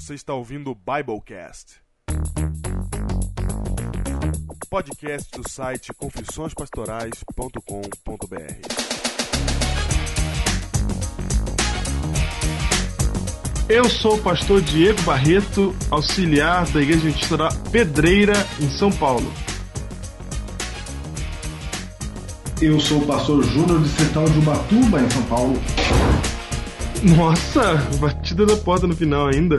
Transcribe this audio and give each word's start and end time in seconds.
Você 0.00 0.14
está 0.14 0.32
ouvindo 0.32 0.70
o 0.70 0.76
Biblecast. 0.76 1.80
Podcast 4.70 5.28
do 5.36 5.50
site 5.50 5.92
confissõespastorais.com.br. 5.92 7.58
Eu 13.68 13.90
sou 13.90 14.14
o 14.14 14.22
pastor 14.22 14.60
Diego 14.60 15.02
Barreto, 15.02 15.74
auxiliar 15.90 16.64
da 16.70 16.80
Igreja 16.80 17.00
Adventista 17.00 17.36
da 17.36 17.48
Pedreira, 17.72 18.34
em 18.60 18.70
São 18.70 18.92
Paulo. 18.92 19.34
Eu 22.62 22.78
sou 22.78 23.02
o 23.02 23.06
pastor 23.06 23.42
Júnior 23.42 23.82
de 23.82 23.88
Central 23.88 24.26
de 24.26 24.38
Ubatuba, 24.38 25.00
em 25.00 25.10
São 25.10 25.24
Paulo. 25.24 25.60
Nossa, 27.02 27.74
batida 28.00 28.44
da 28.44 28.56
porta 28.56 28.86
no 28.86 28.94
final 28.96 29.28
ainda. 29.28 29.58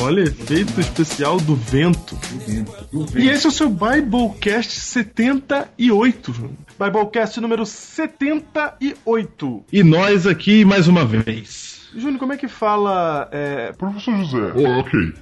Olha, 0.00 0.20
efeito 0.22 0.80
especial 0.80 1.38
do 1.38 1.54
vento. 1.56 2.14
Do 2.14 2.38
vento, 2.38 2.72
do 2.92 3.02
E 3.02 3.06
vento. 3.06 3.30
esse 3.30 3.46
é 3.46 3.48
o 3.48 3.52
seu 3.52 3.68
Biblecast 3.68 4.70
78. 4.78 6.50
Biblecast 6.78 7.40
número 7.40 7.66
78. 7.66 9.64
E 9.72 9.82
nós 9.82 10.26
aqui 10.26 10.64
mais 10.64 10.86
uma 10.88 11.04
vez. 11.04 11.80
Júnior, 11.94 12.18
como 12.18 12.32
é 12.32 12.36
que 12.36 12.48
fala. 12.48 13.28
É... 13.32 13.72
Professor 13.72 14.16
José, 14.18 14.52
Oh, 14.54 14.80
ok. 14.80 15.12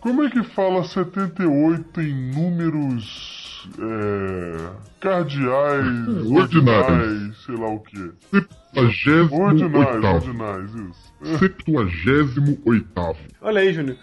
como 0.00 0.24
é 0.24 0.30
que 0.30 0.42
fala 0.42 0.84
78 0.84 2.00
em 2.02 2.14
números 2.34 3.37
é, 3.78 4.70
cardeais, 5.00 6.26
Ordinários. 6.30 7.44
sei 7.44 7.54
lá 7.56 7.68
o 7.68 7.80
que? 7.80 8.10
Septuagésimo 8.30 9.40
Ordinais, 9.40 9.94
oitavo. 9.94 10.14
ordinais, 10.14 10.70
isso. 10.74 11.38
Septuagésimo 11.38 12.58
oitavo. 12.64 13.18
Olha 13.40 13.60
aí, 13.60 13.72
Júnior. 13.72 13.96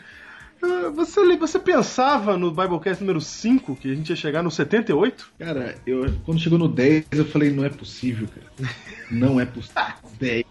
Ah, 0.64 0.90
Você, 0.96 1.38
você 1.38 1.60
pensava 1.60 2.38
no 2.38 2.50
Biblecast 2.50 3.02
número 3.04 3.22
5 3.22 3.76
que 3.76 3.92
a 3.92 3.96
gente 3.96 4.10
ia 4.10 4.16
chegar 4.16 4.42
no 4.42 4.50
78? 4.50 5.28
Cara, 5.38 5.76
eu, 5.86 6.12
quando 6.26 6.40
chegou 6.40 6.58
no 6.58 6.68
10, 6.68 7.06
eu 7.12 7.26
falei, 7.26 7.52
não 7.52 7.64
é 7.64 7.70
possível, 7.70 8.28
cara. 8.28 8.70
Não 9.12 9.40
é 9.40 9.46
possível. 9.46 9.84
10. 10.20 10.44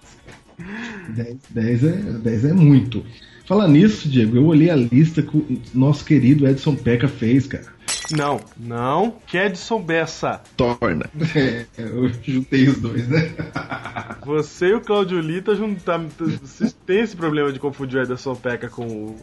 10, 1.09 1.37
10, 1.51 1.85
é, 1.85 1.89
10 2.19 2.45
é 2.45 2.53
muito. 2.53 3.05
Falar 3.45 3.67
nisso, 3.67 4.09
Diego, 4.09 4.37
eu 4.37 4.47
olhei 4.47 4.71
a 4.71 4.77
lista 4.77 5.21
que 5.23 5.37
o 5.37 5.61
nosso 5.75 6.05
querido 6.05 6.47
Edson 6.47 6.77
Peca 6.77 7.09
fez, 7.09 7.49
cara. 7.49 7.74
Não, 8.13 8.41
não. 8.57 9.17
Kedson 9.27 9.81
Bessa. 9.83 10.41
Torna. 10.57 11.11
É, 11.35 11.67
eu 11.77 12.09
juntei 12.23 12.69
os 12.69 12.79
dois, 12.81 13.09
né? 13.09 13.33
Você 14.25 14.69
e 14.69 14.75
o 14.75 14.81
Claudio 14.81 15.21
Lita 15.21 15.55
juntam. 15.55 16.09
Vocês 16.19 16.73
têm 16.87 17.01
esse 17.01 17.17
problema 17.17 17.53
de 17.53 17.59
confundir 17.59 17.99
o 17.99 18.03
Ederson 18.03 18.35
Peca 18.35 18.69
com 18.69 18.87
o. 18.87 19.17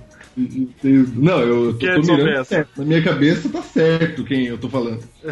Não, 1.15 1.39
eu 1.39 1.73
tô, 1.73 1.79
Que 1.79 2.01
tô 2.01 2.17
Bessa? 2.17 2.43
certo. 2.45 2.77
Na 2.77 2.85
minha 2.85 3.03
cabeça 3.03 3.49
tá 3.49 3.61
certo 3.61 4.23
quem 4.23 4.45
eu 4.45 4.57
tô 4.57 4.69
falando. 4.69 5.03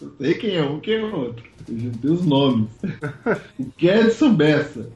eu 0.00 0.12
sei 0.18 0.34
quem 0.34 0.56
é 0.56 0.62
um, 0.62 0.80
quem 0.80 0.94
é 0.94 1.04
o 1.04 1.14
outro. 1.14 1.44
Eu 1.68 1.78
juntei 1.78 2.10
os 2.10 2.26
nomes. 2.26 2.68
O 3.58 3.64
Kedson 3.76 4.34
Bessa. 4.34 4.90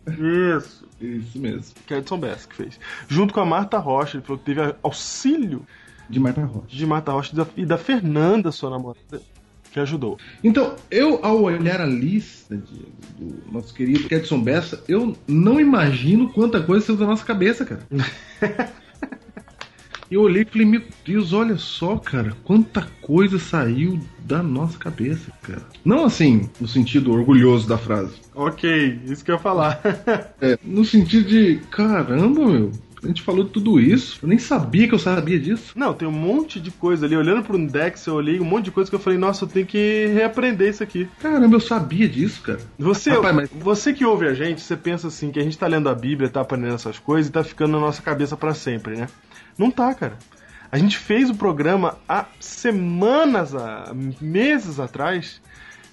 Isso. 0.56 0.86
Isso 1.00 1.38
mesmo. 1.38 1.74
Kedson 1.86 2.18
Bessa 2.18 2.48
que 2.48 2.54
fez. 2.56 2.78
Junto 3.08 3.34
com 3.34 3.40
a 3.40 3.46
Marta 3.46 3.78
Rocha. 3.78 4.16
Ele 4.16 4.24
falou 4.24 4.38
que 4.38 4.44
teve 4.44 4.74
auxílio 4.82 5.66
De 6.08 6.20
Marta 6.20 6.44
Rocha. 6.44 6.66
de 6.68 6.86
Marta 6.86 7.12
Rocha 7.12 7.30
e 7.32 7.36
da, 7.36 7.46
e 7.56 7.66
da 7.66 7.78
Fernanda, 7.78 8.52
sua 8.52 8.70
namorada, 8.70 9.20
que 9.70 9.80
ajudou. 9.80 10.18
Então, 10.44 10.76
eu, 10.90 11.18
ao 11.22 11.42
olhar 11.42 11.80
a 11.80 11.86
lista 11.86 12.56
Diego, 12.56 12.92
do 13.18 13.52
nosso 13.52 13.72
querido 13.72 14.08
Kedson 14.08 14.42
Bessa, 14.42 14.82
eu 14.86 15.16
não 15.26 15.60
imagino 15.60 16.28
quanta 16.28 16.60
coisa 16.62 16.86
saiu 16.86 16.98
da 16.98 17.06
nossa 17.06 17.24
cabeça, 17.24 17.64
cara. 17.64 17.86
Eu 20.12 20.20
olhei 20.20 20.42
e 20.42 20.44
falei, 20.44 20.66
meu 20.66 20.82
Deus, 21.06 21.32
olha 21.32 21.56
só, 21.56 21.96
cara, 21.96 22.36
quanta 22.44 22.86
coisa 23.00 23.38
saiu 23.38 23.98
da 24.18 24.42
nossa 24.42 24.76
cabeça, 24.76 25.32
cara. 25.40 25.62
Não 25.82 26.04
assim, 26.04 26.50
no 26.60 26.68
sentido 26.68 27.10
orgulhoso 27.10 27.66
da 27.66 27.78
frase. 27.78 28.16
Ok, 28.34 29.00
isso 29.06 29.24
que 29.24 29.30
eu 29.30 29.36
ia 29.36 29.40
falar. 29.40 29.80
É, 30.38 30.58
no 30.62 30.84
sentido 30.84 31.26
de, 31.26 31.62
caramba, 31.70 32.44
meu, 32.44 32.72
a 33.02 33.06
gente 33.08 33.22
falou 33.22 33.44
tudo 33.44 33.80
isso. 33.80 34.18
Eu 34.22 34.28
nem 34.28 34.38
sabia 34.38 34.86
que 34.86 34.94
eu 34.94 34.98
sabia 34.98 35.38
disso. 35.38 35.72
Não, 35.76 35.92
tem 35.92 36.06
um 36.06 36.12
monte 36.12 36.60
de 36.60 36.70
coisa 36.70 37.04
ali. 37.06 37.16
Olhando 37.16 37.42
pro 37.42 37.58
Index, 37.58 38.06
eu 38.06 38.14
olhei 38.14 38.38
um 38.40 38.44
monte 38.44 38.66
de 38.66 38.70
coisa 38.70 38.88
que 38.88 38.94
eu 38.94 39.00
falei, 39.00 39.18
nossa, 39.18 39.44
eu 39.44 39.48
tenho 39.48 39.66
que 39.66 40.06
reaprender 40.14 40.68
isso 40.70 40.82
aqui. 40.82 41.08
Caramba, 41.20 41.56
eu 41.56 41.60
sabia 41.60 42.08
disso, 42.08 42.42
cara. 42.42 42.60
Você, 42.78 43.10
Rapaz, 43.10 43.34
mas- 43.34 43.50
você 43.52 43.92
que 43.92 44.04
ouve 44.04 44.26
a 44.26 44.34
gente, 44.34 44.60
você 44.60 44.76
pensa 44.76 45.08
assim, 45.08 45.30
que 45.30 45.40
a 45.40 45.42
gente 45.42 45.58
tá 45.58 45.66
lendo 45.66 45.88
a 45.88 45.94
Bíblia, 45.94 46.28
tá 46.28 46.40
aprendendo 46.40 46.74
essas 46.74 46.98
coisas 46.98 47.28
e 47.28 47.32
tá 47.32 47.42
ficando 47.42 47.72
na 47.72 47.80
nossa 47.80 48.00
cabeça 48.02 48.36
pra 48.36 48.54
sempre, 48.54 48.96
né? 48.96 49.08
Não 49.58 49.70
tá, 49.70 49.92
cara. 49.94 50.16
A 50.70 50.78
gente 50.78 50.96
fez 50.96 51.28
o 51.28 51.34
programa 51.34 51.98
há 52.08 52.26
semanas, 52.40 53.54
há 53.54 53.92
meses 54.20 54.80
atrás. 54.80 55.40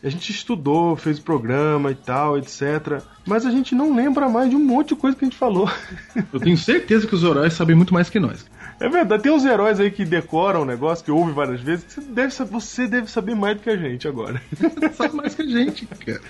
A 0.02 0.10
gente 0.10 0.32
estudou, 0.32 0.96
fez 0.96 1.20
o 1.20 1.22
programa 1.22 1.92
e 1.92 1.96
tal, 1.96 2.38
etc. 2.38 3.02
Mas 3.26 3.46
a 3.46 3.52
gente 3.52 3.76
não 3.76 3.94
lembra 3.94 4.30
mais 4.30 4.50
de 4.50 4.56
um 4.56 4.64
monte 4.64 4.90
de 4.90 4.96
coisa 4.96 5.18
que 5.18 5.26
a 5.26 5.28
gente 5.28 5.38
falou. 5.38 5.70
Eu 6.32 6.40
tenho 6.40 6.58
certeza 6.58 7.06
que 7.06 7.14
os 7.14 7.24
heróis 7.24 7.54
sabem 7.54 7.76
muito 7.76 7.94
mais 7.94 8.10
que 8.10 8.20
nós. 8.20 8.46
É 8.80 8.88
verdade, 8.88 9.24
tem 9.24 9.32
uns 9.32 9.44
heróis 9.44 9.78
aí 9.78 9.92
que 9.92 10.06
decoram 10.06 10.62
o 10.62 10.66
negócio, 10.66 11.04
que 11.04 11.12
ouvem 11.12 11.34
várias 11.34 11.60
vezes. 11.60 11.86
Você 11.90 12.02
deve, 12.02 12.34
você 12.46 12.88
deve 12.88 13.12
saber 13.12 13.36
mais 13.36 13.58
do 13.58 13.64
que 13.64 13.70
a 13.70 13.76
gente 13.76 14.08
agora. 14.08 14.42
Sabe 14.96 15.16
mais 15.16 15.36
que 15.36 15.42
a 15.42 15.46
gente, 15.46 15.86
cara. 15.86 16.22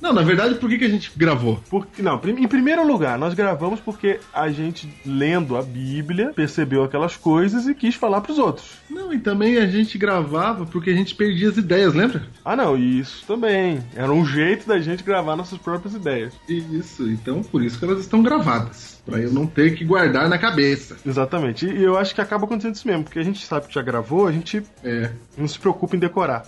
Não, 0.00 0.12
na 0.12 0.22
verdade, 0.22 0.54
por 0.56 0.68
que, 0.68 0.78
que 0.78 0.84
a 0.84 0.88
gente 0.88 1.12
gravou? 1.16 1.60
Porque, 1.68 2.02
não, 2.02 2.20
em 2.24 2.46
primeiro 2.48 2.86
lugar, 2.86 3.18
nós 3.18 3.34
gravamos 3.34 3.80
porque 3.80 4.20
a 4.32 4.48
gente, 4.48 4.88
lendo 5.04 5.56
a 5.56 5.62
Bíblia, 5.62 6.32
percebeu 6.34 6.84
aquelas 6.84 7.16
coisas 7.16 7.66
e 7.66 7.74
quis 7.74 7.94
falar 7.94 8.20
pros 8.20 8.38
outros. 8.38 8.78
Não, 8.88 9.12
e 9.12 9.18
também 9.18 9.58
a 9.58 9.66
gente 9.66 9.98
gravava 9.98 10.64
porque 10.66 10.90
a 10.90 10.94
gente 10.94 11.14
perdia 11.14 11.48
as 11.48 11.56
ideias, 11.56 11.94
lembra? 11.94 12.22
Ah, 12.44 12.54
não, 12.56 12.76
isso 12.76 13.24
também. 13.26 13.82
Era 13.94 14.12
um 14.12 14.24
jeito 14.24 14.68
da 14.68 14.78
gente 14.80 15.02
gravar 15.02 15.36
nossas 15.36 15.58
próprias 15.58 15.94
ideias. 15.94 16.32
Isso, 16.48 17.08
então 17.10 17.42
por 17.42 17.62
isso 17.62 17.78
que 17.78 17.84
elas 17.84 18.00
estão 18.00 18.22
gravadas. 18.22 19.02
Pra 19.04 19.18
eu 19.18 19.32
não 19.32 19.46
ter 19.46 19.74
que 19.74 19.84
guardar 19.84 20.28
na 20.28 20.38
cabeça. 20.38 20.96
Exatamente. 21.04 21.66
E 21.66 21.82
eu 21.82 21.96
acho 21.96 22.14
que 22.14 22.20
acaba 22.20 22.44
acontecendo 22.44 22.74
isso 22.74 22.86
mesmo, 22.86 23.04
porque 23.04 23.18
a 23.18 23.24
gente 23.24 23.44
sabe 23.44 23.66
que 23.66 23.74
já 23.74 23.82
gravou, 23.82 24.26
a 24.26 24.32
gente 24.32 24.62
É, 24.84 25.10
não 25.36 25.48
se 25.48 25.58
preocupa 25.58 25.96
em 25.96 25.98
decorar. 25.98 26.44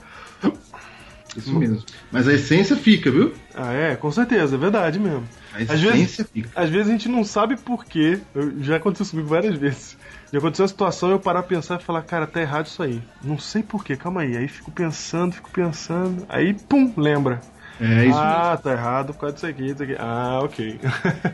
Isso 1.37 1.55
mesmo. 1.59 1.83
Mas 2.11 2.27
a 2.29 2.33
essência 2.35 2.77
fica, 2.77 3.11
viu? 3.11 3.33
Ah, 3.55 3.73
é, 3.73 3.97
com 3.97 4.11
certeza, 4.11 4.57
é 4.57 4.59
verdade 4.59 4.99
mesmo. 4.99 5.27
A 5.53 5.59
Às 5.59 5.81
vezes- 5.81 5.85
essência 5.85 6.25
fica. 6.33 6.51
Às 6.55 6.71
vezes 6.71 6.89
a 6.89 6.93
gente 6.93 7.09
não 7.09 7.25
sabe 7.25 7.57
por 7.57 7.85
quê. 7.85 8.19
Eu- 8.35 8.63
já 8.63 8.77
aconteceu 8.77 9.03
isso 9.05 9.11
comigo 9.13 9.29
várias 9.29 9.57
vezes. 9.57 9.97
Já 10.33 10.39
aconteceu 10.39 10.65
uma 10.65 10.69
situação 10.69 11.11
eu 11.11 11.19
parar 11.19 11.41
a 11.41 11.43
pensar 11.45 11.81
e 11.81 11.85
falar, 11.85 12.03
cara, 12.03 12.27
tá 12.27 12.41
errado 12.41 12.67
isso 12.67 12.83
aí. 12.83 13.03
Não 13.23 13.39
sei 13.39 13.63
por 13.63 13.85
quê, 13.85 13.97
calma 13.97 14.23
aí. 14.23 14.37
Aí 14.37 14.47
fico 14.49 14.71
pensando, 14.71 15.35
fico 15.35 15.51
pensando. 15.51 16.25
Aí, 16.29 16.55
pum, 16.55 16.93
lembra. 16.97 17.41
É 17.81 18.05
isso 18.07 18.19
ah, 18.19 18.59
tá 18.63 18.73
errado 18.73 19.15
por 19.15 19.21
causa 19.21 19.35
disso 19.35 19.47
aqui, 19.47 19.63
disso 19.73 19.83
aqui. 19.83 19.97
Ah, 19.99 20.41
ok. 20.43 20.79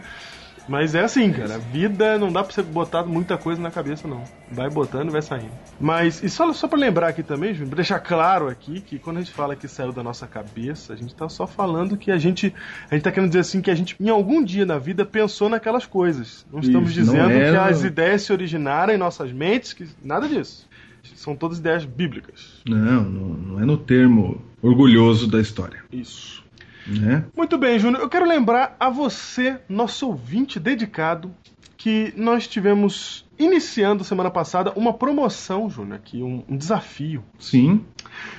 Mas 0.68 0.94
é 0.94 1.00
assim, 1.04 1.32
cara. 1.32 1.54
A 1.54 1.58
vida 1.58 2.18
não 2.18 2.32
dá 2.32 2.42
pra 2.42 2.52
você 2.52 2.62
botar 2.62 3.04
muita 3.04 3.36
coisa 3.38 3.60
na 3.60 3.70
cabeça, 3.70 4.08
não. 4.08 4.24
Vai 4.50 4.68
botando 4.68 5.08
e 5.08 5.12
vai 5.12 5.22
saindo. 5.22 5.52
Mas, 5.78 6.22
e 6.22 6.28
só, 6.28 6.52
só 6.52 6.66
pra 6.66 6.78
lembrar 6.78 7.08
aqui 7.08 7.22
também, 7.22 7.52
Júnior, 7.52 7.68
pra 7.68 7.76
deixar 7.76 8.00
claro 8.00 8.48
aqui 8.48 8.80
que 8.80 8.98
quando 8.98 9.18
a 9.18 9.20
gente 9.20 9.32
fala 9.32 9.54
que 9.54 9.68
saiu 9.68 9.92
da 9.92 10.02
nossa 10.02 10.26
cabeça, 10.26 10.92
a 10.92 10.96
gente 10.96 11.14
tá 11.14 11.28
só 11.28 11.46
falando 11.46 11.96
que 11.96 12.10
a 12.10 12.18
gente. 12.18 12.52
A 12.90 12.94
gente 12.94 13.04
tá 13.04 13.12
querendo 13.12 13.30
dizer 13.30 13.40
assim 13.40 13.60
que 13.60 13.70
a 13.70 13.74
gente, 13.74 13.96
em 14.00 14.08
algum 14.08 14.42
dia 14.42 14.66
na 14.66 14.78
vida, 14.78 15.04
pensou 15.04 15.48
naquelas 15.48 15.86
coisas. 15.86 16.44
Não 16.52 16.60
estamos 16.60 16.90
Isso, 16.90 17.00
não 17.00 17.12
dizendo 17.12 17.30
é- 17.30 17.50
que 17.50 17.56
as 17.56 17.84
ideias 17.84 18.22
se 18.22 18.32
originaram 18.32 18.92
em 18.92 18.98
nossas 18.98 19.32
mentes, 19.32 19.72
que 19.72 19.86
nada 20.02 20.28
disso. 20.28 20.66
São 21.14 21.36
todas 21.36 21.58
ideias 21.58 21.84
bíblicas. 21.84 22.62
Não, 22.66 23.02
não, 23.04 23.28
não 23.28 23.60
é 23.60 23.64
no 23.64 23.76
termo 23.76 24.42
orgulhoso 24.60 25.28
da 25.28 25.40
história, 25.40 25.78
Isso. 25.92 26.44
Né? 26.86 27.24
Muito 27.36 27.58
bem, 27.58 27.78
Júnior. 27.78 28.02
Eu 28.02 28.08
quero 28.08 28.26
lembrar 28.26 28.76
a 28.78 28.88
você, 28.88 29.58
nosso 29.68 30.06
ouvinte 30.06 30.58
dedicado, 30.60 31.34
que 31.76 32.12
nós 32.16 32.48
tivemos 32.48 33.24
iniciando 33.38 34.02
semana 34.02 34.30
passada 34.30 34.72
uma 34.76 34.92
promoção, 34.92 35.68
Júnior, 35.68 35.96
aqui, 35.96 36.22
um, 36.22 36.42
um 36.48 36.56
desafio. 36.56 37.22
Sim. 37.38 37.84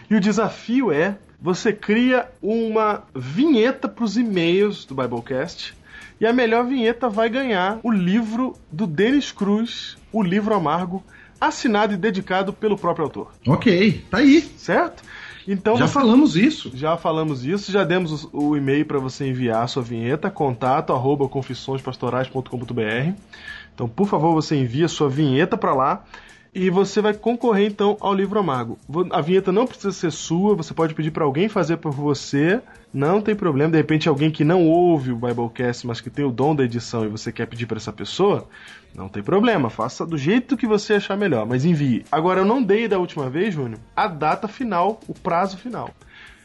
E 0.09 0.15
o 0.15 0.19
desafio 0.19 0.91
é 0.91 1.17
você 1.39 1.71
cria 1.71 2.29
uma 2.41 3.03
vinheta 3.15 3.87
para 3.87 4.03
os 4.03 4.17
e-mails 4.17 4.85
do 4.85 4.95
Biblecast. 4.95 5.75
E 6.19 6.25
a 6.25 6.33
melhor 6.33 6.65
vinheta 6.65 7.07
vai 7.07 7.29
ganhar 7.29 7.79
o 7.83 7.91
livro 7.91 8.55
do 8.71 8.87
Denis 8.87 9.31
Cruz, 9.31 9.97
O 10.11 10.23
Livro 10.23 10.55
Amargo, 10.55 11.03
assinado 11.39 11.93
e 11.93 11.97
dedicado 11.97 12.51
pelo 12.51 12.75
próprio 12.75 13.05
autor. 13.05 13.31
Ok, 13.47 14.03
tá 14.09 14.17
aí. 14.17 14.41
Certo? 14.41 15.03
Então 15.47 15.77
Já 15.77 15.87
você- 15.87 15.93
falamos 15.93 16.35
isso. 16.35 16.71
já 16.73 16.97
falamos 16.97 17.45
isso, 17.45 17.71
já 17.71 17.83
demos 17.83 18.25
o, 18.25 18.29
o 18.49 18.57
e-mail 18.57 18.85
para 18.85 18.99
você 18.99 19.27
enviar 19.29 19.63
a 19.63 19.67
sua 19.67 19.81
vinheta, 19.81 20.29
contato 20.29 20.91
arroba 20.91 21.27
confissõespastorais.com.br. 21.29 23.13
Então, 23.73 23.87
por 23.87 24.07
favor, 24.07 24.33
você 24.33 24.55
envia 24.55 24.85
a 24.85 24.89
sua 24.89 25.07
vinheta 25.09 25.55
para 25.57 25.73
lá. 25.73 26.03
E 26.57 26.71
você 26.71 27.01
vai 27.01 27.13
concorrer 27.13 27.67
então 27.67 27.95
ao 27.99 28.15
livro 28.15 28.39
amargo. 28.39 28.79
A 29.11 29.21
vinheta 29.21 29.51
não 29.51 29.67
precisa 29.67 29.91
ser 29.91 30.11
sua, 30.11 30.55
você 30.55 30.73
pode 30.73 30.95
pedir 30.95 31.11
para 31.11 31.23
alguém 31.23 31.47
fazer 31.47 31.77
por 31.77 31.91
você. 31.91 32.59
Não 32.91 33.21
tem 33.21 33.35
problema, 33.35 33.69
de 33.69 33.77
repente 33.77 34.09
alguém 34.09 34.31
que 34.31 34.43
não 34.43 34.65
ouve 34.65 35.11
o 35.11 35.15
Biblecast, 35.15 35.85
mas 35.85 36.01
que 36.01 36.09
tem 36.09 36.25
o 36.25 36.31
dom 36.31 36.55
da 36.55 36.63
edição 36.63 37.05
e 37.05 37.09
você 37.09 37.31
quer 37.31 37.45
pedir 37.45 37.67
para 37.67 37.77
essa 37.77 37.93
pessoa, 37.93 38.49
não 38.95 39.07
tem 39.07 39.21
problema, 39.21 39.69
faça 39.69 40.03
do 40.03 40.17
jeito 40.17 40.57
que 40.57 40.65
você 40.65 40.95
achar 40.95 41.15
melhor, 41.15 41.45
mas 41.45 41.63
envie. 41.63 42.03
Agora 42.11 42.39
eu 42.41 42.45
não 42.45 42.63
dei 42.63 42.87
da 42.87 42.97
última 42.97 43.29
vez, 43.29 43.53
Júnior, 43.53 43.79
a 43.95 44.07
data 44.07 44.47
final, 44.47 44.99
o 45.07 45.13
prazo 45.13 45.57
final. 45.57 45.91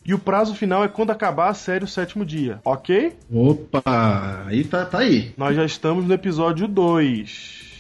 E 0.05 0.13
o 0.13 0.19
prazo 0.19 0.55
final 0.55 0.85
é 0.85 0.89
quando 0.89 1.11
acabar 1.11 1.49
a 1.49 1.55
série 1.55 1.85
o 1.85 1.89
sétimo 1.89 2.23
dia, 2.23 2.61
ok? 2.67 3.17
Opa, 3.33 4.45
aí 4.47 4.63
tá, 4.65 4.85
tá 4.85 4.99
aí. 4.99 5.33
Nós 5.39 5.57
já 5.57 5.65
estamos 5.65 6.05
no 6.05 6.13
episódio 6.13 6.69
2. 6.69 7.72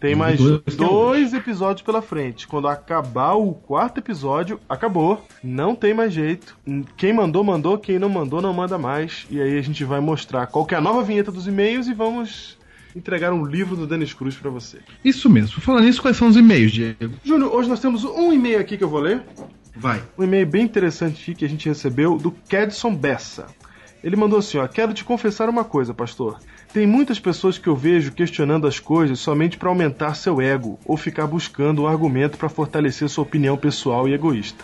Tem 0.00 0.14
mais 0.14 0.38
dois, 0.38 0.62
é 0.66 0.70
dois 0.76 1.34
episódios 1.34 1.82
pela 1.82 2.00
frente. 2.00 2.46
Quando 2.46 2.68
acabar 2.68 3.34
o 3.34 3.52
quarto 3.52 3.98
episódio, 3.98 4.60
acabou. 4.68 5.24
Não 5.42 5.74
tem 5.74 5.92
mais 5.92 6.12
jeito. 6.12 6.56
Quem 6.96 7.12
mandou, 7.12 7.42
mandou. 7.42 7.76
Quem 7.78 7.98
não 7.98 8.08
mandou, 8.08 8.40
não 8.40 8.54
manda 8.54 8.78
mais. 8.78 9.26
E 9.28 9.40
aí 9.40 9.58
a 9.58 9.62
gente 9.62 9.82
vai 9.84 10.00
mostrar 10.00 10.46
qual 10.46 10.64
que 10.64 10.74
é 10.74 10.78
a 10.78 10.80
nova 10.80 11.02
vinheta 11.02 11.32
dos 11.32 11.48
e-mails 11.48 11.88
e 11.88 11.94
vamos 11.94 12.56
entregar 12.94 13.32
um 13.32 13.44
livro 13.44 13.76
do 13.76 13.86
Dennis 13.86 14.12
Cruz 14.12 14.36
pra 14.36 14.50
você. 14.50 14.78
Isso 15.04 15.28
mesmo. 15.28 15.60
Falando 15.60 15.84
nisso, 15.84 16.00
quais 16.00 16.16
são 16.16 16.28
os 16.28 16.36
e-mails, 16.36 16.72
Diego? 16.72 17.14
Júnior, 17.24 17.54
hoje 17.54 17.68
nós 17.68 17.80
temos 17.80 18.04
um 18.04 18.32
e-mail 18.32 18.60
aqui 18.60 18.76
que 18.76 18.84
eu 18.84 18.88
vou 18.88 19.00
ler. 19.00 19.22
Vai. 19.74 20.02
Um 20.16 20.24
e-mail 20.24 20.46
bem 20.46 20.64
interessante 20.64 21.34
que 21.34 21.44
a 21.44 21.48
gente 21.48 21.68
recebeu 21.68 22.16
do 22.16 22.30
Kedson 22.30 22.94
Bessa. 22.94 23.46
Ele 24.02 24.16
mandou 24.16 24.38
assim, 24.38 24.58
ó, 24.58 24.66
quero 24.66 24.94
te 24.94 25.04
confessar 25.04 25.48
uma 25.48 25.64
coisa, 25.64 25.92
pastor. 25.92 26.38
Tem 26.72 26.86
muitas 26.86 27.18
pessoas 27.18 27.56
que 27.56 27.66
eu 27.66 27.74
vejo 27.74 28.12
questionando 28.12 28.66
as 28.66 28.78
coisas 28.78 29.18
somente 29.18 29.56
para 29.56 29.70
aumentar 29.70 30.14
seu 30.14 30.38
ego 30.38 30.78
ou 30.84 30.98
ficar 30.98 31.26
buscando 31.26 31.82
um 31.82 31.86
argumento 31.86 32.36
para 32.36 32.48
fortalecer 32.50 33.08
sua 33.08 33.24
opinião 33.24 33.56
pessoal 33.56 34.06
e 34.06 34.12
egoísta. 34.12 34.62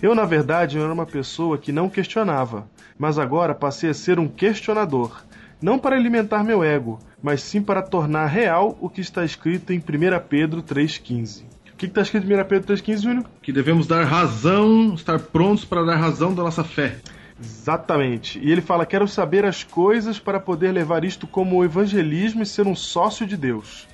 Eu, 0.00 0.14
na 0.14 0.24
verdade, 0.24 0.78
era 0.78 0.92
uma 0.92 1.04
pessoa 1.04 1.58
que 1.58 1.72
não 1.72 1.90
questionava, 1.90 2.68
mas 2.96 3.18
agora 3.18 3.52
passei 3.52 3.90
a 3.90 3.94
ser 3.94 4.20
um 4.20 4.28
questionador. 4.28 5.22
Não 5.60 5.76
para 5.76 5.96
alimentar 5.96 6.44
meu 6.44 6.62
ego, 6.62 7.00
mas 7.20 7.42
sim 7.42 7.60
para 7.60 7.82
tornar 7.82 8.26
real 8.26 8.78
o 8.80 8.88
que 8.88 9.00
está 9.00 9.24
escrito 9.24 9.72
em 9.72 9.78
1 9.78 9.82
Pedro 10.28 10.62
3,15. 10.62 11.42
O 11.72 11.76
que 11.76 11.86
está 11.86 12.00
escrito 12.00 12.30
em 12.30 12.40
1 12.40 12.44
Pedro 12.44 12.74
3,15, 12.74 13.02
Júnior? 13.02 13.24
Que 13.42 13.52
devemos 13.52 13.88
dar 13.88 14.04
razão, 14.04 14.94
estar 14.94 15.18
prontos 15.18 15.64
para 15.64 15.84
dar 15.84 15.96
razão 15.96 16.32
da 16.32 16.44
nossa 16.44 16.62
fé. 16.62 16.98
Exatamente. 17.40 18.38
E 18.38 18.50
ele 18.50 18.60
fala: 18.60 18.86
Quero 18.86 19.08
saber 19.08 19.44
as 19.44 19.64
coisas 19.64 20.18
para 20.18 20.38
poder 20.38 20.72
levar 20.72 21.04
isto 21.04 21.26
como 21.26 21.64
evangelismo 21.64 22.42
e 22.42 22.46
ser 22.46 22.66
um 22.66 22.76
sócio 22.76 23.26
de 23.26 23.36
Deus. 23.36 23.88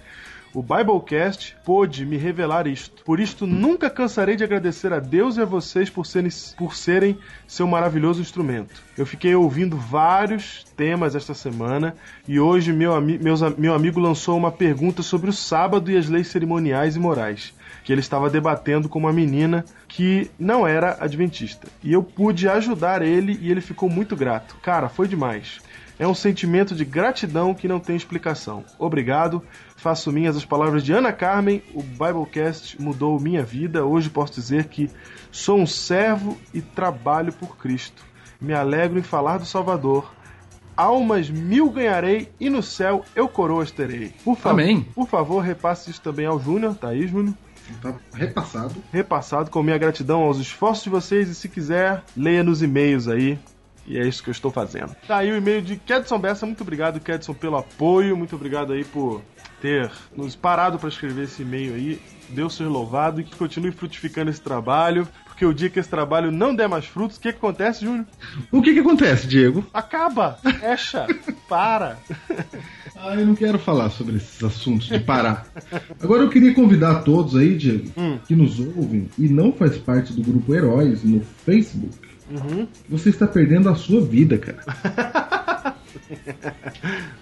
O 0.54 0.62
Biblecast 0.62 1.54
pôde 1.66 2.06
me 2.06 2.16
revelar 2.16 2.66
isto. 2.66 3.04
Por 3.04 3.20
isto, 3.20 3.46
nunca 3.46 3.90
cansarei 3.90 4.36
de 4.36 4.42
agradecer 4.42 4.90
a 4.90 4.98
Deus 4.98 5.36
e 5.36 5.42
a 5.42 5.44
vocês 5.44 5.90
por 5.90 6.06
serem, 6.06 6.30
por 6.56 6.74
serem 6.74 7.18
seu 7.46 7.66
maravilhoso 7.66 8.22
instrumento. 8.22 8.82
Eu 8.96 9.04
fiquei 9.04 9.34
ouvindo 9.34 9.76
vários 9.76 10.64
temas 10.74 11.14
esta 11.14 11.34
semana 11.34 11.94
e 12.26 12.40
hoje 12.40 12.72
meu, 12.72 12.94
ami 12.94 13.18
meus, 13.18 13.42
meu 13.58 13.74
amigo 13.74 14.00
lançou 14.00 14.34
uma 14.34 14.50
pergunta 14.50 15.02
sobre 15.02 15.28
o 15.28 15.32
sábado 15.32 15.90
e 15.90 15.96
as 15.96 16.08
leis 16.08 16.28
cerimoniais 16.28 16.96
e 16.96 16.98
morais 16.98 17.52
que 17.84 17.92
ele 17.92 18.00
estava 18.00 18.28
debatendo 18.28 18.88
com 18.88 18.98
uma 18.98 19.12
menina 19.12 19.64
que 19.86 20.30
não 20.38 20.66
era 20.66 20.96
adventista. 21.00 21.68
E 21.82 21.92
eu 21.92 22.02
pude 22.02 22.48
ajudar 22.48 23.02
ele 23.02 23.38
e 23.40 23.50
ele 23.50 23.60
ficou 23.60 23.88
muito 23.88 24.16
grato. 24.16 24.56
Cara, 24.62 24.88
foi 24.88 25.06
demais. 25.06 25.60
É 25.98 26.06
um 26.06 26.14
sentimento 26.14 26.74
de 26.74 26.84
gratidão 26.84 27.54
que 27.54 27.68
não 27.68 27.80
tem 27.80 27.96
explicação. 27.96 28.64
Obrigado. 28.78 29.42
Faço 29.76 30.12
minhas 30.12 30.36
as 30.36 30.44
palavras 30.44 30.84
de 30.84 30.92
Ana 30.92 31.12
Carmen. 31.12 31.62
O 31.72 31.82
Biblecast 31.82 32.80
mudou 32.80 33.18
minha 33.18 33.42
vida. 33.42 33.84
Hoje 33.84 34.10
posso 34.10 34.34
dizer 34.34 34.64
que 34.64 34.90
sou 35.30 35.58
um 35.58 35.66
servo 35.66 36.36
e 36.52 36.60
trabalho 36.60 37.32
por 37.32 37.56
Cristo. 37.56 38.04
Me 38.38 38.52
alegro 38.52 38.98
em 38.98 39.02
falar 39.02 39.38
do 39.38 39.46
Salvador. 39.46 40.12
Almas 40.76 41.30
mil 41.30 41.70
ganharei 41.70 42.28
e 42.38 42.50
no 42.50 42.62
céu 42.62 43.02
eu 43.14 43.26
coroas 43.26 43.70
terei. 43.70 44.12
Por, 44.22 44.36
fa 44.36 44.50
Amém. 44.50 44.82
por 44.94 45.08
favor, 45.08 45.40
repasse 45.40 45.90
isso 45.90 46.02
também 46.02 46.26
ao 46.26 46.38
Júnior. 46.38 46.74
Tá 46.74 46.88
aí, 46.88 47.06
Júnior? 47.06 47.34
Tá 47.82 47.94
repassado. 48.12 48.74
repassado 48.92 49.50
com 49.50 49.62
minha 49.62 49.78
gratidão 49.78 50.22
aos 50.22 50.38
esforços 50.38 50.84
de 50.84 50.90
vocês 50.90 51.28
e 51.28 51.34
se 51.34 51.48
quiser, 51.48 52.02
leia 52.16 52.42
nos 52.42 52.62
e-mails 52.62 53.08
aí. 53.08 53.38
E 53.86 53.98
é 53.98 54.06
isso 54.06 54.22
que 54.22 54.28
eu 54.28 54.32
estou 54.32 54.50
fazendo. 54.50 54.96
Tá 55.06 55.18
aí 55.18 55.30
o 55.30 55.36
e-mail 55.36 55.62
de 55.62 55.76
Kedson 55.76 56.18
Bessa. 56.18 56.44
Muito 56.44 56.60
obrigado, 56.62 56.98
Kedson, 56.98 57.32
pelo 57.32 57.56
apoio. 57.56 58.16
Muito 58.16 58.34
obrigado 58.34 58.72
aí 58.72 58.84
por 58.84 59.22
ter 59.60 59.90
nos 60.16 60.34
parado 60.34 60.78
para 60.78 60.88
escrever 60.88 61.24
esse 61.24 61.42
e-mail 61.42 61.74
aí. 61.74 62.02
Deus 62.28 62.56
seja 62.56 62.68
louvado 62.68 63.20
e 63.20 63.24
que 63.24 63.36
continue 63.36 63.70
frutificando 63.70 64.30
esse 64.30 64.40
trabalho. 64.40 65.06
Porque 65.36 65.44
o 65.44 65.52
dia 65.52 65.68
que 65.68 65.78
esse 65.78 65.90
trabalho 65.90 66.32
não 66.32 66.54
der 66.54 66.66
mais 66.66 66.86
frutos, 66.86 67.18
o 67.18 67.20
que, 67.20 67.30
que 67.30 67.36
acontece, 67.36 67.84
Júnior? 67.84 68.06
O 68.50 68.62
que 68.62 68.72
que 68.72 68.80
acontece, 68.80 69.26
Diego? 69.26 69.66
Acaba! 69.74 70.38
Fecha! 70.60 71.06
para! 71.46 71.98
Ah, 72.96 73.14
eu 73.14 73.26
não 73.26 73.34
quero 73.34 73.58
falar 73.58 73.90
sobre 73.90 74.16
esses 74.16 74.42
assuntos 74.42 74.86
de 74.88 74.98
parar. 74.98 75.46
Agora 76.02 76.22
eu 76.22 76.30
queria 76.30 76.54
convidar 76.54 77.02
todos 77.02 77.36
aí, 77.36 77.54
Diego, 77.54 77.90
Hum. 77.98 78.18
que 78.26 78.34
nos 78.34 78.58
ouvem 78.58 79.10
e 79.18 79.28
não 79.28 79.52
faz 79.52 79.76
parte 79.76 80.14
do 80.14 80.22
grupo 80.22 80.54
Heróis 80.54 81.04
no 81.04 81.20
Facebook. 81.44 81.98
Uhum. 82.30 82.66
Você 82.88 83.10
está 83.10 83.26
perdendo 83.26 83.68
a 83.68 83.74
sua 83.74 84.00
vida, 84.00 84.38
cara. 84.38 84.64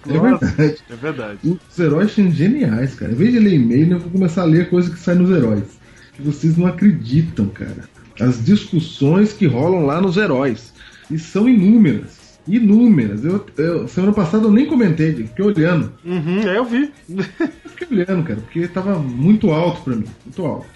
É 0.07 0.13
Nossa. 0.13 0.47
verdade. 0.47 0.79
É 0.91 0.95
verdade. 0.97 1.39
Os 1.71 1.79
heróis 1.79 2.13
são 2.13 2.31
geniais, 2.31 2.95
cara. 2.95 3.13
Em 3.13 3.15
vez 3.15 3.33
de 3.33 3.39
ler 3.39 3.55
e-mail, 3.55 3.93
eu 3.93 3.99
vou 3.99 4.11
começar 4.11 4.43
a 4.43 4.45
ler 4.45 4.69
coisa 4.69 4.91
que 4.91 4.99
sai 4.99 5.15
nos 5.15 5.31
heróis. 5.31 5.65
Que 6.13 6.23
vocês 6.23 6.57
não 6.57 6.67
acreditam, 6.67 7.49
cara. 7.49 7.89
As 8.21 8.45
discussões 8.45 9.33
que 9.33 9.47
rolam 9.47 9.87
lá 9.87 10.01
nos 10.01 10.17
heróis. 10.17 10.73
E 11.11 11.19
são 11.19 11.49
inúmeras. 11.49 12.39
Inúmeras. 12.47 13.25
Eu, 13.25 13.45
eu- 13.57 13.89
semana 13.89 14.13
passada 14.13 14.45
eu 14.47 14.51
nem 14.51 14.67
comentei. 14.67 15.15
Fiquei 15.15 15.45
olhando. 15.45 15.93
Uhum, 16.05 16.41
é, 16.41 16.59
eu 16.59 16.65
vi. 16.65 16.93
Eu 17.09 17.25
fiquei 17.71 17.89
olhando, 17.99 18.23
cara, 18.25 18.41
porque 18.41 18.69
tava 18.69 18.99
muito 18.99 19.51
alto 19.51 19.83
pra 19.83 19.97
mim. 19.97 20.05
Muito 20.25 20.45
alto. 20.45 20.67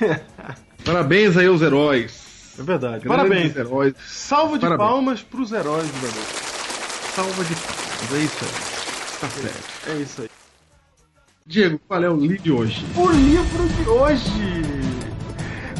Parabéns 0.84 1.36
aí 1.36 1.46
aos 1.46 1.62
heróis. 1.62 2.54
É 2.58 2.62
verdade. 2.62 3.04
Grandes 3.04 3.08
Parabéns. 3.28 3.56
heróis. 3.56 3.94
Salva 4.06 4.54
de 4.54 4.60
Parabéns. 4.62 4.88
palmas 4.88 5.22
pros 5.22 5.52
heróis 5.52 5.86
do 5.86 5.98
Brasil. 6.00 6.22
Salva 7.14 7.44
de 7.44 7.54
palmas. 7.54 8.12
É 8.12 8.18
isso 8.24 8.44
aí. 8.44 9.20
Tá 9.20 9.28
certo. 9.28 9.90
É 9.90 10.02
isso 10.02 10.22
aí. 10.22 10.28
Diego, 11.46 11.80
qual 11.86 12.02
é 12.02 12.10
o 12.10 12.16
livro 12.16 12.38
de 12.42 12.50
hoje? 12.52 12.84
O 12.96 13.08
livro 13.10 13.68
de 13.68 13.88
hoje! 13.88 14.65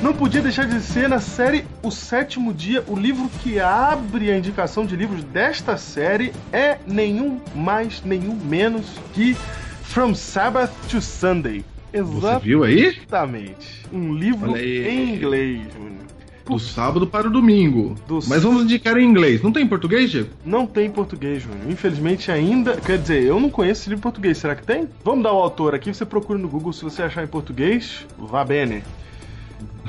Não 0.02 0.12
podia 0.12 0.43
deixar 0.43 0.66
de 0.66 0.81
ser 0.81 1.08
na 1.08 1.20
série 1.20 1.64
O 1.82 1.90
Sétimo 1.90 2.52
Dia, 2.52 2.84
o 2.87 2.94
livro 2.94 3.31
que 3.43 3.58
abre 3.58 4.31
a 4.31 4.37
indicação 4.37 4.84
de 4.84 4.94
livros 4.94 5.25
desta 5.25 5.78
série 5.78 6.32
é 6.52 6.78
nenhum 6.87 7.40
mais, 7.54 8.02
nenhum 8.04 8.34
menos 8.34 8.87
que 9.14 9.34
From 9.82 10.14
Sabbath 10.14 10.70
to 10.90 11.00
Sunday. 11.00 11.64
Você 11.92 12.38
viu 12.40 12.62
aí? 12.62 12.87
Exatamente. 12.87 13.87
Um 13.90 14.12
livro 14.12 14.54
em 14.56 15.14
inglês, 15.14 15.62
Júnior. 15.73 16.04
Do 16.44 16.59
sábado 16.59 17.06
para 17.06 17.26
o 17.26 17.30
domingo. 17.30 17.94
Do 18.06 18.20
Mas 18.28 18.42
vamos 18.42 18.64
indicar 18.64 18.99
em 18.99 19.04
inglês. 19.04 19.42
Não 19.42 19.50
tem 19.50 19.64
em 19.64 19.66
português, 19.66 20.11
Diego? 20.11 20.28
Não 20.44 20.66
tem 20.66 20.87
em 20.87 20.90
português, 20.90 21.42
Júnior. 21.42 21.70
Infelizmente 21.70 22.30
ainda. 22.30 22.76
Quer 22.76 22.99
dizer, 22.99 23.23
eu 23.23 23.40
não 23.40 23.49
conheço 23.49 23.80
esse 23.80 23.88
livro 23.88 24.00
em 24.00 24.02
português. 24.02 24.38
Será 24.38 24.54
que 24.54 24.64
tem? 24.64 24.88
Vamos 25.02 25.25
dar 25.25 25.32
o 25.32 25.38
autor 25.38 25.75
aqui. 25.75 25.92
Você 25.92 26.04
procura 26.04 26.38
no 26.38 26.49
Google. 26.49 26.73
Se 26.73 26.85
você 26.85 27.02
achar 27.02 27.25
em 27.25 27.26
português, 27.26 28.06
vá 28.18 28.44
bene. 28.44 28.82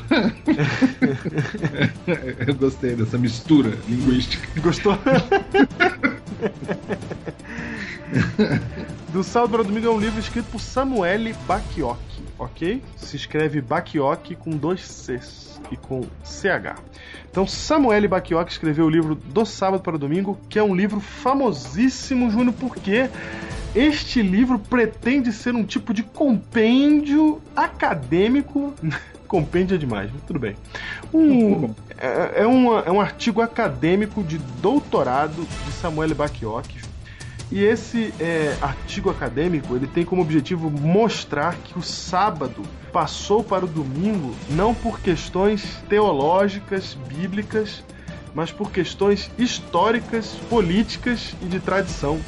Eu 2.48 2.56
gostei 2.56 2.96
dessa 2.96 3.18
mistura 3.18 3.78
linguística. 3.88 4.62
Gostou? 4.62 4.98
Do 9.10 9.24
Sábado 9.24 9.52
para 9.52 9.62
o 9.62 9.64
Domingo 9.64 9.88
é 9.88 9.90
um 9.90 10.00
livro 10.00 10.20
escrito 10.20 10.46
por 10.52 10.62
Samuele 10.62 11.34
Bakioki, 11.48 12.22
ok? 12.38 12.84
Se 12.96 13.16
escreve 13.16 13.62
Bakioki 13.62 14.36
com 14.36 14.52
dois 14.52 14.82
Cs 14.82 15.60
e 15.72 15.78
com 15.78 16.02
CH. 16.24 16.80
Então, 17.30 17.48
Samuele 17.48 18.08
Bakioki 18.08 18.52
escreveu 18.52 18.86
o 18.86 18.90
livro 18.90 19.16
Do 19.16 19.46
Sábado 19.46 19.82
para 19.82 19.96
o 19.96 20.00
Domingo, 20.00 20.40
que 20.50 20.60
é 20.60 20.64
um 20.64 20.76
livro 20.76 21.00
famosíssimo, 21.00 22.30
Júnior, 22.30 22.54
porque 22.60 23.10
este 23.76 24.22
livro 24.22 24.58
pretende 24.58 25.32
ser 25.32 25.54
um 25.54 25.64
tipo 25.64 25.94
de 25.94 26.04
compêndio 26.04 27.42
acadêmico. 27.56 28.74
Compêndio 29.28 29.76
é 29.76 29.78
demais, 29.78 30.10
mas 30.12 30.22
tudo 30.24 30.40
bem. 30.40 30.56
Um, 31.14 31.74
é, 31.98 32.42
é, 32.42 32.48
uma- 32.48 32.80
é 32.82 32.92
um 32.92 33.00
artigo 33.02 33.42
acadêmico 33.42 34.24
de 34.24 34.38
doutorado 34.38 35.48
de 35.66 35.72
Samuel 35.72 36.14
Bakioki. 36.16 36.80
E 37.50 37.64
esse 37.64 38.14
é, 38.20 38.58
artigo 38.62 39.10
acadêmico 39.10 39.74
ele 39.76 39.88
tem 39.88 40.04
como 40.04 40.22
objetivo 40.22 40.70
mostrar 40.70 41.56
que 41.56 41.80
o 41.80 41.82
sábado 41.82 42.62
passou 42.92 43.42
para 43.42 43.64
o 43.64 43.68
domingo 43.68 44.36
não 44.50 44.74
por 44.74 45.00
questões 45.00 45.82
teológicas, 45.88 46.98
bíblicas, 47.08 47.84
mas 48.34 48.52
por 48.52 48.70
questões 48.70 49.32
históricas, 49.38 50.32
políticas 50.50 51.34
e 51.42 51.46
de 51.46 51.60
tradição. 51.60 52.20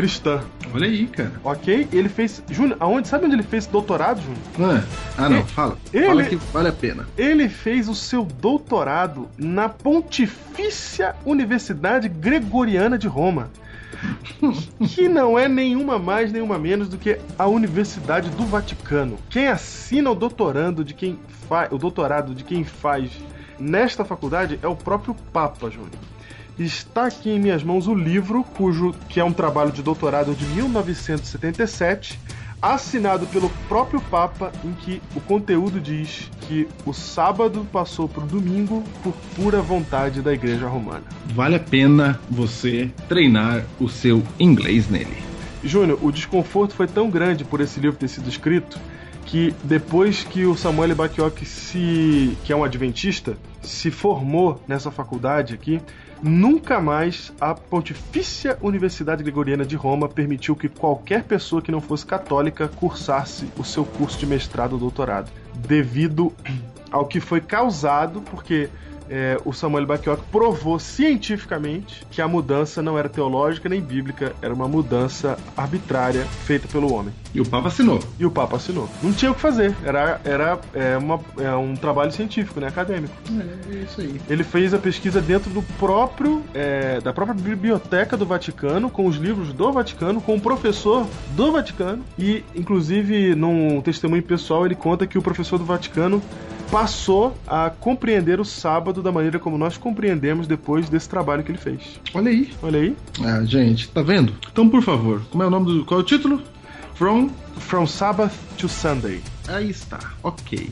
Cristã. 0.00 0.40
Olha 0.74 0.86
aí, 0.86 1.06
cara. 1.06 1.32
Ok? 1.44 1.88
Ele 1.92 2.08
fez. 2.08 2.42
Júnior, 2.50 2.76
aonde? 2.80 3.08
Sabe 3.08 3.26
onde 3.26 3.34
ele 3.34 3.42
fez 3.42 3.66
doutorado, 3.66 4.20
Júnior? 4.22 4.38
Ah, 4.80 4.84
ah, 5.18 5.28
não, 5.28 5.36
Ele- 5.38 5.46
fala. 5.46 5.78
ele- 5.92 6.06
Fala 6.06 6.24
que 6.24 6.36
vale 6.36 6.68
a 6.68 6.72
pena. 6.72 7.06
Ele 7.18 7.48
fez 7.48 7.88
o 7.88 7.94
seu 7.94 8.24
doutorado 8.24 9.28
na 9.36 9.68
Pontifícia 9.68 11.14
Universidade 11.24 12.08
Gregoriana 12.08 12.96
de 12.98 13.06
Roma. 13.08 13.50
Que 14.88 15.08
não 15.08 15.38
é 15.38 15.46
nenhuma 15.48 15.98
mais, 15.98 16.32
nenhuma 16.32 16.58
menos 16.58 16.88
do 16.88 16.96
que 16.96 17.18
a 17.38 17.46
Universidade 17.46 18.30
do 18.30 18.46
Vaticano. 18.46 19.18
Quem 19.28 19.48
assina 19.48 20.10
o 20.10 20.14
doutorando 20.14 20.82
de 20.84 20.94
quem 20.94 21.18
faz. 21.48 21.70
O 21.72 21.76
doutorado 21.78 22.34
de 22.34 22.42
quem 22.44 22.64
faz 22.64 23.10
nesta 23.58 24.04
faculdade 24.04 24.58
é 24.62 24.66
o 24.66 24.74
próprio 24.76 25.14
Papa, 25.32 25.68
Júnior. 25.70 25.90
Está 26.58 27.06
aqui 27.06 27.30
em 27.30 27.38
minhas 27.38 27.62
mãos 27.62 27.86
o 27.86 27.94
livro, 27.94 28.44
cujo 28.44 28.94
que 29.08 29.18
é 29.18 29.24
um 29.24 29.32
trabalho 29.32 29.72
de 29.72 29.82
doutorado 29.82 30.34
de 30.34 30.44
1977, 30.46 32.18
assinado 32.60 33.26
pelo 33.26 33.48
próprio 33.68 34.00
Papa, 34.00 34.52
em 34.64 34.72
que 34.72 35.00
o 35.14 35.20
conteúdo 35.20 35.80
diz 35.80 36.30
que 36.42 36.68
o 36.84 36.92
sábado 36.92 37.66
passou 37.72 38.08
para 38.08 38.24
o 38.24 38.26
domingo 38.26 38.84
por 39.02 39.14
pura 39.34 39.62
vontade 39.62 40.20
da 40.20 40.32
Igreja 40.32 40.68
Romana. 40.68 41.04
Vale 41.34 41.56
a 41.56 41.60
pena 41.60 42.20
você 42.28 42.90
treinar 43.08 43.64
o 43.80 43.88
seu 43.88 44.22
inglês 44.38 44.88
nele. 44.88 45.16
Júnior, 45.64 45.98
o 46.02 46.10
desconforto 46.10 46.74
foi 46.74 46.86
tão 46.86 47.10
grande 47.10 47.44
por 47.44 47.60
esse 47.60 47.80
livro 47.80 47.96
ter 47.96 48.08
sido 48.08 48.28
escrito 48.28 48.78
que 49.26 49.54
depois 49.62 50.24
que 50.24 50.44
o 50.44 50.56
Samuel 50.56 50.94
Bakioc 50.94 51.44
se, 51.44 52.36
que 52.44 52.52
é 52.52 52.56
um 52.56 52.64
adventista, 52.64 53.36
se 53.62 53.90
formou 53.90 54.60
nessa 54.66 54.90
faculdade 54.90 55.54
aqui, 55.54 55.80
nunca 56.22 56.80
mais 56.80 57.32
a 57.40 57.54
Pontifícia 57.54 58.58
Universidade 58.60 59.22
Gregoriana 59.22 59.64
de 59.64 59.76
Roma 59.76 60.08
permitiu 60.08 60.54
que 60.54 60.68
qualquer 60.68 61.24
pessoa 61.24 61.62
que 61.62 61.72
não 61.72 61.80
fosse 61.80 62.04
católica 62.04 62.68
cursasse 62.68 63.48
o 63.56 63.64
seu 63.64 63.84
curso 63.84 64.18
de 64.18 64.26
mestrado 64.26 64.74
ou 64.74 64.78
doutorado, 64.78 65.30
devido 65.54 66.32
ao 66.90 67.06
que 67.06 67.20
foi 67.20 67.40
causado 67.40 68.20
porque 68.22 68.68
é, 69.10 69.36
o 69.44 69.52
Samuel 69.52 69.86
Bakioc 69.86 70.22
provou 70.30 70.78
cientificamente 70.78 72.06
que 72.10 72.22
a 72.22 72.28
mudança 72.28 72.80
não 72.80 72.96
era 72.96 73.08
teológica 73.08 73.68
nem 73.68 73.80
bíblica, 73.80 74.32
era 74.40 74.54
uma 74.54 74.68
mudança 74.68 75.36
arbitrária 75.56 76.24
feita 76.44 76.68
pelo 76.68 76.92
homem. 76.94 77.12
E 77.34 77.40
o 77.40 77.48
Papa 77.48 77.68
assinou. 77.68 78.00
E 78.18 78.24
o 78.24 78.30
Papa 78.30 78.56
assinou. 78.56 78.88
Não 79.02 79.12
tinha 79.12 79.30
o 79.30 79.34
que 79.34 79.40
fazer, 79.40 79.74
era, 79.84 80.20
era 80.24 80.60
é, 80.72 80.96
uma, 80.96 81.20
é 81.38 81.52
um 81.54 81.74
trabalho 81.74 82.12
científico, 82.12 82.60
né, 82.60 82.68
acadêmico. 82.68 83.14
É 83.70 83.74
isso 83.74 84.00
aí. 84.00 84.20
Ele 84.28 84.44
fez 84.44 84.72
a 84.72 84.78
pesquisa 84.78 85.20
dentro 85.20 85.50
do 85.50 85.62
próprio 85.78 86.42
é, 86.54 87.00
da 87.00 87.12
própria 87.12 87.34
biblioteca 87.34 88.16
do 88.16 88.24
Vaticano, 88.24 88.88
com 88.90 89.06
os 89.06 89.16
livros 89.16 89.52
do 89.52 89.72
Vaticano, 89.72 90.20
com 90.20 90.36
o 90.36 90.40
professor 90.40 91.06
do 91.34 91.50
Vaticano 91.50 92.04
e, 92.18 92.44
inclusive, 92.54 93.34
num 93.34 93.80
testemunho 93.80 94.22
pessoal, 94.22 94.64
ele 94.64 94.74
conta 94.74 95.06
que 95.06 95.18
o 95.18 95.22
professor 95.22 95.58
do 95.58 95.64
Vaticano 95.64 96.22
passou 96.70 97.36
a 97.46 97.68
compreender 97.70 98.40
o 98.40 98.44
sábado 98.44 99.02
da 99.02 99.10
maneira 99.10 99.38
como 99.38 99.58
nós 99.58 99.76
compreendemos 99.76 100.46
depois 100.46 100.88
desse 100.88 101.08
trabalho 101.08 101.42
que 101.42 101.50
ele 101.50 101.58
fez. 101.58 102.00
Olha 102.14 102.30
aí. 102.30 102.50
Olha 102.62 102.80
aí. 102.80 102.96
Ah, 103.24 103.44
gente, 103.44 103.88
tá 103.88 104.02
vendo? 104.02 104.34
Então, 104.50 104.68
por 104.68 104.82
favor, 104.82 105.20
como 105.30 105.42
é 105.42 105.46
o 105.46 105.50
nome 105.50 105.66
do. 105.66 105.84
Qual 105.84 105.98
é 106.00 106.02
o 106.02 106.06
título? 106.06 106.40
From. 106.94 107.30
From 107.58 107.86
Sabbath 107.86 108.32
to 108.56 108.68
Sunday. 108.68 109.20
Aí 109.48 109.70
está. 109.70 109.98
Ok. 110.22 110.70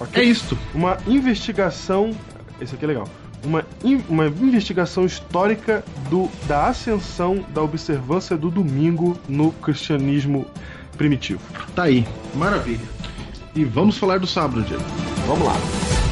ok? 0.00 0.22
É 0.22 0.26
isto. 0.26 0.56
Uma 0.74 0.96
investigação. 1.06 2.12
Esse 2.60 2.74
aqui 2.74 2.84
é 2.84 2.88
legal. 2.88 3.08
Uma, 3.44 3.62
in- 3.84 4.02
uma 4.08 4.26
investigação 4.26 5.04
histórica 5.04 5.84
do, 6.08 6.30
da 6.46 6.68
ascensão 6.68 7.44
da 7.52 7.60
observância 7.62 8.36
do 8.36 8.50
domingo 8.50 9.18
no 9.28 9.52
cristianismo 9.52 10.46
primitivo. 10.96 11.40
Tá 11.74 11.82
aí. 11.84 12.06
Maravilha. 12.34 12.93
E 13.56 13.64
vamos 13.64 13.96
falar 13.98 14.18
do 14.18 14.26
sábado, 14.26 14.62
Diego. 14.62 14.82
Vamos 15.26 15.46
lá. 15.46 16.03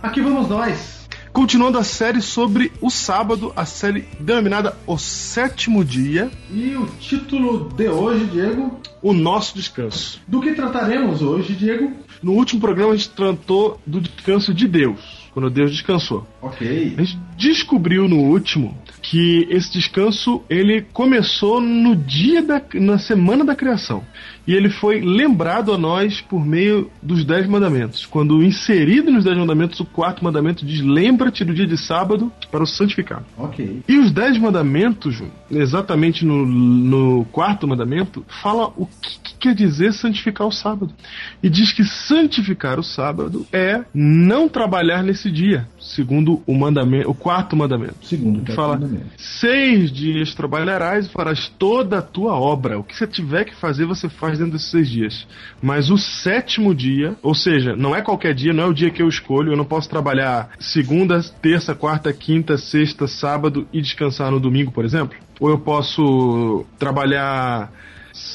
Aqui 0.00 0.20
vamos 0.20 0.48
nós. 0.48 1.08
Continuando 1.32 1.76
a 1.76 1.82
série 1.82 2.22
sobre 2.22 2.70
o 2.80 2.88
sábado, 2.88 3.52
a 3.56 3.64
série 3.64 4.06
denominada 4.20 4.76
O 4.86 4.96
Sétimo 4.96 5.84
Dia, 5.84 6.30
E 6.52 6.76
o 6.76 6.86
título 7.00 7.68
de 7.76 7.88
hoje, 7.88 8.26
Diego? 8.26 8.80
o 9.02 9.12
nosso 9.12 9.56
descanso. 9.56 10.20
Do 10.28 10.40
que 10.40 10.52
trataremos 10.52 11.20
hoje, 11.20 11.54
Diego? 11.54 11.90
No 12.22 12.32
último 12.34 12.60
programa 12.60 12.92
a 12.92 12.96
gente 12.96 13.10
tratou 13.10 13.80
do 13.84 14.00
descanso 14.00 14.54
de 14.54 14.68
Deus, 14.68 15.00
quando 15.32 15.50
Deus 15.50 15.72
descansou. 15.72 16.24
Ok. 16.40 16.94
A 16.96 17.02
gente 17.02 17.18
descobriu 17.36 18.08
no 18.08 18.18
último 18.18 18.76
que 19.02 19.46
esse 19.50 19.72
descanso 19.72 20.42
ele 20.48 20.82
começou 20.92 21.60
no 21.60 21.96
dia 21.96 22.42
da 22.42 22.60
na 22.74 22.98
semana 22.98 23.44
da 23.44 23.54
criação 23.54 24.04
e 24.50 24.54
ele 24.54 24.68
foi 24.68 25.00
lembrado 25.00 25.72
a 25.72 25.78
nós 25.78 26.20
por 26.20 26.44
meio 26.44 26.90
dos 27.00 27.24
dez 27.24 27.46
mandamentos. 27.46 28.04
Quando 28.04 28.42
inserido 28.42 29.10
nos 29.10 29.22
dez 29.22 29.36
mandamentos, 29.36 29.78
o 29.78 29.84
quarto 29.84 30.24
mandamento 30.24 30.66
diz: 30.66 30.80
lembra-te 30.80 31.44
do 31.44 31.54
dia 31.54 31.66
de 31.66 31.76
sábado 31.76 32.32
para 32.50 32.62
o 32.62 32.66
santificar. 32.66 33.22
Ok. 33.36 33.82
E 33.86 33.98
os 33.98 34.10
dez 34.10 34.36
mandamentos, 34.38 35.22
exatamente 35.48 36.24
no, 36.24 36.44
no 36.44 37.24
quarto 37.26 37.68
mandamento, 37.68 38.24
fala 38.42 38.72
o 38.76 38.86
que, 38.86 39.20
que 39.20 39.34
quer 39.34 39.54
dizer 39.54 39.92
santificar 39.92 40.46
o 40.46 40.52
sábado. 40.52 40.92
E 41.40 41.48
diz 41.48 41.72
que 41.72 41.84
santificar 41.84 42.78
o 42.80 42.82
sábado 42.82 43.46
é 43.52 43.84
não 43.94 44.48
trabalhar 44.48 45.04
nesse 45.04 45.30
dia, 45.30 45.68
segundo 45.78 46.42
o 46.44 46.54
mandamento, 46.54 47.08
o 47.08 47.14
quarto 47.14 47.56
mandamento. 47.56 47.94
Segundo 48.02 48.40
o 48.40 48.44
quarto 48.44 48.54
fala, 48.54 48.89
seis 49.16 49.90
dias 49.90 50.34
trabalharás 50.34 51.06
e 51.06 51.10
farás 51.10 51.48
toda 51.58 51.98
a 51.98 52.02
tua 52.02 52.34
obra. 52.34 52.78
O 52.78 52.84
que 52.84 52.96
você 52.96 53.06
tiver 53.06 53.44
que 53.44 53.54
fazer, 53.54 53.86
você 53.86 54.08
faz 54.08 54.38
dentro 54.38 54.52
desses 54.52 54.70
seis 54.70 54.88
dias. 54.88 55.26
Mas 55.60 55.90
o 55.90 55.98
sétimo 55.98 56.74
dia, 56.74 57.16
ou 57.22 57.34
seja, 57.34 57.74
não 57.76 57.94
é 57.94 58.02
qualquer 58.02 58.34
dia, 58.34 58.52
não 58.52 58.64
é 58.64 58.66
o 58.66 58.74
dia 58.74 58.90
que 58.90 59.02
eu 59.02 59.08
escolho. 59.08 59.52
Eu 59.52 59.56
não 59.56 59.64
posso 59.64 59.88
trabalhar 59.88 60.50
segunda, 60.58 61.22
terça, 61.42 61.74
quarta, 61.74 62.12
quinta, 62.12 62.56
sexta, 62.56 63.06
sábado 63.06 63.66
e 63.72 63.80
descansar 63.80 64.30
no 64.30 64.40
domingo, 64.40 64.72
por 64.72 64.84
exemplo. 64.84 65.16
Ou 65.38 65.50
eu 65.50 65.58
posso 65.58 66.64
trabalhar 66.78 67.72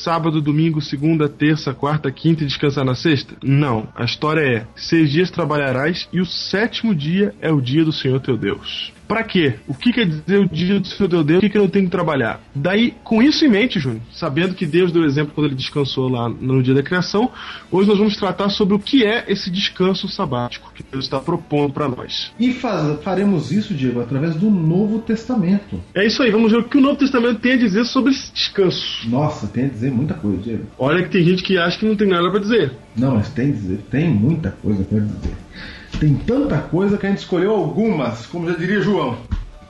sábado, 0.05 0.39
domingo, 0.39 0.79
segunda, 0.81 1.27
terça, 1.27 1.73
quarta, 1.73 2.11
quinta 2.11 2.43
e 2.43 2.45
descansar 2.45 2.85
na 2.85 2.93
sexta? 2.93 3.33
Não. 3.43 3.87
A 3.95 4.05
história 4.05 4.41
é: 4.41 4.67
seis 4.75 5.09
dias 5.11 5.31
trabalharás 5.31 6.07
e 6.13 6.21
o 6.21 6.25
sétimo 6.25 6.93
dia 6.93 7.33
é 7.41 7.51
o 7.51 7.59
dia 7.59 7.83
do 7.83 7.91
Senhor 7.91 8.19
teu 8.19 8.37
Deus. 8.37 8.93
Pra 9.07 9.23
quê? 9.23 9.53
O 9.67 9.75
que 9.75 9.93
quer 9.93 10.07
dizer 10.07 10.39
o 10.39 10.49
dia 10.49 10.79
do 10.79 10.87
Senhor 10.87 11.07
teu 11.07 11.23
Deus? 11.23 11.37
O 11.37 11.41
que, 11.41 11.49
que 11.49 11.57
eu 11.57 11.61
não 11.61 11.69
tenho 11.69 11.85
que 11.85 11.91
trabalhar? 11.91 12.41
Daí, 12.55 12.95
com 13.03 13.21
isso 13.21 13.45
em 13.45 13.47
mente, 13.47 13.79
Júnior, 13.79 14.01
sabendo 14.11 14.55
que 14.55 14.65
Deus 14.65 14.91
deu 14.91 15.05
exemplo 15.05 15.31
quando 15.35 15.45
ele 15.45 15.55
descansou 15.55 16.07
lá 16.09 16.27
no 16.27 16.61
dia 16.63 16.73
da 16.73 16.81
criação, 16.81 17.29
hoje 17.71 17.87
nós 17.87 17.99
vamos 17.99 18.17
tratar 18.17 18.49
sobre 18.49 18.73
o 18.73 18.79
que 18.79 19.05
é 19.05 19.25
esse 19.27 19.51
descanso 19.51 20.07
sabático 20.07 20.71
que 20.73 20.81
Deus 20.91 21.05
está 21.05 21.19
propondo 21.19 21.71
para 21.71 21.87
nós. 21.87 22.31
E 22.39 22.51
faz- 22.51 22.99
faremos 23.03 23.51
isso, 23.51 23.75
Diego, 23.75 24.01
através 24.01 24.35
do 24.35 24.49
Novo 24.49 24.97
Testamento. 24.99 25.79
É 25.93 26.03
isso 26.03 26.23
aí, 26.23 26.31
vamos 26.31 26.51
ver 26.51 26.57
o 26.59 26.63
que 26.63 26.77
o 26.77 26.81
Novo 26.81 26.95
Testamento 26.97 27.39
tem 27.39 27.51
a 27.53 27.57
dizer 27.57 27.85
sobre 27.85 28.11
esse 28.11 28.33
descanso. 28.33 29.07
Nossa, 29.07 29.45
tem 29.45 29.65
a 29.65 29.69
dizer 29.69 29.91
muita 29.95 30.13
coisa, 30.13 30.37
Diego. 30.37 30.65
Olha 30.77 31.03
que 31.03 31.09
tem 31.09 31.23
gente 31.23 31.43
que 31.43 31.57
acha 31.57 31.79
que 31.79 31.85
não 31.85 31.95
tem 31.95 32.07
nada 32.07 32.29
para 32.29 32.39
dizer. 32.39 32.71
Não, 32.95 33.15
mas 33.15 33.29
tem 33.29 33.51
dizer, 33.51 33.79
tem 33.89 34.09
muita 34.09 34.51
coisa 34.51 34.83
pra 34.83 34.99
dizer. 34.99 35.35
Tem 35.99 36.13
tanta 36.15 36.57
coisa 36.57 36.97
que 36.97 37.05
a 37.05 37.09
gente 37.09 37.19
escolheu 37.19 37.51
algumas, 37.51 38.25
como 38.25 38.49
já 38.49 38.57
diria 38.57 38.81
João. 38.81 39.17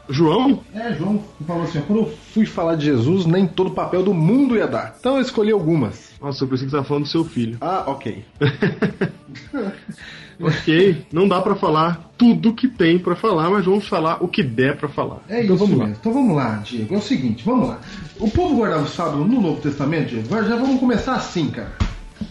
João? 0.10 0.62
É, 0.74 0.94
João 0.94 1.24
falou 1.46 1.64
assim: 1.64 1.82
quando 1.82 2.00
eu 2.00 2.18
fui 2.34 2.46
falar 2.46 2.76
de 2.76 2.86
Jesus, 2.86 3.26
nem 3.26 3.48
todo 3.48 3.72
papel 3.72 4.04
do 4.04 4.14
mundo 4.14 4.56
ia 4.56 4.68
dar. 4.68 4.96
Então 5.00 5.16
eu 5.16 5.22
escolhi 5.22 5.52
algumas. 5.52 6.12
Nossa, 6.22 6.44
eu 6.44 6.48
pensei 6.48 6.66
que 6.66 6.72
você 6.72 6.78
tava 6.78 6.88
falando 6.88 7.04
do 7.04 7.10
seu 7.10 7.24
filho. 7.26 7.58
Ah, 7.62 7.84
ok. 7.88 8.24
ok, 10.42 11.06
não 11.12 11.28
dá 11.28 11.42
pra 11.42 11.56
falar 11.56 12.12
tudo 12.18 12.54
que 12.54 12.68
tem 12.68 12.98
pra 12.98 13.16
falar, 13.16 13.50
mas 13.50 13.66
vamos 13.66 13.88
falar 13.88 14.24
o 14.24 14.28
que 14.28 14.42
der 14.42 14.78
pra 14.78 14.88
falar. 14.88 15.18
É 15.28 15.44
então 15.44 15.56
isso 15.56 15.66
vamos 15.66 15.80
lá. 15.80 15.86
mesmo. 15.86 15.98
Então 16.00 16.14
vamos 16.14 16.36
lá, 16.36 16.62
Diego. 16.64 16.96
É 16.96 16.98
o 16.98 17.02
seguinte, 17.02 17.44
vamos 17.46 17.70
lá. 17.70 17.80
O 18.20 18.30
povo 18.30 18.56
guardava 18.56 18.84
o 18.84 18.88
sábado 18.88 19.18
no 19.26 19.42
Novo 19.42 19.60
Testamento, 19.62 20.10
Diego? 20.10 20.30
Já 20.30 20.56
vamos 20.56 20.80
começar 20.80 21.16
assim, 21.16 21.50
cara. 21.50 21.72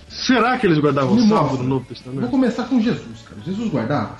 Será 0.08 0.56
que 0.58 0.66
eles 0.66 0.78
guardavam 0.78 1.14
o 1.14 1.20
sábado 1.20 1.58
no 1.58 1.64
Novo 1.64 1.80
Vou 1.80 1.88
Testamento? 1.88 2.28
começar 2.28 2.64
com 2.64 2.80
Jesus, 2.80 3.22
cara. 3.28 3.40
Jesus 3.44 3.68
guardava? 3.70 4.16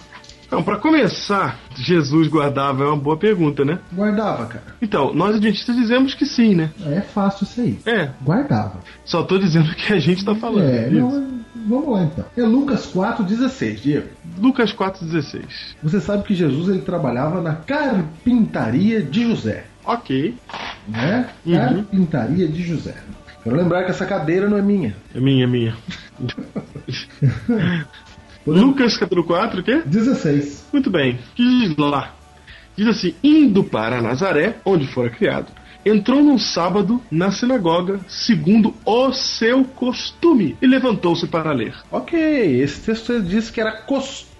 Então, 0.47 0.63
pra 0.63 0.77
começar, 0.77 1.59
Jesus 1.75 2.29
guardava 2.29 2.85
é 2.85 2.87
uma 2.87 2.97
boa 2.97 3.17
pergunta, 3.17 3.65
né? 3.65 3.79
Guardava, 3.93 4.45
cara. 4.47 4.65
Então, 4.81 5.13
nós 5.15 5.35
adventistas 5.37 5.75
dizemos 5.75 6.15
que 6.15 6.27
sim, 6.27 6.55
né? 6.55 6.71
É 6.87 7.01
fácil 7.01 7.45
isso 7.45 7.61
aí. 7.61 7.79
É, 7.87 8.11
Guardava. 8.23 8.81
só 9.05 9.23
tô 9.23 9.39
dizendo 9.39 9.75
que 9.75 9.93
a 9.93 9.99
gente 9.99 10.25
tá 10.25 10.35
falando. 10.35 10.69
É, 10.69 10.89
Isso. 10.89 11.01
não, 11.01 11.41
vamos 11.65 11.89
lá 11.89 12.03
então. 12.05 12.25
É 12.37 12.43
Lucas 12.43 12.93
4,16, 12.93 13.81
Diego. 13.81 14.09
Lucas 14.39 14.73
4,16. 14.73 15.43
Você 15.83 16.01
sabe 16.01 16.25
que 16.25 16.35
Jesus 16.35 16.69
ele 16.69 16.83
trabalhava 16.83 17.41
na 17.41 17.55
carpintaria 17.55 19.03
de 19.03 19.29
José, 19.29 19.65
Ok, 19.87 20.35
né? 20.89 21.29
Uhum. 21.45 21.55
Carpintaria 21.55 22.49
de 22.49 22.63
José. 22.63 22.95
Quero 23.43 23.57
lembrar 23.57 23.85
que 23.85 23.91
essa 23.91 24.07
cadeira 24.07 24.49
não 24.49 24.57
é 24.57 24.63
minha. 24.63 24.97
é 25.15 25.21
minha, 25.21 25.45
é 25.45 25.47
minha. 25.47 25.77
Lucas 28.47 28.97
capítulo 28.97 29.25
4, 29.25 29.61
o 29.61 29.63
quê? 29.63 29.83
16. 29.85 30.69
Muito 30.73 30.91
bem, 30.91 31.19
diz 31.35 31.77
lá. 31.77 32.15
Diz 32.77 32.87
assim: 32.87 33.15
indo 33.23 33.63
para 33.63 34.01
Nazaré, 34.01 34.57
onde 34.65 34.87
fora 34.87 35.11
criado, 35.11 35.49
entrou 35.85 36.23
num 36.23 36.39
sábado 36.39 37.01
na 37.11 37.31
sinagoga, 37.31 38.01
segundo 38.09 38.75
o 38.85 39.13
seu 39.13 39.65
costume, 39.65 40.57
e 40.61 40.67
levantou-se 40.67 41.27
para 41.27 41.53
ler. 41.53 41.75
Ok, 41.91 42.19
esse 42.19 42.81
texto 42.81 43.21
diz 43.21 43.51
que 43.51 43.61
era 43.61 43.73
costume 43.73 44.34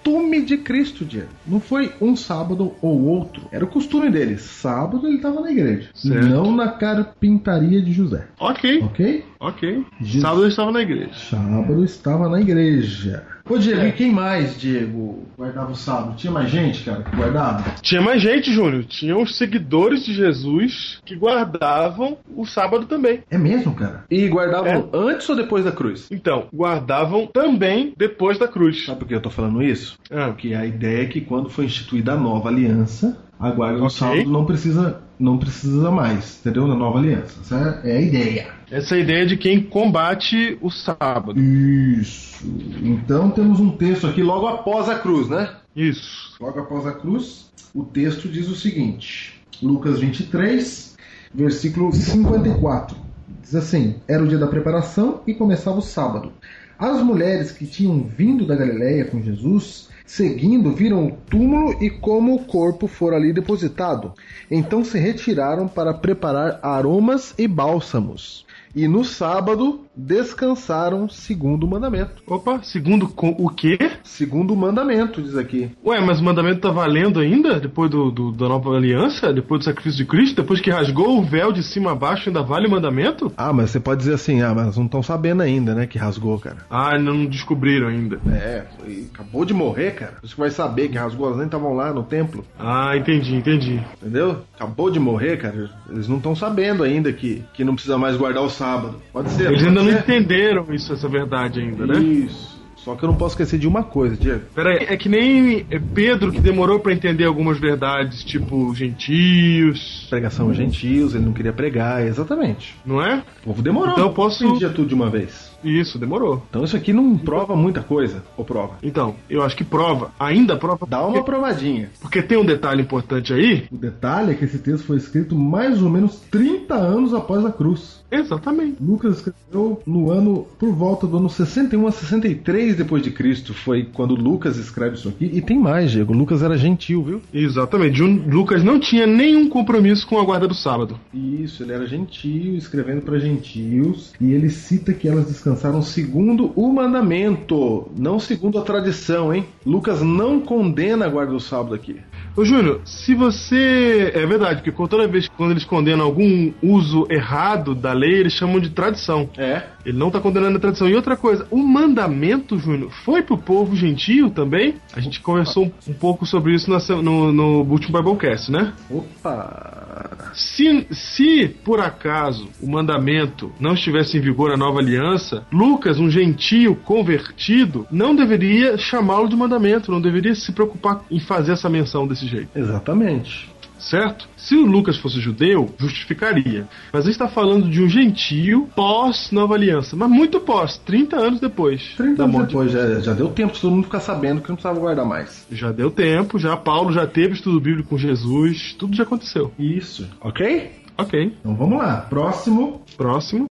de 0.45 0.57
Cristo, 0.57 1.03
Diego. 1.03 1.27
Não 1.47 1.59
foi 1.59 1.91
um 1.99 2.15
sábado 2.15 2.73
ou 2.79 3.05
outro. 3.05 3.47
Era 3.51 3.65
o 3.65 3.67
costume 3.67 4.11
dele. 4.11 4.37
Sábado 4.37 5.07
ele 5.07 5.15
estava 5.15 5.41
na 5.41 5.51
igreja. 5.51 5.89
Certo. 5.95 6.27
Não 6.27 6.55
na 6.55 6.69
carpintaria 6.69 7.81
de 7.81 7.91
José. 7.91 8.27
Ok, 8.39 8.83
Ok? 8.83 9.25
ok. 9.39 9.83
Jesus. 9.99 10.21
Sábado 10.21 10.43
eu 10.43 10.47
estava 10.49 10.71
na 10.71 10.81
igreja. 10.81 11.11
Sábado 11.13 11.83
estava 11.83 12.29
na 12.29 12.39
igreja. 12.39 13.23
Ô, 13.47 13.57
Diego, 13.59 13.85
e 13.85 13.91
quem 13.91 14.11
mais, 14.11 14.59
Diego, 14.59 15.23
guardava 15.37 15.71
o 15.71 15.75
sábado? 15.75 16.15
Tinha 16.15 16.31
mais 16.33 16.49
gente, 16.49 16.83
cara, 16.83 17.03
que 17.03 17.15
guardava? 17.15 17.63
Tinha 17.81 18.01
mais 18.01 18.19
gente, 18.21 18.51
Júnior. 18.51 18.83
Tinha 18.85 19.15
os 19.17 19.37
seguidores 19.37 20.03
de 20.03 20.13
Jesus 20.15 20.99
que 21.05 21.15
guardavam 21.15 22.17
o 22.35 22.43
sábado 22.45 22.85
também. 22.87 23.21
É 23.29 23.37
mesmo, 23.37 23.73
cara? 23.75 24.03
E 24.09 24.27
guardavam 24.27 24.71
É. 24.71 24.97
antes 24.97 25.29
ou 25.29 25.35
depois 25.35 25.63
da 25.63 25.71
cruz? 25.71 26.07
Então, 26.11 26.47
guardavam 26.53 27.27
também 27.27 27.93
depois 27.95 28.39
da 28.39 28.47
cruz. 28.47 28.83
Sabe 28.85 28.99
por 28.99 29.07
que 29.07 29.13
eu 29.15 29.21
tô 29.21 29.29
falando 29.29 29.61
isso? 29.61 29.94
Ah, 30.11 30.27
Porque 30.27 30.53
a 30.53 30.65
ideia 30.65 31.03
é 31.03 31.05
que 31.05 31.21
quando 31.21 31.49
foi 31.49 31.65
instituída 31.65 32.13
a 32.13 32.17
nova 32.17 32.49
aliança, 32.49 33.17
a 33.39 33.49
guarda 33.51 33.79
do 33.79 33.85
Ok. 33.85 33.97
sábado 33.97 34.29
não 34.29 34.45
precisa, 34.45 35.01
não 35.19 35.37
precisa 35.37 35.91
mais, 35.91 36.39
entendeu? 36.39 36.67
Na 36.67 36.75
nova 36.75 36.99
aliança. 36.99 37.39
Essa 37.41 37.81
é 37.83 37.97
a 37.97 38.01
ideia. 38.01 38.47
essa 38.71 38.95
é 38.95 38.97
a 38.99 39.01
ideia 39.01 39.25
de 39.25 39.37
quem 39.37 39.61
combate 39.61 40.57
o 40.61 40.69
sábado. 40.69 41.39
Isso. 41.39 42.45
Então 42.83 43.29
temos 43.31 43.59
um 43.59 43.71
texto 43.71 44.07
aqui 44.07 44.21
logo 44.23 44.47
após 44.47 44.87
a 44.89 44.95
cruz, 44.99 45.27
né? 45.29 45.49
Isso. 45.75 46.35
Logo 46.39 46.59
após 46.59 46.85
a 46.85 46.93
cruz, 46.93 47.51
o 47.73 47.83
texto 47.83 48.29
diz 48.29 48.47
o 48.47 48.55
seguinte: 48.55 49.41
Lucas 49.61 49.99
23, 49.99 50.95
versículo 51.33 51.91
54. 51.91 52.95
Diz 53.41 53.55
assim: 53.55 53.95
Era 54.07 54.23
o 54.23 54.27
dia 54.27 54.37
da 54.37 54.47
preparação 54.47 55.21
e 55.27 55.33
começava 55.33 55.77
o 55.77 55.81
sábado. 55.81 56.31
As 56.77 57.01
mulheres 57.01 57.51
que 57.51 57.65
tinham 57.65 58.03
vindo 58.03 58.45
da 58.45 58.55
Galiléia 58.55 59.05
com 59.05 59.21
Jesus, 59.21 59.89
seguindo, 60.05 60.71
viram 60.71 61.07
o 61.07 61.11
túmulo 61.11 61.81
e 61.81 61.89
como 61.89 62.35
o 62.35 62.45
corpo 62.45 62.85
fora 62.87 63.15
ali 63.15 63.31
depositado. 63.31 64.13
Então 64.51 64.83
se 64.83 64.99
retiraram 64.99 65.67
para 65.67 65.93
preparar 65.93 66.59
aromas 66.61 67.33
e 67.37 67.47
bálsamos. 67.47 68.44
E 68.75 68.87
no 68.87 69.03
sábado 69.05 69.81
descansaram 69.95 71.07
segundo 71.07 71.63
o 71.65 71.69
mandamento. 71.69 72.21
Opa, 72.27 72.59
segundo 72.63 73.09
o 73.17 73.49
quê? 73.49 73.77
Segundo 74.03 74.53
o 74.53 74.57
mandamento, 74.57 75.21
diz 75.21 75.37
aqui. 75.37 75.71
Ué, 75.85 76.01
mas 76.01 76.19
o 76.19 76.23
mandamento 76.23 76.59
tá 76.59 76.71
valendo 76.71 77.19
ainda? 77.21 77.59
Depois 77.59 77.89
do, 77.89 78.11
do- 78.11 78.31
da 78.33 78.49
nova 78.49 78.75
aliança? 78.75 79.31
Depois 79.31 79.59
do 79.59 79.63
sacrifício 79.65 79.97
de 79.97 80.05
Cristo? 80.05 80.35
Depois 80.41 80.59
que 80.59 80.69
rasgou 80.69 81.17
o 81.17 81.23
véu 81.23 81.53
de 81.53 81.63
cima 81.63 81.91
a 81.93 81.95
baixo, 81.95 82.27
ainda 82.29 82.43
vale 82.43 82.67
o 82.67 82.71
mandamento? 82.71 83.31
Ah, 83.37 83.53
mas 83.53 83.69
você 83.71 83.79
pode 83.79 83.99
dizer 83.99 84.15
assim, 84.15 84.41
ah, 84.41 84.53
mas 84.53 84.75
não 84.75 84.85
estão 84.85 85.01
sabendo 85.01 85.41
ainda, 85.41 85.73
né, 85.73 85.87
que 85.87 85.97
rasgou, 85.97 86.37
cara. 86.39 86.57
Ah, 86.69 86.97
não 86.99 87.25
descobriram 87.25 87.87
ainda. 87.87 88.19
É, 88.29 88.65
foi- 88.77 89.07
acabou 89.13 89.45
de 89.45 89.53
morrer, 89.53 89.91
cara. 89.91 90.15
Você 90.21 90.35
vai 90.35 90.49
saber 90.49 90.89
que 90.89 90.97
rasgou, 90.97 91.27
elas 91.27 91.37
nem 91.37 91.45
estavam 91.45 91.73
lá 91.73 91.93
no 91.93 92.03
templo, 92.03 92.43
Ah, 92.59 92.95
entendi, 92.97 93.35
entendi. 93.35 93.79
entendeu? 94.01 94.39
Acabou 94.55 94.91
de 94.91 94.99
morrer, 94.99 95.37
cara. 95.37 95.69
Eles 95.89 96.07
não 96.09 96.17
estão 96.17 96.35
sabendo 96.35 96.83
ainda 96.83 97.13
que, 97.13 97.41
que 97.53 97.63
não 97.63 97.73
precisa 97.75 97.97
mais 97.97 98.17
guardar 98.17 98.43
o 98.43 98.49
sábado. 98.49 98.64
Pode 99.11 99.29
ser. 99.31 99.47
Eles 99.47 99.63
ainda 99.63 99.83
não 99.83 99.91
ser. 99.91 99.99
entenderam 99.99 100.73
isso, 100.73 100.93
essa 100.93 101.07
verdade 101.07 101.59
ainda, 101.59 101.85
né? 101.85 101.99
Isso. 101.99 102.55
Só 102.85 102.95
que 102.95 103.03
eu 103.03 103.09
não 103.09 103.15
posso 103.15 103.33
esquecer 103.33 103.57
de 103.57 103.67
uma 103.67 103.83
coisa, 103.83 104.15
Diego. 104.15 104.41
Pera 104.53 104.69
aí, 104.69 104.85
é 104.87 104.95
que 104.95 105.09
nem 105.09 105.65
é, 105.71 105.79
Pedro 105.79 106.31
que 106.31 106.39
demorou 106.39 106.79
pra 106.79 106.93
entender 106.93 107.25
algumas 107.25 107.59
verdades, 107.59 108.23
tipo 108.23 108.75
gentios, 108.75 110.04
Pregação 110.09 110.47
aos 110.47 110.57
gentios, 110.57 111.13
ele 111.15 111.25
não 111.25 111.33
queria 111.33 111.53
pregar, 111.53 112.05
exatamente. 112.05 112.75
não 112.85 113.01
é? 113.01 113.23
O 113.41 113.47
povo 113.49 113.61
demorou. 113.61 113.91
Então 113.93 114.05
eu 114.05 114.13
posso- 114.13 114.45
entendia 114.45 114.69
tudo 114.69 114.87
de 114.87 114.93
uma 114.93 115.09
vez. 115.09 115.53
Isso, 115.63 115.97
demorou. 115.97 116.43
Então 116.49 116.63
isso 116.63 116.75
aqui 116.77 116.93
não 116.93 117.17
prova 117.17 117.55
muita 117.55 117.81
coisa, 117.81 118.23
ou 118.37 118.45
prova? 118.45 118.73
Então, 118.83 119.15
eu 119.29 119.41
acho 119.41 119.55
que 119.55 119.63
prova, 119.63 120.11
ainda 120.19 120.55
prova. 120.55 120.85
Dá 120.87 121.05
uma 121.05 121.23
provadinha. 121.23 121.89
Porque 122.01 122.21
tem 122.21 122.37
um 122.37 122.45
detalhe 122.45 122.81
importante 122.83 123.33
aí. 123.33 123.65
O 123.71 123.77
detalhe 123.77 124.31
é 124.31 124.35
que 124.35 124.45
esse 124.45 124.59
texto 124.59 124.85
foi 124.85 124.97
escrito 124.97 125.35
mais 125.35 125.81
ou 125.81 125.89
menos 125.89 126.19
30 126.29 126.75
anos 126.75 127.13
após 127.13 127.43
a 127.45 127.51
cruz. 127.51 128.03
Exatamente. 128.11 128.77
Lucas 128.79 129.17
escreveu 129.17 129.81
no 129.85 130.11
ano 130.11 130.45
por 130.59 130.71
volta 130.71 131.07
do 131.07 131.17
ano 131.17 131.29
61 131.29 131.87
a 131.87 131.91
63 131.91 132.75
depois 132.75 133.01
de 133.01 133.09
Cristo. 133.11 133.53
Foi 133.53 133.83
quando 133.91 134.13
Lucas 134.15 134.57
escreve 134.57 134.95
isso 134.95 135.09
aqui. 135.09 135.29
E 135.33 135.41
tem 135.41 135.57
mais, 135.59 135.91
Diego. 135.91 136.13
Lucas 136.13 136.43
era 136.43 136.55
gentil, 136.57 137.03
viu? 137.03 137.21
Exatamente. 137.33 137.99
Lucas 138.01 138.63
não 138.63 138.79
tinha 138.79 139.07
nenhum 139.07 139.49
compromisso 139.49 139.94
com 140.03 140.19
a 140.19 140.23
guarda 140.23 140.47
do 140.47 140.53
sábado. 140.53 140.99
Isso, 141.13 141.63
ele 141.63 141.73
era 141.73 141.85
gentil, 141.87 142.55
escrevendo 142.55 143.01
para 143.01 143.19
gentios. 143.19 144.13
E 144.19 144.31
ele 144.33 144.49
cita 144.49 144.93
que 144.93 145.07
elas 145.07 145.27
descansaram 145.27 145.81
segundo 145.81 146.51
o 146.55 146.71
mandamento, 146.73 147.89
não 147.97 148.19
segundo 148.19 148.57
a 148.57 148.61
tradição, 148.61 149.33
hein? 149.33 149.45
Lucas 149.65 150.01
não 150.01 150.39
condena 150.39 151.05
a 151.05 151.09
guarda 151.09 151.31
do 151.33 151.39
sábado 151.39 151.73
aqui. 151.75 151.97
Ô 152.35 152.43
Júnior, 152.43 152.81
se 152.83 153.15
você. 153.15 154.11
É 154.13 154.25
verdade, 154.25 154.61
porque 154.61 154.87
toda 154.89 155.07
vez 155.07 155.29
que 155.29 155.35
quando 155.37 155.51
eles 155.51 155.63
condenam 155.63 156.03
algum 156.05 156.51
uso 156.61 157.07
errado 157.09 157.73
da 157.73 157.93
lei, 157.93 158.15
eles 158.19 158.33
chamam 158.33 158.59
de 158.59 158.69
tradição. 158.71 159.29
É. 159.37 159.63
Ele 159.85 159.97
não 159.97 160.11
tá 160.11 160.19
condenando 160.19 160.57
a 160.57 160.59
tradição. 160.59 160.89
E 160.89 160.95
outra 160.95 161.15
coisa, 161.15 161.47
o 161.49 161.57
mandamento, 161.57 162.57
Júnior, 162.59 162.91
foi 163.05 163.21
pro 163.21 163.37
povo 163.37 163.73
gentio 163.75 164.29
também? 164.29 164.75
A 164.93 164.99
gente 164.99 165.21
conversou 165.21 165.65
um, 165.65 165.71
um 165.91 165.93
pouco 165.93 166.25
sobre 166.25 166.53
isso 166.53 166.77
se- 166.81 166.93
no, 166.95 167.31
no 167.31 167.61
último 167.61 167.97
Biblecast, 167.97 168.51
né? 168.51 168.73
Opa! 168.89 169.84
Se, 170.33 170.87
se 170.91 171.47
por 171.63 171.79
acaso 171.79 172.49
o 172.61 172.69
mandamento 172.69 173.51
não 173.59 173.73
estivesse 173.73 174.17
em 174.17 174.21
vigor 174.21 174.49
na 174.49 174.57
nova 174.57 174.79
aliança, 174.79 175.45
Lucas, 175.51 175.99
um 175.99 176.09
gentio 176.09 176.75
convertido, 176.75 177.87
não 177.91 178.15
deveria 178.15 178.77
chamá-lo 178.77 179.29
de 179.29 179.35
mandamento, 179.35 179.91
não 179.91 180.01
deveria 180.01 180.35
se 180.35 180.51
preocupar 180.51 181.01
em 181.09 181.19
fazer 181.19 181.53
essa 181.53 181.69
menção 181.69 182.07
desse 182.07 182.27
jeito, 182.27 182.49
Exatamente. 182.55 183.54
Certo? 183.79 184.27
Se 184.37 184.55
o 184.55 184.65
Lucas 184.65 184.97
fosse 184.97 185.19
judeu, 185.19 185.73
justificaria. 185.77 186.67
Mas 186.91 187.03
a 187.03 187.05
gente 187.05 187.13
está 187.13 187.27
falando 187.27 187.69
de 187.69 187.81
um 187.81 187.89
gentio 187.89 188.69
pós-nova 188.75 189.55
aliança, 189.55 189.95
mas 189.95 190.09
muito 190.09 190.39
pós, 190.39 190.77
30 190.77 191.15
anos 191.17 191.39
depois 191.39 191.93
30 191.97 192.15
da 192.17 192.23
anos 192.23 192.35
morte. 192.35 192.47
depois, 192.47 192.71
já, 192.71 192.99
já 192.99 193.13
deu 193.13 193.29
tempo 193.29 193.53
de 193.53 193.61
todo 193.61 193.71
mundo 193.71 193.85
ficar 193.85 193.99
sabendo 193.99 194.41
que 194.41 194.49
não 194.49 194.55
precisava 194.55 194.79
guardar 194.79 195.05
mais. 195.05 195.45
Já 195.51 195.71
deu 195.71 195.89
tempo, 195.91 196.37
já 196.39 196.55
Paulo 196.57 196.91
já 196.91 197.05
teve 197.07 197.33
estudo 197.33 197.59
bíblico 197.59 197.89
com 197.89 197.97
Jesus, 197.97 198.73
tudo 198.77 198.95
já 198.95 199.03
aconteceu. 199.03 199.51
Isso. 199.59 200.07
Ok? 200.21 200.71
Ok, 200.97 201.33
Então 201.41 201.53
vamos 201.55 201.77
lá. 201.77 201.97
Próximo. 202.09 202.81
próximo. 202.95 203.45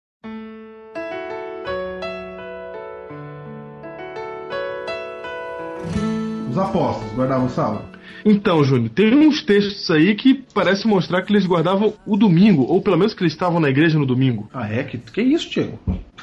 Os 6.51 6.59
apóstolos 6.59 7.13
guardavam 7.15 7.47
o 7.47 7.51
sábado. 7.51 7.85
Então, 8.25 8.63
Júnior, 8.63 8.91
tem 8.91 9.15
uns 9.15 9.43
textos 9.43 9.91
aí 9.91 10.15
que 10.15 10.43
parece 10.55 10.87
mostrar 10.87 11.23
que 11.23 11.33
eles 11.33 11.47
guardavam 11.47 11.95
o 12.07 12.17
domingo, 12.17 12.63
ou 12.63 12.81
pelo 12.81 12.97
menos 12.97 13.15
que 13.15 13.23
eles 13.23 13.33
estavam 13.33 13.61
na 13.61 13.69
igreja 13.69 13.99
no 13.99 14.07
domingo. 14.07 14.49
Ah, 14.53 14.73
é? 14.73 14.85
Que, 14.85 14.99
que 14.99 15.23
isso, 15.23 15.51
Diego? 15.51 15.79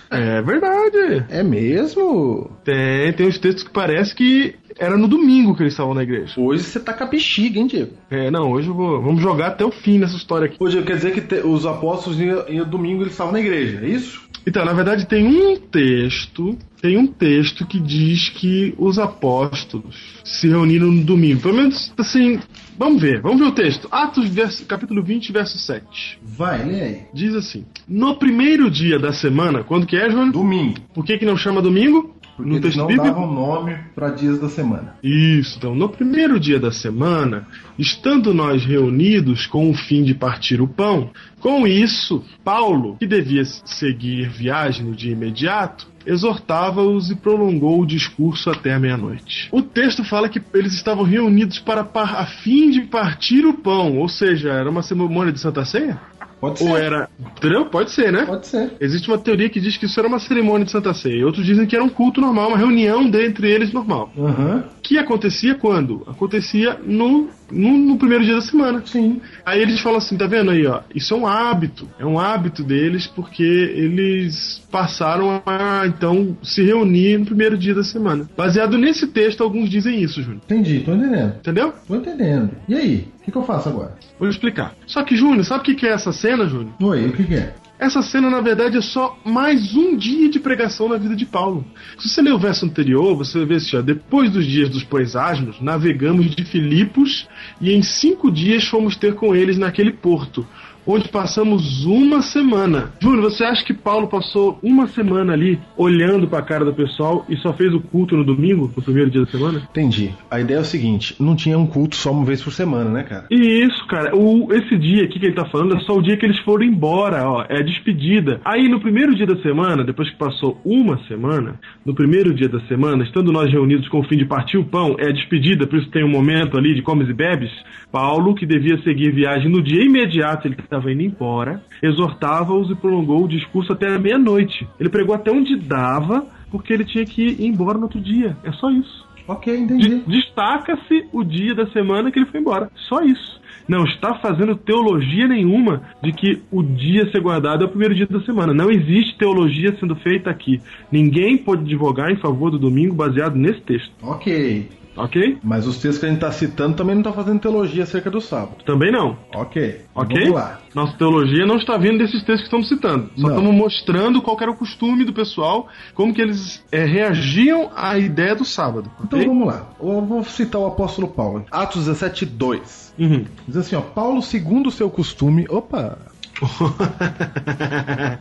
É 0.09 0.41
verdade. 0.41 1.25
É 1.29 1.43
mesmo? 1.43 2.51
Tem, 2.63 3.13
tem 3.13 3.27
uns 3.27 3.37
textos 3.37 3.63
que 3.63 3.69
parece 3.69 4.15
que 4.15 4.55
era 4.79 4.97
no 4.97 5.07
domingo 5.07 5.55
que 5.55 5.63
eles 5.63 5.73
estavam 5.73 5.93
na 5.93 6.03
igreja. 6.03 6.33
Hoje 6.39 6.63
você 6.63 6.79
tá 6.79 6.93
com 6.93 7.03
a 7.03 7.07
bexiga, 7.07 7.59
hein, 7.59 7.67
Diego? 7.67 7.91
É, 8.09 8.31
não, 8.31 8.51
hoje 8.51 8.69
eu 8.69 8.73
vou, 8.73 9.01
vamos 9.01 9.21
jogar 9.21 9.47
até 9.47 9.65
o 9.65 9.71
fim 9.71 9.99
nessa 9.99 10.15
história 10.15 10.45
aqui. 10.45 10.57
Hoje 10.59 10.81
quer 10.83 10.95
dizer 10.95 11.13
que 11.13 11.21
te- 11.21 11.45
os 11.45 11.65
apóstolos 11.65 12.19
iam, 12.19 12.47
iam 12.49 12.67
domingo 12.67 13.03
eles 13.03 13.11
estavam 13.13 13.33
na 13.33 13.39
igreja, 13.39 13.79
é 13.83 13.89
isso? 13.89 14.27
Então, 14.47 14.63
na 14.63 14.71
verdade, 14.73 15.05
tem 15.05 15.27
um 15.27 15.57
texto, 15.57 16.57
tem 16.81 16.97
um 16.97 17.05
texto 17.05 17.67
que 17.67 17.77
diz 17.79 18.29
que 18.29 18.73
os 18.77 18.97
apóstolos 18.97 20.21
se 20.23 20.47
reuniram 20.47 20.87
no 20.91 21.03
domingo. 21.03 21.41
Pelo 21.41 21.53
menos, 21.55 21.93
assim, 21.97 22.39
vamos 22.77 23.01
ver, 23.01 23.21
vamos 23.21 23.39
ver 23.39 23.45
o 23.47 23.51
texto. 23.51 23.87
Atos, 23.91 24.29
verso, 24.29 24.65
capítulo 24.65 25.03
20, 25.03 25.31
verso 25.33 25.57
7. 25.59 26.19
Vai, 26.23 26.65
lê 26.65 26.81
aí. 26.81 27.01
Diz 27.13 27.35
assim: 27.35 27.65
No 27.87 28.15
primeiro 28.15 28.71
dia 28.71 28.97
da 28.97 29.11
semana, 29.11 29.61
quando 29.63 29.85
que 29.85 29.97
é, 29.97 30.09
João? 30.09 30.31
Domingo. 30.31 30.75
Por 30.93 31.03
que, 31.05 31.17
que 31.17 31.25
não 31.25 31.35
chama 31.37 31.61
domingo? 31.61 32.15
Porque 32.39 32.51
no 32.51 32.55
eles 32.55 32.61
texto 32.67 32.77
não 32.77 32.87
bíblico? 32.87 33.07
davam 33.07 33.33
nome 33.33 33.77
pra 33.93 34.11
dias 34.11 34.39
da 34.39 34.47
semana. 34.47 34.95
Isso, 35.03 35.57
então, 35.57 35.75
no 35.75 35.89
primeiro 35.89 36.39
dia 36.39 36.57
da 36.57 36.71
semana, 36.71 37.45
estando 37.77 38.33
nós 38.33 38.63
reunidos 38.63 39.45
com 39.45 39.69
o 39.69 39.73
fim 39.73 40.03
de 40.03 40.13
partir 40.13 40.61
o 40.61 40.67
pão, 40.67 41.09
com 41.41 41.67
isso, 41.67 42.23
Paulo, 42.41 42.95
que 42.97 43.05
devia 43.05 43.43
seguir 43.43 44.29
viagem 44.29 44.85
no 44.85 44.95
dia 44.95 45.11
imediato, 45.11 45.85
exortava-os 46.05 47.11
e 47.11 47.15
prolongou 47.15 47.81
o 47.81 47.85
discurso 47.85 48.49
até 48.49 48.73
a 48.73 48.79
meia-noite. 48.79 49.49
O 49.51 49.61
texto 49.61 50.03
fala 50.05 50.29
que 50.29 50.41
eles 50.53 50.73
estavam 50.73 51.03
reunidos 51.03 51.59
para 51.59 51.83
par- 51.83 52.15
a 52.15 52.25
fim 52.25 52.69
de 52.71 52.83
partir 52.83 53.45
o 53.45 53.53
pão, 53.53 53.97
ou 53.97 54.07
seja, 54.07 54.49
era 54.49 54.69
uma 54.69 54.81
cerimônia 54.81 55.33
de 55.33 55.39
Santa 55.41 55.65
Ceia? 55.65 55.99
Pode 56.39 56.59
ser. 56.59 56.69
Ou 56.69 56.77
era. 56.77 57.09
Entendeu? 57.19 57.65
Pode 57.65 57.91
ser, 57.91 58.11
né? 58.11 58.25
Pode 58.25 58.47
ser. 58.47 58.71
Existe 58.79 59.09
uma 59.09 59.17
teoria 59.17 59.49
que 59.49 59.59
diz 59.59 59.77
que 59.77 59.85
isso 59.85 59.99
era 59.99 60.07
uma 60.07 60.19
cerimônia 60.19 60.65
de 60.65 60.71
Santa 60.71 60.93
Ceia. 60.93 61.25
Outros 61.25 61.45
dizem 61.45 61.65
que 61.65 61.75
era 61.75 61.83
um 61.83 61.89
culto 61.89 62.21
normal, 62.21 62.49
uma 62.49 62.57
reunião 62.57 63.09
dentre 63.09 63.49
eles 63.49 63.73
normal. 63.73 64.11
Aham. 64.17 64.63
Que 64.89 64.97
acontecia 64.97 65.53
quando? 65.53 66.01
Acontecia 66.07 66.79
no, 66.83 67.29
no, 67.51 67.77
no 67.77 67.95
primeiro 67.99 68.25
dia 68.25 68.33
da 68.33 68.41
semana. 68.41 68.81
Sim. 68.83 69.21
Aí 69.45 69.61
eles 69.61 69.79
falam 69.81 69.99
assim, 69.99 70.17
tá 70.17 70.25
vendo 70.25 70.49
aí, 70.49 70.65
ó? 70.65 70.81
Isso 70.95 71.13
é 71.13 71.17
um 71.17 71.27
hábito. 71.27 71.87
É 71.99 72.05
um 72.07 72.19
hábito 72.19 72.63
deles 72.63 73.05
porque 73.05 73.43
eles 73.43 74.65
passaram 74.71 75.43
a, 75.45 75.83
então, 75.85 76.35
se 76.41 76.63
reunir 76.63 77.19
no 77.19 77.25
primeiro 77.27 77.55
dia 77.55 77.75
da 77.75 77.83
semana. 77.83 78.27
Baseado 78.35 78.79
nesse 78.79 79.05
texto, 79.05 79.43
alguns 79.43 79.69
dizem 79.69 80.01
isso, 80.01 80.23
Júnior. 80.23 80.41
Entendi, 80.45 80.79
tô 80.79 80.95
entendendo. 80.95 81.35
Entendeu? 81.37 81.73
Tô 81.87 81.95
entendendo. 81.95 82.49
E 82.67 82.73
aí? 82.73 83.07
O 83.19 83.25
que, 83.25 83.31
que 83.31 83.37
eu 83.37 83.43
faço 83.43 83.69
agora? 83.69 83.95
Vou 84.17 84.27
explicar. 84.27 84.73
Só 84.87 85.03
que, 85.03 85.15
Júnior, 85.15 85.45
sabe 85.45 85.61
o 85.61 85.65
que 85.65 85.75
que 85.75 85.85
é 85.85 85.91
essa 85.91 86.11
cena, 86.11 86.47
Júnior? 86.47 86.73
Oi, 86.81 87.05
o 87.05 87.13
que, 87.13 87.25
que 87.25 87.35
é? 87.35 87.53
Essa 87.79 88.01
cena, 88.01 88.29
na 88.29 88.41
verdade, 88.41 88.77
é 88.77 88.81
só 88.81 89.17
mais 89.23 89.73
um 89.73 89.95
dia 89.95 90.29
de 90.29 90.37
pregação 90.37 90.89
na 90.89 90.97
vida 90.97 91.15
de 91.15 91.25
Paulo. 91.25 91.65
Se 91.97 92.09
você 92.09 92.21
ler 92.21 92.33
o 92.33 92.37
verso 92.37 92.65
anterior, 92.65 93.15
você 93.15 93.37
vai 93.37 93.47
ver 93.47 93.55
assim, 93.55 93.77
ó, 93.77 93.81
depois 93.81 94.29
dos 94.29 94.45
dias 94.45 94.67
dos 94.67 94.83
pães 94.83 95.15
asmos, 95.15 95.61
navegamos 95.61 96.35
de 96.35 96.43
Filipos 96.43 97.25
e 97.61 97.71
em 97.71 97.81
cinco 97.81 98.29
dias 98.29 98.65
fomos 98.65 98.97
ter 98.97 99.15
com 99.15 99.33
eles 99.33 99.57
naquele 99.57 99.93
porto, 99.93 100.45
onde 100.89 101.07
passamos 101.07 101.85
uma 101.85 102.21
semana. 102.21 102.91
Júnior, 102.99 103.23
você 103.23 103.43
acha 103.43 103.63
que 103.63 103.73
Paulo 103.73 104.07
passou 104.07 104.57
uma 104.63 104.87
semana 104.87 105.33
ali 105.33 105.59
olhando 105.77 106.27
pra 106.27 106.41
cara 106.41 106.65
do 106.65 106.73
pessoal 106.73 107.25
e 107.29 107.37
só 107.37 107.53
fez 107.53 107.71
o 107.73 107.79
culto 107.79 108.17
no 108.17 108.23
domingo, 108.23 108.71
no 108.75 108.81
primeiro 108.81 109.11
dia 109.11 109.21
da 109.21 109.27
semana? 109.27 109.61
Entendi. 109.69 110.11
A 110.31 110.39
ideia 110.39 110.57
é 110.57 110.61
o 110.61 110.65
seguinte: 110.65 111.15
não 111.19 111.35
tinha 111.35 111.57
um 111.57 111.67
culto 111.67 111.95
só 111.95 112.11
uma 112.11 112.25
vez 112.25 112.41
por 112.41 112.51
semana, 112.51 112.89
né, 112.89 113.03
cara? 113.03 113.27
E 113.29 113.35
isso, 113.35 113.85
cara, 113.87 114.15
o, 114.15 114.51
esse 114.51 114.75
dia 114.77 115.03
aqui 115.03 115.19
que 115.19 115.27
ele 115.27 115.35
tá 115.35 115.45
falando 115.45 115.75
é 115.77 115.79
só 115.81 115.93
o 115.93 116.01
dia 116.01 116.17
que 116.17 116.25
eles 116.25 116.39
foram 116.39 116.63
embora, 116.63 117.29
ó, 117.29 117.45
é 117.47 117.59
a 117.59 117.63
despedida. 117.63 118.41
Aí 118.43 118.67
no 118.67 118.79
primeiro 118.79 119.15
dia 119.15 119.27
da 119.27 119.39
semana, 119.43 119.83
depois 119.83 120.09
que 120.09 120.17
passou 120.17 120.59
uma 120.65 120.97
semana, 121.07 121.59
no 121.85 121.93
primeiro 121.93 122.33
dia 122.33 122.49
da 122.49 122.59
semana, 122.61 123.03
estando 123.03 123.31
nós 123.31 123.51
reunidos 123.51 123.87
com 123.89 123.99
o 123.99 124.03
fim 124.03 124.17
de 124.17 124.25
partir 124.25 124.57
o 124.57 124.65
pão, 124.65 124.95
é 124.97 125.09
a 125.09 125.13
despedida, 125.13 125.67
por 125.67 125.77
isso 125.77 125.91
tem 125.91 126.03
um 126.03 126.09
momento 126.09 126.57
ali 126.57 126.73
de 126.73 126.81
comes 126.81 127.07
e 127.09 127.13
bebes. 127.13 127.51
Paulo, 127.91 128.33
que 128.33 128.45
devia 128.45 128.81
seguir 128.83 129.11
viagem 129.13 129.49
no 129.49 129.61
dia 129.61 129.83
imediato, 129.83 130.47
ele 130.47 130.55
estava 130.59 130.78
indo 130.87 131.01
embora, 131.03 131.61
exortava-os 131.81 132.69
e 132.69 132.75
prolongou 132.75 133.23
o 133.23 133.27
discurso 133.27 133.73
até 133.73 133.97
meia-noite. 133.97 134.67
Ele 134.79 134.89
pregou 134.89 135.15
até 135.15 135.31
onde 135.31 135.55
dava, 135.57 136.25
porque 136.51 136.71
ele 136.73 136.85
tinha 136.85 137.05
que 137.05 137.21
ir 137.23 137.45
embora 137.45 137.77
no 137.77 137.83
outro 137.85 137.99
dia. 137.99 138.37
É 138.43 138.51
só 138.53 138.69
isso. 138.71 139.07
Ok, 139.27 139.55
entendi. 139.55 139.89
De- 139.89 140.03
Destaca-se 140.07 141.05
o 141.13 141.23
dia 141.23 141.53
da 141.53 141.67
semana 141.67 142.11
que 142.11 142.17
ele 142.19 142.25
foi 142.25 142.39
embora. 142.39 142.69
Só 142.87 143.01
isso. 143.01 143.39
Não 143.67 143.83
está 143.83 144.15
fazendo 144.15 144.55
teologia 144.55 145.27
nenhuma 145.27 145.83
de 146.01 146.11
que 146.11 146.41
o 146.51 146.63
dia 146.63 147.03
a 147.03 147.11
ser 147.11 147.21
guardado 147.21 147.63
é 147.63 147.67
o 147.67 147.69
primeiro 147.69 147.93
dia 147.93 148.07
da 148.07 148.19
semana. 148.21 148.51
Não 148.51 148.71
existe 148.71 149.15
teologia 149.19 149.77
sendo 149.79 149.95
feita 149.97 150.31
aqui. 150.31 150.59
Ninguém 150.91 151.37
pode 151.37 151.61
advogar 151.61 152.09
em 152.09 152.15
favor 152.15 152.49
do 152.49 152.57
domingo 152.57 152.95
baseado 152.95 153.35
nesse 153.35 153.61
texto. 153.61 153.91
Ok. 154.01 154.67
Ok? 154.95 155.37
Mas 155.43 155.65
os 155.65 155.77
textos 155.77 155.99
que 155.99 156.05
a 156.05 156.09
gente 156.09 156.19
tá 156.19 156.31
citando 156.31 156.75
também 156.75 156.95
não 156.95 157.03
tá 157.03 157.11
fazendo 157.13 157.39
teologia 157.39 157.83
acerca 157.83 158.09
do 158.09 158.19
sábado. 158.19 158.63
Também 158.65 158.91
não. 158.91 159.17
Ok. 159.33 159.81
Ok? 159.95 160.15
Vamos 160.21 160.35
lá. 160.35 160.59
Nossa 160.73 160.97
teologia 160.97 161.45
não 161.45 161.57
está 161.57 161.77
vindo 161.77 161.97
desses 161.97 162.23
textos 162.23 162.41
que 162.41 162.45
estamos 162.45 162.67
citando. 162.67 163.09
Só 163.15 163.27
Não. 163.27 163.37
estamos 163.37 163.55
mostrando 163.55 164.21
qual 164.21 164.37
era 164.39 164.51
o 164.51 164.55
costume 164.55 165.03
do 165.03 165.13
pessoal, 165.13 165.67
como 165.93 166.13
que 166.13 166.21
eles 166.21 166.63
é, 166.71 166.83
reagiam 166.85 167.71
à 167.75 167.97
ideia 167.97 168.35
do 168.35 168.45
sábado. 168.45 168.91
Então 169.03 169.19
ok? 169.19 169.27
vamos 169.27 169.47
lá. 169.47 169.69
Eu 169.79 170.01
vou 170.01 170.23
citar 170.23 170.61
o 170.61 170.67
apóstolo 170.67 171.07
Paulo. 171.07 171.45
Atos 171.51 171.85
17, 171.85 172.25
2. 172.25 172.93
Uhum. 172.99 173.25
Diz 173.47 173.57
assim, 173.57 173.75
ó. 173.75 173.81
Paulo, 173.81 174.21
segundo 174.21 174.67
o 174.67 174.71
seu 174.71 174.89
costume. 174.89 175.45
Opa! 175.49 175.97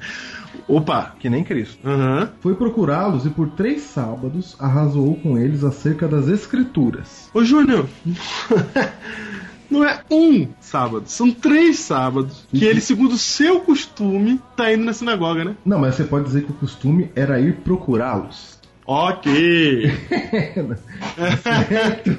Opa! 0.69 1.15
Que 1.19 1.31
nem 1.31 1.43
Cristo. 1.43 1.79
Aham. 1.87 2.31
Foi 2.41 2.55
procurá-los 2.55 3.25
e 3.25 3.31
por 3.31 3.49
três 3.51 3.83
sábados 3.83 4.55
arrazoou 4.59 5.17
com 5.17 5.39
eles 5.39 5.65
acerca 5.65 6.07
das 6.07 6.29
escrituras. 6.29 7.31
Ô 7.33 7.43
Júnior, 7.43 7.87
não 9.71 9.83
é 9.83 10.01
um 10.11 10.47
sábado, 10.61 11.05
são 11.07 11.31
três 11.31 11.79
sábados 11.79 12.47
que 12.51 12.65
ele, 12.65 12.81
segundo 12.81 13.13
o 13.13 13.19
seu 13.19 13.61
costume, 13.61 14.41
tá 14.57 14.73
indo 14.73 14.85
na 14.85 14.93
sinagoga, 14.93 15.45
né? 15.45 15.57
Não, 15.65 15.79
mas 15.79 15.95
você 15.95 16.05
pode 16.05 16.27
dizer 16.27 16.45
que 16.45 16.51
o 16.51 16.55
costume 16.55 17.11
era 17.17 17.41
ir 17.41 17.57
procurá-los. 17.57 18.59
Ok. 18.87 19.91
Certo? 21.43 22.19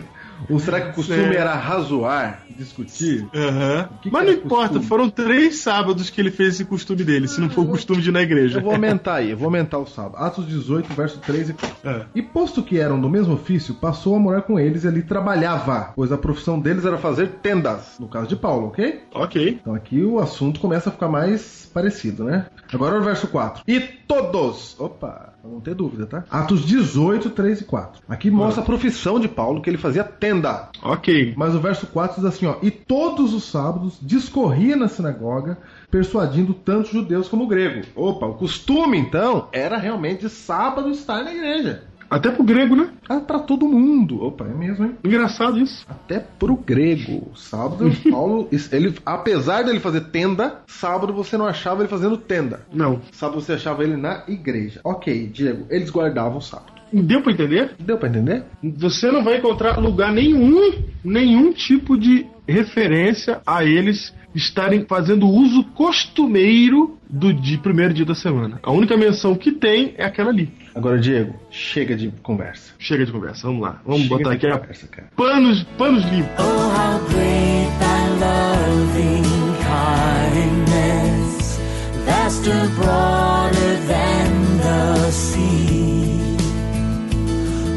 Ou 0.49 0.59
será 0.59 0.81
que 0.81 0.89
o 0.91 0.93
costume 0.93 1.19
Certo. 1.19 1.37
era 1.37 1.53
razoar, 1.55 2.43
discutir? 2.59 3.27
Aham. 3.33 3.89
que 4.01 4.11
Mas 4.11 4.25
que 4.25 4.31
não 4.31 4.37
importa, 4.45 4.67
costume? 4.67 4.85
foram 4.85 5.09
três 5.09 5.59
sábados 5.59 6.09
que 6.09 6.19
ele 6.21 6.31
fez 6.31 6.55
esse 6.55 6.65
costume 6.65 7.03
dele, 7.03 7.27
se 7.27 7.39
não 7.41 7.49
for 7.49 7.61
o 7.61 7.67
costume 7.67 8.01
de 8.01 8.09
ir 8.09 8.11
na 8.11 8.21
igreja. 8.21 8.59
Eu 8.59 8.63
vou 8.63 8.73
aumentar 8.73 9.15
aí, 9.15 9.31
eu 9.31 9.37
vou 9.37 9.45
aumentar 9.45 9.77
o 9.79 9.85
sábado. 9.87 10.17
Atos 10.17 10.47
18, 10.47 10.93
verso 10.93 11.19
3 11.19 11.49
e 11.49 11.53
4. 11.53 11.77
É. 11.89 12.05
E 12.15 12.21
posto 12.21 12.61
que 12.61 12.77
eram 12.77 12.99
do 12.99 13.09
mesmo 13.09 13.33
ofício, 13.33 13.73
passou 13.75 14.15
a 14.15 14.19
morar 14.19 14.41
com 14.43 14.59
eles 14.59 14.83
e 14.83 14.87
ali 14.87 15.01
trabalhava, 15.01 15.93
pois 15.95 16.11
a 16.11 16.17
profissão 16.17 16.59
deles 16.59 16.85
era 16.85 16.97
fazer 16.97 17.27
tendas, 17.41 17.95
no 17.99 18.07
caso 18.07 18.27
de 18.27 18.35
Paulo, 18.35 18.67
ok? 18.67 19.03
Ok. 19.13 19.59
Então 19.61 19.73
aqui 19.73 20.03
o 20.03 20.19
assunto 20.19 20.59
começa 20.59 20.89
a 20.89 20.91
ficar 20.91 21.07
mais 21.07 21.69
parecido, 21.73 22.23
né? 22.23 22.47
Agora 22.73 22.99
o 22.99 23.03
verso 23.03 23.27
4. 23.27 23.63
E 23.67 23.79
todos, 23.79 24.75
opa, 24.79 25.33
não 25.43 25.59
ter 25.61 25.73
dúvida, 25.73 26.05
tá? 26.05 26.23
Atos 26.29 26.65
18, 26.65 27.29
3 27.29 27.61
e 27.61 27.63
4. 27.63 28.01
Aqui 28.07 28.29
mostra 28.29 28.61
a 28.61 28.65
profissão 28.65 29.19
de 29.19 29.27
Paulo, 29.27 29.61
que 29.61 29.69
ele 29.69 29.77
fazia 29.77 30.03
tenda. 30.03 30.69
Ok. 30.83 31.33
Mas 31.37 31.55
o 31.55 31.59
verso 31.59 31.87
4 31.87 32.21
diz 32.21 32.25
assim, 32.25 32.45
ó: 32.45 32.57
"E 32.61 32.69
todos 32.69 33.33
os 33.33 33.43
sábados 33.45 33.97
discorria 34.01 34.75
na 34.75 34.87
sinagoga, 34.87 35.57
persuadindo 35.89 36.53
tanto 36.53 36.91
judeus 36.91 37.27
como 37.27 37.47
grego". 37.47 37.85
Opa, 37.95 38.25
o 38.25 38.35
costume 38.35 38.97
então 38.97 39.47
era 39.51 39.77
realmente 39.77 40.21
de 40.21 40.29
sábado 40.29 40.89
estar 40.89 41.23
na 41.23 41.33
igreja. 41.33 41.83
Até 42.09 42.31
pro 42.31 42.43
grego, 42.43 42.75
né? 42.75 42.89
Ah, 43.07 43.19
pra 43.19 43.39
todo 43.39 43.67
mundo. 43.67 44.23
Opa, 44.23 44.45
é 44.45 44.53
mesmo, 44.53 44.85
hein? 44.85 44.95
Engraçado 45.03 45.59
isso. 45.59 45.85
Até 45.87 46.19
pro 46.19 46.55
grego. 46.55 47.31
Sábado, 47.35 47.91
Paulo, 48.09 48.49
ele, 48.71 48.95
apesar 49.05 49.63
dele 49.63 49.79
fazer 49.79 50.01
tenda, 50.05 50.61
sábado 50.67 51.13
você 51.13 51.37
não 51.37 51.45
achava 51.45 51.81
ele 51.81 51.89
fazendo 51.89 52.17
tenda. 52.17 52.61
Não. 52.73 53.01
Sábado 53.11 53.41
você 53.41 53.53
achava 53.53 53.83
ele 53.83 53.95
na 53.95 54.23
igreja. 54.27 54.81
Ok, 54.83 55.27
Diego, 55.27 55.65
eles 55.69 55.89
guardavam 55.89 56.39
o 56.39 56.41
sábado. 56.41 56.79
Deu 56.91 57.21
pra 57.21 57.31
entender? 57.31 57.75
Deu 57.79 57.97
pra 57.97 58.09
entender? 58.09 58.43
Você 58.63 59.11
não 59.11 59.23
vai 59.23 59.37
encontrar 59.37 59.77
lugar 59.77 60.11
nenhum, 60.11 60.73
nenhum 61.03 61.53
tipo 61.53 61.95
de 61.95 62.25
referência 62.47 63.41
a 63.45 63.63
eles 63.63 64.13
estarem 64.33 64.85
fazendo 64.85 65.27
uso 65.27 65.63
costumeiro 65.75 66.97
do 67.09 67.33
dia, 67.33 67.57
primeiro 67.57 67.93
dia 67.93 68.05
da 68.05 68.15
semana. 68.15 68.59
A 68.63 68.71
única 68.71 68.95
menção 68.97 69.35
que 69.35 69.51
tem 69.51 69.93
é 69.97 70.05
aquela 70.05 70.29
ali. 70.29 70.51
Agora, 70.75 70.97
Diego, 70.99 71.33
chega 71.49 71.95
de 71.95 72.11
conversa. 72.23 72.73
Chega 72.79 73.05
de 73.05 73.11
conversa, 73.11 73.47
vamos 73.47 73.61
lá. 73.61 73.81
Vamos 73.85 74.03
Chega 74.03 74.17
botar 74.17 74.31
aqui 74.31 74.47
a 74.47 74.57
conversa, 74.59 74.87
cara. 74.87 75.07
panos, 75.15 75.63
panos 75.77 76.03
limpos. 76.05 76.31
Oh, 76.37 76.69
how 76.69 76.99
great 77.09 77.69
thy 77.79 78.07
loving 78.19 79.23
kindness, 79.63 81.59
vaster, 82.05 82.67
broader 82.77 83.75
than 83.87 84.57
the 84.59 85.11
sea. 85.11 86.37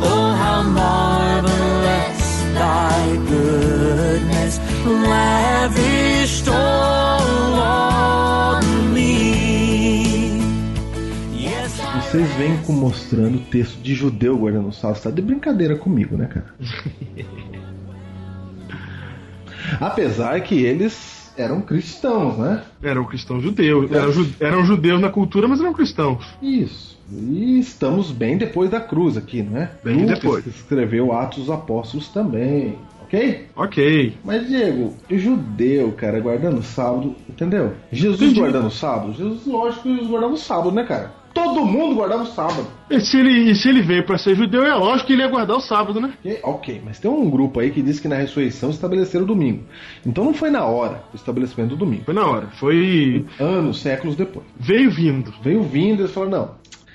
Oh, 0.02 0.33
how 0.35 0.62
marvelous 0.62 2.22
thy 2.55 3.16
goodness, 3.28 4.61
lavished 4.87 6.48
all 6.48 7.21
Vocês 12.12 12.29
vem 12.35 12.57
com- 12.59 12.75
mostrando 12.75 13.38
texto 13.51 13.81
de 13.81 13.94
judeu 13.94 14.37
guardando 14.37 14.68
o 14.68 14.72
sábado. 14.72 14.98
Você 14.98 15.05
tá 15.05 15.11
de 15.14 15.22
brincadeira 15.22 15.77
comigo, 15.77 16.14
né, 16.16 16.27
cara? 16.27 16.46
Apesar 19.81 20.38
que 20.42 20.62
eles 20.62 21.33
eram 21.38 21.62
cristãos, 21.62 22.37
né? 22.37 22.62
Eram 22.83 23.05
cristãos 23.07 23.42
judeus. 23.42 23.90
Eram, 23.90 24.12
ju- 24.12 24.35
eram 24.40 24.64
judeus 24.64 25.01
na 25.01 25.09
cultura, 25.09 25.48
mas 25.48 25.61
eram 25.61 25.72
cristãos. 25.72 26.27
Isso. 26.42 27.01
E 27.11 27.59
estamos 27.59 28.11
bem 28.11 28.37
depois 28.37 28.68
da 28.70 28.81
cruz 28.81 29.16
aqui, 29.16 29.42
não 29.42 29.62
é? 29.62 29.70
Bem 29.83 30.03
Lucas 30.03 30.18
depois. 30.20 30.44
que 30.44 30.51
escreveu 30.51 31.12
Atos 31.12 31.38
dos 31.38 31.51
Apóstolos 31.51 32.09
também, 32.09 32.77
ok? 33.03 33.46
Ok. 33.57 34.16
Mas, 34.25 34.46
Diego, 34.46 34.94
judeu, 35.11 35.92
cara, 35.92 36.20
guardando 36.20 36.62
sábado, 36.62 37.14
entendeu? 37.29 37.72
Jesus 37.90 38.20
Entendi. 38.20 38.40
guardando 38.40 38.70
sábado? 38.70 39.14
Jesus, 39.14 39.46
lógico 39.46 39.88
Jesus 39.88 40.09
guardava 40.09 40.35
o 40.35 40.38
sábado, 40.38 40.72
né, 40.72 40.85
cara? 40.85 41.21
Todo 41.35 41.64
mundo 41.64 41.95
guardava 41.95 42.23
o 42.23 42.27
sábado. 42.27 42.66
E 42.90 43.01
se 43.01 43.18
ele, 43.18 43.51
e 43.51 43.55
se 43.55 43.68
ele 43.68 43.83
veio 43.83 44.05
pra 44.05 44.18
ser 44.18 44.35
judeu, 44.35 44.64
é 44.64 44.75
lógico 44.75 45.07
que 45.07 45.12
ele 45.12 45.23
ia 45.23 45.29
guardar 45.29 45.57
o 45.57 45.61
sábado, 45.61 46.01
né? 46.01 46.12
Ok, 46.42 46.62
Ok, 46.62 46.81
mas 46.85 47.01
tem 47.01 47.11
um 47.11 47.29
grupo 47.29 47.59
aí 47.59 47.73
que 47.73 47.83
diz 47.83 47.99
que 47.99 48.07
na 48.07 48.14
ressurreição 48.14 48.71
estabeleceram 48.71 49.25
o 49.25 49.27
domingo. 49.27 49.64
Então 50.07 50.25
não 50.25 50.33
foi 50.33 50.49
na 50.49 50.64
hora 50.64 51.03
o 51.12 51.16
estabelecimento 51.16 51.71
do 51.71 51.77
domingo. 51.77 52.05
Foi 52.05 52.14
na 52.14 52.25
hora. 52.25 52.47
Foi. 52.53 53.27
Anos, 53.40 53.81
séculos 53.81 54.14
depois. 54.14 54.47
Veio 54.57 54.90
vindo. 54.90 55.35
Veio 55.42 55.62
vindo 55.64 55.99
e 55.99 56.03
eles 56.03 56.12
falaram, 56.12 56.31
não, 56.31 56.51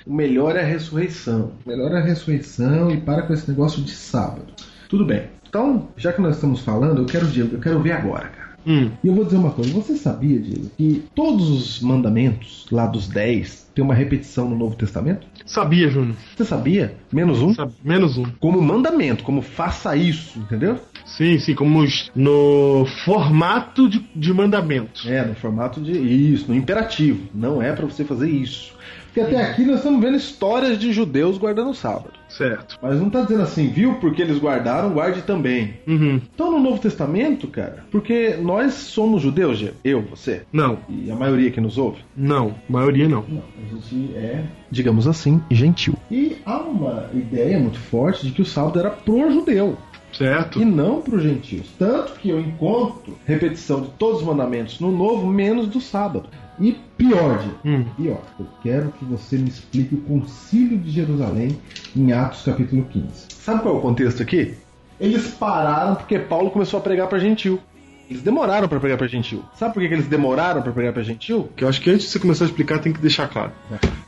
o 0.06 0.14
melhor 0.14 0.56
é 0.56 0.62
a 0.62 0.64
ressurreição. 0.64 1.52
O 1.66 1.68
melhor 1.68 1.92
é 1.92 1.98
a 1.98 2.02
ressurreição 2.02 2.90
e 2.90 2.96
para 2.96 3.22
com 3.22 3.34
esse 3.34 3.50
negócio 3.50 3.82
de 3.82 3.90
sábado. 3.90 4.54
Tudo 4.88 5.04
bem. 5.04 5.24
Então, 5.46 5.88
já 5.96 6.12
que 6.12 6.20
nós 6.22 6.36
estamos 6.36 6.60
falando, 6.60 7.02
eu 7.02 7.06
quero, 7.06 7.26
eu 7.36 7.60
quero 7.60 7.80
ver 7.80 7.92
agora, 7.92 8.28
cara. 8.28 8.47
Hum. 8.68 8.90
E 9.02 9.08
eu 9.08 9.14
vou 9.14 9.24
dizer 9.24 9.38
uma 9.38 9.50
coisa, 9.50 9.72
você 9.72 9.96
sabia, 9.96 10.38
Diego, 10.38 10.70
que 10.76 11.02
todos 11.14 11.48
os 11.48 11.80
mandamentos 11.80 12.66
lá 12.70 12.86
dos 12.86 13.08
10 13.08 13.70
tem 13.74 13.82
uma 13.84 13.94
repetição 13.94 14.48
no 14.48 14.56
Novo 14.56 14.76
Testamento? 14.76 15.26
Sabia, 15.46 15.88
Júnior. 15.88 16.14
Você 16.36 16.44
sabia? 16.44 16.94
Menos 17.10 17.40
um? 17.40 17.54
Sabe- 17.54 17.72
Menos 17.82 18.18
um. 18.18 18.24
Como 18.38 18.60
mandamento, 18.60 19.24
como 19.24 19.40
faça 19.40 19.96
isso, 19.96 20.38
entendeu? 20.38 20.78
Sim, 21.06 21.38
sim, 21.38 21.54
como 21.54 21.82
no 22.14 22.84
formato 23.04 23.88
de, 23.88 24.04
de 24.14 24.32
mandamento. 24.34 25.08
É, 25.08 25.24
no 25.24 25.34
formato 25.34 25.80
de 25.80 25.92
isso, 25.92 26.44
no 26.48 26.54
imperativo. 26.54 27.20
Não 27.34 27.62
é 27.62 27.72
pra 27.72 27.86
você 27.86 28.04
fazer 28.04 28.28
isso. 28.30 28.74
Porque 29.06 29.20
até 29.20 29.42
aqui 29.50 29.64
nós 29.64 29.76
estamos 29.76 30.02
vendo 30.02 30.16
histórias 30.18 30.78
de 30.78 30.92
judeus 30.92 31.38
guardando 31.38 31.70
o 31.70 31.74
sábado. 31.74 32.12
Certo. 32.28 32.78
Mas 32.82 33.00
não 33.00 33.08
tá 33.10 33.22
dizendo 33.22 33.42
assim, 33.42 33.68
viu? 33.68 33.94
Porque 33.94 34.20
eles 34.22 34.38
guardaram, 34.38 34.90
guarde 34.92 35.22
também. 35.22 35.74
Uhum. 35.86 36.20
Então 36.34 36.50
no 36.52 36.60
Novo 36.60 36.78
Testamento, 36.80 37.46
cara, 37.48 37.84
porque 37.90 38.36
nós 38.40 38.74
somos 38.74 39.22
judeus, 39.22 39.64
eu, 39.84 40.02
você, 40.02 40.42
Não, 40.52 40.78
e 40.88 41.10
a 41.10 41.14
maioria 41.16 41.50
que 41.50 41.60
nos 41.60 41.78
ouve. 41.78 41.98
não. 42.16 42.54
Maioria 42.68 43.08
não. 43.08 43.24
Não, 43.28 43.42
a 43.56 43.74
gente 43.74 44.14
é, 44.16 44.44
digamos 44.70 45.06
assim, 45.08 45.40
gentil. 45.50 45.94
E 46.10 46.36
há 46.44 46.58
uma 46.58 47.08
ideia 47.14 47.58
muito 47.58 47.78
forte 47.78 48.26
de 48.26 48.32
que 48.32 48.42
o 48.42 48.46
sábado 48.46 48.78
era 48.78 48.90
pro 48.90 49.30
judeu 49.32 49.76
Certo. 50.12 50.60
e 50.60 50.64
não 50.64 51.00
pro 51.02 51.20
gentios. 51.20 51.66
Tanto 51.78 52.12
que 52.14 52.28
eu 52.30 52.40
encontro 52.40 53.16
repetição 53.26 53.82
de 53.82 53.88
todos 53.90 54.20
os 54.20 54.26
mandamentos 54.26 54.80
no 54.80 54.90
novo, 54.90 55.26
menos 55.26 55.66
do 55.66 55.80
sábado. 55.80 56.28
E 56.60 56.72
pior, 56.96 57.44
Hum. 57.64 57.84
pior, 57.96 58.20
eu 58.38 58.46
quero 58.62 58.92
que 58.98 59.04
você 59.04 59.36
me 59.36 59.48
explique 59.48 59.94
o 59.94 59.98
concílio 59.98 60.76
de 60.78 60.90
Jerusalém 60.90 61.56
em 61.96 62.12
Atos 62.12 62.42
capítulo 62.44 62.84
15. 62.90 63.06
Sabe 63.28 63.62
qual 63.62 63.76
é 63.76 63.78
o 63.78 63.80
contexto 63.80 64.22
aqui? 64.22 64.54
Eles 65.00 65.28
pararam 65.28 65.94
porque 65.94 66.18
Paulo 66.18 66.50
começou 66.50 66.78
a 66.78 66.82
pregar 66.82 67.06
para 67.08 67.18
gentil. 67.20 67.60
Eles 68.10 68.22
demoraram 68.22 68.66
para 68.68 68.80
pregar 68.80 68.96
para 68.96 69.06
gentil. 69.06 69.44
Sabe 69.54 69.74
por 69.74 69.80
que 69.82 69.88
que 69.88 69.94
eles 69.94 70.08
demoraram 70.08 70.62
para 70.62 70.72
pregar 70.72 70.94
para 70.94 71.02
gentil? 71.02 71.50
Que 71.54 71.62
eu 71.62 71.68
acho 71.68 71.78
que 71.80 71.90
antes 71.90 72.06
de 72.06 72.12
você 72.12 72.18
começar 72.18 72.44
a 72.44 72.48
explicar, 72.48 72.78
tem 72.78 72.90
que 72.90 73.00
deixar 73.02 73.28
claro. 73.28 73.52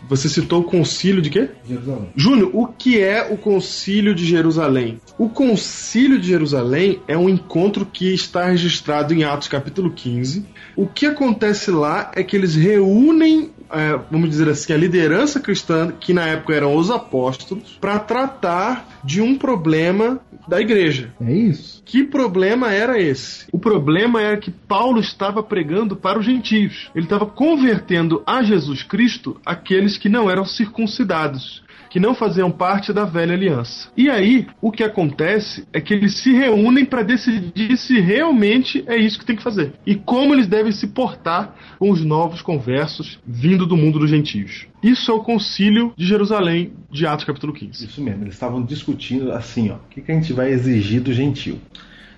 Você 0.09 0.27
citou 0.27 0.63
o 0.63 0.65
concílio 0.65 1.21
de 1.21 1.29
quê? 1.29 1.51
Jerusalém. 1.69 2.09
Júnior, 2.17 2.51
o 2.55 2.67
que 2.67 2.99
é 2.99 3.31
o 3.31 3.37
Concílio 3.37 4.15
de 4.15 4.25
Jerusalém? 4.25 4.99
O 5.19 5.29
Concílio 5.29 6.19
de 6.19 6.27
Jerusalém 6.29 6.99
é 7.07 7.17
um 7.17 7.29
encontro 7.29 7.85
que 7.85 8.13
está 8.15 8.47
registrado 8.47 9.13
em 9.13 9.23
Atos 9.23 9.49
capítulo 9.49 9.91
15. 9.91 10.47
O 10.81 10.87
que 10.87 11.05
acontece 11.05 11.71
lá 11.71 12.11
é 12.15 12.25
que 12.25 12.35
eles 12.35 12.55
reúnem, 12.55 13.51
é, 13.71 14.01
vamos 14.11 14.31
dizer 14.31 14.49
assim, 14.49 14.73
a 14.73 14.79
liderança 14.79 15.39
cristã, 15.39 15.93
que 15.93 16.15
na 16.15 16.27
época 16.27 16.55
eram 16.55 16.75
os 16.75 16.91
apóstolos, 16.91 17.77
para 17.79 17.99
tratar 17.99 18.89
de 19.05 19.21
um 19.21 19.37
problema 19.37 20.19
da 20.49 20.59
igreja. 20.59 21.13
É 21.21 21.31
isso? 21.35 21.83
Que 21.85 22.03
problema 22.03 22.73
era 22.73 22.99
esse? 22.99 23.45
O 23.53 23.59
problema 23.59 24.23
era 24.23 24.39
que 24.39 24.51
Paulo 24.51 25.01
estava 25.01 25.43
pregando 25.43 25.95
para 25.95 26.19
os 26.19 26.25
gentios. 26.25 26.91
Ele 26.95 27.05
estava 27.05 27.27
convertendo 27.27 28.23
a 28.27 28.43
Jesus 28.43 28.83
Cristo 28.83 29.39
aqueles 29.45 29.99
que 29.99 30.09
não 30.09 30.31
eram 30.31 30.47
circuncidados, 30.47 31.63
que 31.91 32.01
não 32.01 32.15
faziam 32.15 32.51
parte 32.51 32.93
da 32.93 33.05
velha 33.05 33.35
aliança. 33.35 33.91
E 33.97 34.09
aí, 34.09 34.47
o 34.63 34.71
que 34.71 34.85
acontece 34.85 35.67
é 35.73 35.81
que 35.81 35.93
eles 35.93 36.15
se 36.15 36.33
reúnem 36.33 36.85
para 36.85 37.03
decidir 37.03 37.77
se 37.77 38.01
realmente 38.01 38.83
é 38.87 38.97
isso 38.97 39.19
que 39.19 39.27
tem 39.27 39.37
que 39.37 39.43
fazer 39.43 39.73
e 39.85 39.97
como 39.97 40.33
eles 40.33 40.47
devem 40.47 40.73
se 40.73 40.87
portar 40.87 41.55
com 41.79 41.91
os 41.91 42.05
novos 42.05 42.41
conversos 42.41 43.19
vindo 43.27 43.67
do 43.67 43.77
mundo 43.77 43.99
dos 43.99 44.09
gentios. 44.09 44.67
Isso 44.83 45.11
é 45.11 45.15
o 45.15 45.21
concílio 45.21 45.93
de 45.97 46.07
Jerusalém 46.07 46.73
de 46.91 47.07
Atos 47.07 47.25
capítulo 47.25 47.53
15. 47.53 47.85
Isso 47.85 48.01
mesmo. 48.01 48.23
Eles 48.23 48.35
estavam 48.35 48.63
discutindo 48.63 49.33
assim, 49.33 49.71
ó. 49.71 49.75
O 49.75 49.89
que, 49.91 50.01
que 50.01 50.13
a 50.13 50.15
gente 50.15 50.33
vai 50.33 50.51
exigir 50.51 51.01
do 51.01 51.13
gentil? 51.13 51.59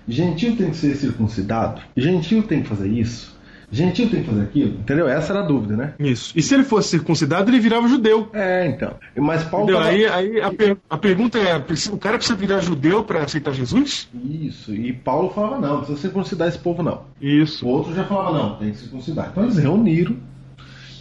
Gentil 0.07 0.55
tem 0.55 0.69
que 0.69 0.77
ser 0.77 0.95
circuncidado? 0.95 1.81
Gentil 1.95 2.43
tem 2.43 2.61
que 2.61 2.69
fazer 2.69 2.89
isso? 2.89 3.33
Gentil 3.73 4.09
tem 4.09 4.21
que 4.21 4.29
fazer 4.29 4.41
aquilo? 4.43 4.69
Entendeu? 4.79 5.07
Essa 5.07 5.33
era 5.33 5.41
a 5.41 5.45
dúvida, 5.45 5.75
né? 5.75 5.93
Isso. 5.99 6.31
E 6.35 6.41
se 6.41 6.53
ele 6.53 6.63
fosse 6.63 6.89
circuncidado, 6.89 7.49
ele 7.49 7.59
virava 7.59 7.87
judeu. 7.87 8.29
É, 8.31 8.67
então. 8.67 8.93
Mas 9.17 9.43
Paulo 9.43 9.65
tava- 9.73 9.85
Aí, 9.85 10.05
aí 10.05 10.39
a, 10.41 10.51
per- 10.51 10.77
a 10.89 10.97
pergunta 10.97 11.39
é: 11.39 11.57
o 11.91 11.97
cara 11.97 12.17
precisa 12.17 12.37
virar 12.37 12.59
judeu 12.61 13.03
para 13.03 13.23
aceitar 13.23 13.51
Jesus? 13.53 14.07
Isso. 14.23 14.73
E 14.73 14.93
Paulo 14.93 15.29
falava, 15.31 15.59
não, 15.59 15.69
não 15.69 15.77
precisa 15.79 15.99
circuncidar 15.99 16.47
esse 16.47 16.59
povo, 16.59 16.83
não. 16.83 17.01
Isso. 17.19 17.65
O 17.65 17.69
outro 17.69 17.93
já 17.95 18.03
falava, 18.03 18.37
não, 18.37 18.55
tem 18.57 18.71
que 18.71 18.77
circuncidar. 18.77 19.29
Então 19.31 19.43
eles 19.43 19.57
reuniram. 19.57 20.15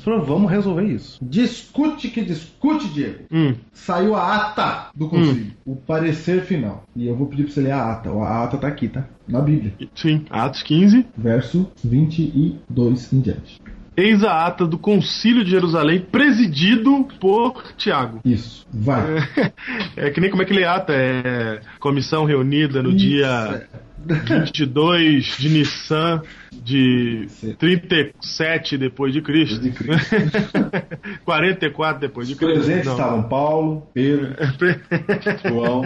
Falaram, 0.02 0.24
vamos 0.24 0.50
resolver 0.50 0.84
isso. 0.84 1.18
Discute 1.22 2.08
que 2.08 2.22
discute, 2.22 2.88
Diego. 2.88 3.24
Hum. 3.30 3.54
Saiu 3.72 4.14
a 4.14 4.36
ata 4.36 4.90
do 4.94 5.08
concílio. 5.08 5.52
O 5.64 5.76
parecer 5.76 6.42
final. 6.42 6.84
E 6.94 7.06
eu 7.06 7.16
vou 7.16 7.26
pedir 7.26 7.44
pra 7.44 7.52
você 7.52 7.60
ler 7.60 7.72
a 7.72 7.92
ata. 7.92 8.10
A 8.10 8.44
ata 8.44 8.58
tá 8.58 8.68
aqui, 8.68 8.88
tá? 8.88 9.06
Na 9.26 9.40
Bíblia. 9.40 9.74
Sim. 9.94 10.24
Atos 10.30 10.62
15. 10.62 11.06
Verso 11.16 11.70
22 11.82 13.12
em 13.12 13.20
diante. 13.20 13.60
Eis 13.94 14.24
a 14.24 14.46
ata 14.46 14.66
do 14.66 14.78
Concílio 14.78 15.44
de 15.44 15.50
Jerusalém, 15.50 16.00
presidido 16.00 17.06
por 17.20 17.74
Tiago. 17.76 18.20
Isso. 18.24 18.66
Vai. 18.72 19.02
É 19.94 20.10
que 20.10 20.20
nem 20.20 20.30
como 20.30 20.42
é 20.42 20.46
que 20.46 20.52
ele 20.52 20.64
ata? 20.64 20.92
É 20.92 21.60
comissão 21.78 22.24
reunida 22.24 22.82
no 22.82 22.88
Isso, 22.90 22.98
dia 22.98 23.68
22 24.06 25.36
de 25.38 25.48
Nissan 25.48 26.22
de 26.52 27.26
37 27.58 28.76
depois 28.76 29.12
de 29.12 29.22
Cristo. 29.22 29.60
De 29.60 29.70
Cristo. 29.70 30.14
44 31.24 32.00
depois 32.00 32.28
de 32.28 32.36
Cristo. 32.36 32.54
Presentes 32.62 32.86
Não. 32.86 32.92
estavam 32.92 33.22
Paulo, 33.24 33.88
Pedro, 33.94 34.34
João. 35.48 35.84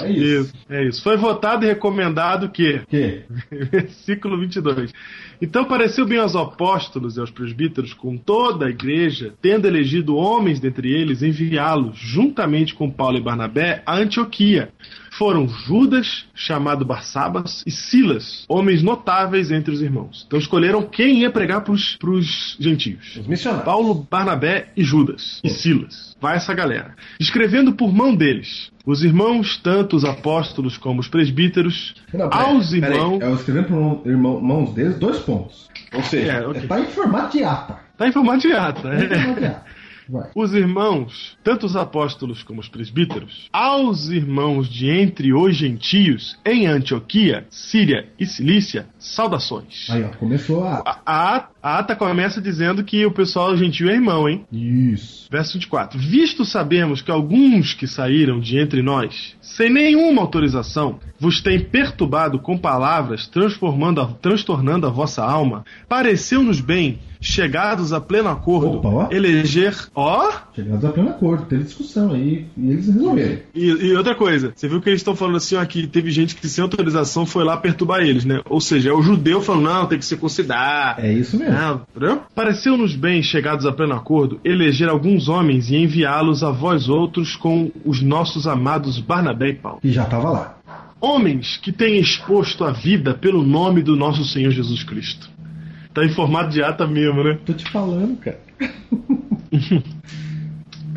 É 0.00 0.10
isso. 0.10 0.24
Isso, 0.24 0.54
é 0.70 0.84
isso. 0.84 1.02
Foi 1.02 1.16
votado 1.16 1.64
e 1.64 1.68
recomendado 1.68 2.48
que 2.48 2.76
O 2.76 2.86
quê? 2.86 3.24
Versículo 3.50 4.38
22. 4.38 4.92
Então 5.40 5.64
pareceu 5.64 6.06
bem 6.06 6.18
aos 6.18 6.34
apóstolos 6.34 7.16
e 7.16 7.20
aos 7.20 7.30
presbíteros, 7.30 7.92
com 7.92 8.16
toda 8.16 8.66
a 8.66 8.70
igreja, 8.70 9.34
tendo 9.42 9.66
elegido 9.66 10.16
homens 10.16 10.58
dentre 10.58 10.90
eles, 10.90 11.22
enviá-los, 11.22 11.98
juntamente 11.98 12.74
com 12.74 12.90
Paulo 12.90 13.18
e 13.18 13.20
Barnabé, 13.20 13.82
a 13.84 13.96
Antioquia. 13.96 14.70
Foram 15.16 15.46
Judas, 15.48 16.24
chamado 16.34 16.84
Barsabas, 16.84 17.62
e 17.66 17.70
Silas, 17.70 18.44
homens 18.48 18.82
notáveis 18.82 19.50
entre 19.52 19.72
os 19.72 19.80
irmãos. 19.80 20.24
Então 20.26 20.38
escolheram 20.38 20.82
quem 20.82 21.20
ia 21.20 21.30
pregar 21.30 21.60
para 21.62 21.72
os 21.72 22.56
gentios. 22.58 23.16
Os 23.16 23.26
missionários. 23.26 23.64
Paulo, 23.64 24.06
Barnabé 24.10 24.68
e 24.76 24.82
Judas 24.82 25.40
e 25.44 25.48
Silas. 25.50 26.16
Vai 26.20 26.36
essa 26.36 26.52
galera. 26.52 26.96
Escrevendo 27.20 27.72
por 27.74 27.92
mão 27.92 28.14
deles, 28.14 28.70
os 28.84 29.04
irmãos, 29.04 29.56
tanto 29.56 29.94
os 29.96 30.04
apóstolos 30.04 30.76
como 30.76 31.00
os 31.00 31.06
presbíteros, 31.08 31.94
Não, 32.12 32.28
pera- 32.28 32.42
aos 32.42 32.70
pera 32.70 32.86
aí. 32.88 32.92
irmãos. 32.94 33.20
Eu 33.22 33.34
escrevendo 33.34 33.66
por 33.68 34.10
irmão, 34.10 34.40
mãos 34.40 34.74
deles 34.74 34.98
dois 34.98 35.18
pontos. 35.20 35.68
Ou 35.92 36.02
seja, 36.02 36.32
É, 36.32 36.46
ok. 36.46 36.66
tá 36.66 36.80
em 36.80 36.86
formato 36.86 37.36
de 37.38 37.44
ata. 37.44 37.78
Tá 37.96 38.08
em 38.08 38.12
formato 38.12 38.40
de 38.40 38.52
ata. 38.52 38.82
Tá 38.82 38.94
em 38.96 39.08
formato 39.08 39.40
de 39.40 39.46
ata. 39.46 39.64
Vai. 40.08 40.30
Os 40.34 40.52
irmãos, 40.52 41.36
tanto 41.42 41.66
os 41.66 41.76
apóstolos 41.76 42.42
como 42.42 42.60
os 42.60 42.68
presbíteros, 42.68 43.48
aos 43.52 44.08
irmãos 44.08 44.68
de 44.68 44.90
entre 44.90 45.32
os 45.32 45.56
gentios 45.56 46.38
em 46.44 46.66
Antioquia, 46.66 47.46
Síria 47.50 48.08
e 48.18 48.26
Cilícia, 48.26 48.86
saudações. 48.98 49.88
Aí, 49.90 50.04
ó, 50.04 50.08
começou 50.16 50.64
a. 50.64 50.82
A, 50.84 51.36
a, 51.36 51.48
A 51.64 51.78
ata 51.78 51.96
começa 51.96 52.42
dizendo 52.42 52.84
que 52.84 53.06
o 53.06 53.10
pessoal 53.10 53.56
gentil 53.56 53.88
é 53.88 53.94
irmão, 53.94 54.28
hein? 54.28 54.44
Isso. 54.52 55.26
Verso 55.30 55.54
24. 55.54 55.98
Visto 55.98 56.44
sabemos 56.44 57.00
que 57.00 57.10
alguns 57.10 57.72
que 57.72 57.86
saíram 57.86 58.38
de 58.38 58.58
entre 58.58 58.82
nós, 58.82 59.34
sem 59.40 59.70
nenhuma 59.70 60.20
autorização, 60.20 61.00
vos 61.18 61.40
têm 61.40 61.58
perturbado 61.58 62.38
com 62.38 62.58
palavras, 62.58 63.26
transformando 63.26 63.98
a, 64.02 64.06
transtornando 64.06 64.86
a 64.86 64.90
vossa 64.90 65.24
alma, 65.24 65.64
pareceu-nos 65.88 66.60
bem, 66.60 66.98
chegados 67.18 67.94
a 67.94 68.00
pleno 68.00 68.28
acordo, 68.28 68.78
Opa, 68.78 68.88
ó. 68.88 69.08
eleger. 69.10 69.74
Ó! 69.94 70.30
Chegados 70.54 70.84
a 70.84 70.90
pleno 70.90 71.08
acordo, 71.08 71.46
teve 71.46 71.64
discussão 71.64 72.12
aí 72.12 72.46
e 72.56 72.70
eles 72.70 72.86
resolveram. 72.86 73.38
E, 73.54 73.64
e 73.64 73.96
outra 73.96 74.14
coisa, 74.14 74.52
você 74.54 74.68
viu 74.68 74.82
que 74.82 74.90
eles 74.90 75.00
estão 75.00 75.16
falando 75.16 75.36
assim, 75.36 75.56
ó, 75.56 75.64
que 75.64 75.86
teve 75.86 76.10
gente 76.10 76.36
que 76.36 76.46
sem 76.46 76.60
autorização 76.62 77.24
foi 77.24 77.42
lá 77.42 77.56
perturbar 77.56 78.00
eles, 78.00 78.26
né? 78.26 78.42
Ou 78.50 78.60
seja, 78.60 78.90
é 78.90 78.92
o 78.92 79.00
judeu 79.00 79.40
falando, 79.40 79.64
não, 79.64 79.86
tem 79.86 79.98
que 79.98 80.04
circuncidar. 80.04 80.96
É 80.98 81.10
isso 81.10 81.38
mesmo. 81.38 81.53
Pareceu-nos 82.34 82.94
bem, 82.94 83.22
chegados 83.22 83.66
a 83.66 83.72
pleno 83.72 83.94
acordo, 83.94 84.40
eleger 84.44 84.88
alguns 84.88 85.28
homens 85.28 85.70
e 85.70 85.76
enviá-los 85.76 86.42
a 86.42 86.50
vós 86.50 86.88
outros 86.88 87.36
com 87.36 87.70
os 87.84 88.02
nossos 88.02 88.46
amados 88.46 88.98
Barnabé 88.98 89.50
e 89.50 89.54
Paulo. 89.54 89.80
E 89.82 89.92
já 89.92 90.04
tava 90.04 90.30
lá. 90.30 90.58
Homens 91.00 91.56
que 91.58 91.72
têm 91.72 91.98
exposto 91.98 92.64
a 92.64 92.72
vida 92.72 93.14
pelo 93.14 93.42
nome 93.42 93.82
do 93.82 93.94
nosso 93.96 94.24
Senhor 94.24 94.50
Jesus 94.50 94.82
Cristo. 94.82 95.28
Tá 95.92 96.04
em 96.04 96.08
formato 96.08 96.50
de 96.50 96.62
ata 96.62 96.86
mesmo, 96.86 97.22
né? 97.22 97.38
Tô 97.44 97.52
te 97.52 97.70
falando, 97.70 98.16
cara. 98.16 98.40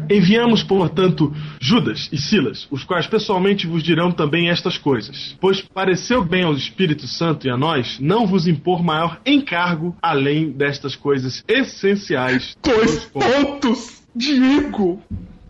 Enviamos, 0.10 0.64
portanto, 0.64 1.34
Judas 1.60 2.10
e 2.12 2.18
Silas, 2.18 2.68
os 2.72 2.84
quais 2.84 3.08
pessoalmente 3.08 3.68
vos 3.68 3.84
dirão 3.84 4.12
também 4.12 4.50
estas 4.50 4.78
coisas. 4.78 5.36
Pois 5.40 5.62
pareceu 5.62 6.24
bem 6.24 6.44
ao 6.44 6.54
Espírito 6.54 7.08
Santo 7.08 7.48
e 7.48 7.50
a 7.50 7.58
nós 7.58 8.00
não 8.00 8.26
vos 8.26 8.48
impor 8.48 8.84
maior 8.84 9.20
encargo 9.26 9.96
além 10.02 10.52
destas 10.52 10.96
coisas 10.96 11.44
essenciais. 11.48 12.56
Dois 12.64 13.06
pontos, 13.06 14.04
Diego! 14.16 15.02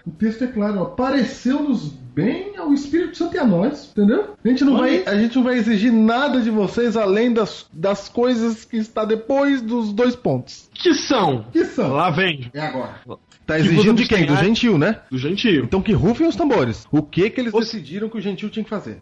O 0.05 0.11
texto 0.11 0.45
é 0.45 0.47
claro, 0.47 0.79
ó. 0.79 0.85
Pareceu-nos 0.85 1.91
bem 2.17 2.57
ao 2.57 2.73
Espírito 2.73 3.17
Santo 3.17 3.35
e 3.35 3.39
a 3.39 3.45
nós, 3.45 3.91
entendeu? 3.91 4.33
A 4.43 4.47
gente 4.47 4.63
não, 4.63 4.77
vai, 4.77 5.03
a 5.05 5.15
gente 5.15 5.35
não 5.35 5.43
vai 5.43 5.55
exigir 5.57 5.91
nada 5.91 6.41
de 6.41 6.49
vocês 6.49 6.95
além 6.97 7.33
das, 7.33 7.67
das 7.71 8.09
coisas 8.09 8.65
que 8.65 8.77
está 8.77 9.05
depois 9.05 9.61
dos 9.61 9.93
dois 9.93 10.15
pontos. 10.15 10.69
Que 10.73 10.93
são? 10.93 11.45
Que 11.51 11.65
são? 11.65 11.93
Lá 11.93 12.09
vem, 12.09 12.49
É 12.53 12.61
agora. 12.61 13.01
Tá 13.47 13.57
exigindo 13.57 13.93
de 13.93 14.05
quem? 14.05 14.25
Do 14.25 14.35
gentil, 14.35 14.77
né? 14.77 14.99
do 15.09 15.17
gentio. 15.17 15.63
Então 15.63 15.81
que 15.81 15.93
rufem 15.93 16.27
os 16.27 16.35
tambores. 16.35 16.85
O 16.91 17.01
que 17.01 17.29
que 17.29 17.39
eles 17.39 17.53
Eles 17.53 17.65
decidiram 17.71 18.09
que 18.09 18.17
o 18.17 18.21
gentil 18.21 18.49
tinha 18.49 18.61
que 18.61 18.69
fazer. 18.69 18.97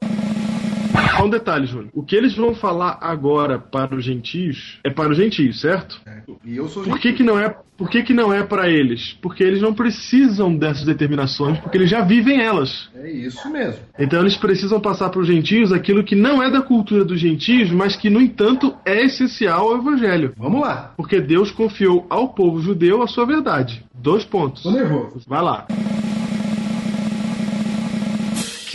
Só 1.17 1.25
um 1.25 1.29
detalhe, 1.29 1.65
Júnior. 1.65 1.89
O 1.93 2.03
que 2.03 2.15
eles 2.15 2.35
vão 2.35 2.53
falar 2.53 2.97
agora 3.01 3.57
para 3.57 3.95
os 3.95 4.03
gentios 4.03 4.79
é 4.83 4.89
para 4.89 5.11
os 5.11 5.17
gentios, 5.17 5.61
certo? 5.61 6.01
E 6.43 6.57
eu 6.57 6.67
sou 6.67 6.83
Por 6.83 6.99
que, 6.99 7.13
que 7.13 7.23
não 7.23 7.39
é? 7.39 7.55
Por 7.77 7.89
que, 7.89 8.03
que 8.03 8.13
não 8.13 8.33
é 8.33 8.41
para 8.41 8.69
eles? 8.69 9.17
Porque 9.21 9.43
eles 9.43 9.61
não 9.61 9.73
precisam 9.73 10.55
dessas 10.55 10.85
determinações, 10.85 11.59
porque 11.59 11.77
eles 11.77 11.89
já 11.89 12.01
vivem 12.01 12.41
elas. 12.41 12.89
É 12.95 13.11
isso 13.11 13.49
mesmo. 13.49 13.79
Então 13.99 14.21
eles 14.21 14.37
precisam 14.37 14.79
passar 14.79 15.09
para 15.09 15.19
os 15.19 15.27
gentios 15.27 15.73
aquilo 15.73 16.03
que 16.03 16.15
não 16.15 16.41
é 16.41 16.49
da 16.49 16.61
cultura 16.61 17.03
dos 17.03 17.19
gentios, 17.19 17.69
mas 17.71 17.95
que, 17.95 18.09
no 18.09 18.21
entanto, 18.21 18.73
é 18.85 19.03
essencial 19.03 19.69
ao 19.69 19.77
evangelho. 19.77 20.33
Vamos 20.37 20.61
lá. 20.61 20.93
Porque 20.95 21.19
Deus 21.19 21.51
confiou 21.51 22.05
ao 22.09 22.29
povo 22.29 22.61
judeu 22.61 23.01
a 23.01 23.07
sua 23.07 23.25
verdade. 23.25 23.83
Dois 23.93 24.23
pontos. 24.23 24.63
Tô 24.63 24.71
nervoso. 24.71 25.21
Vai 25.27 25.41
lá. 25.41 25.67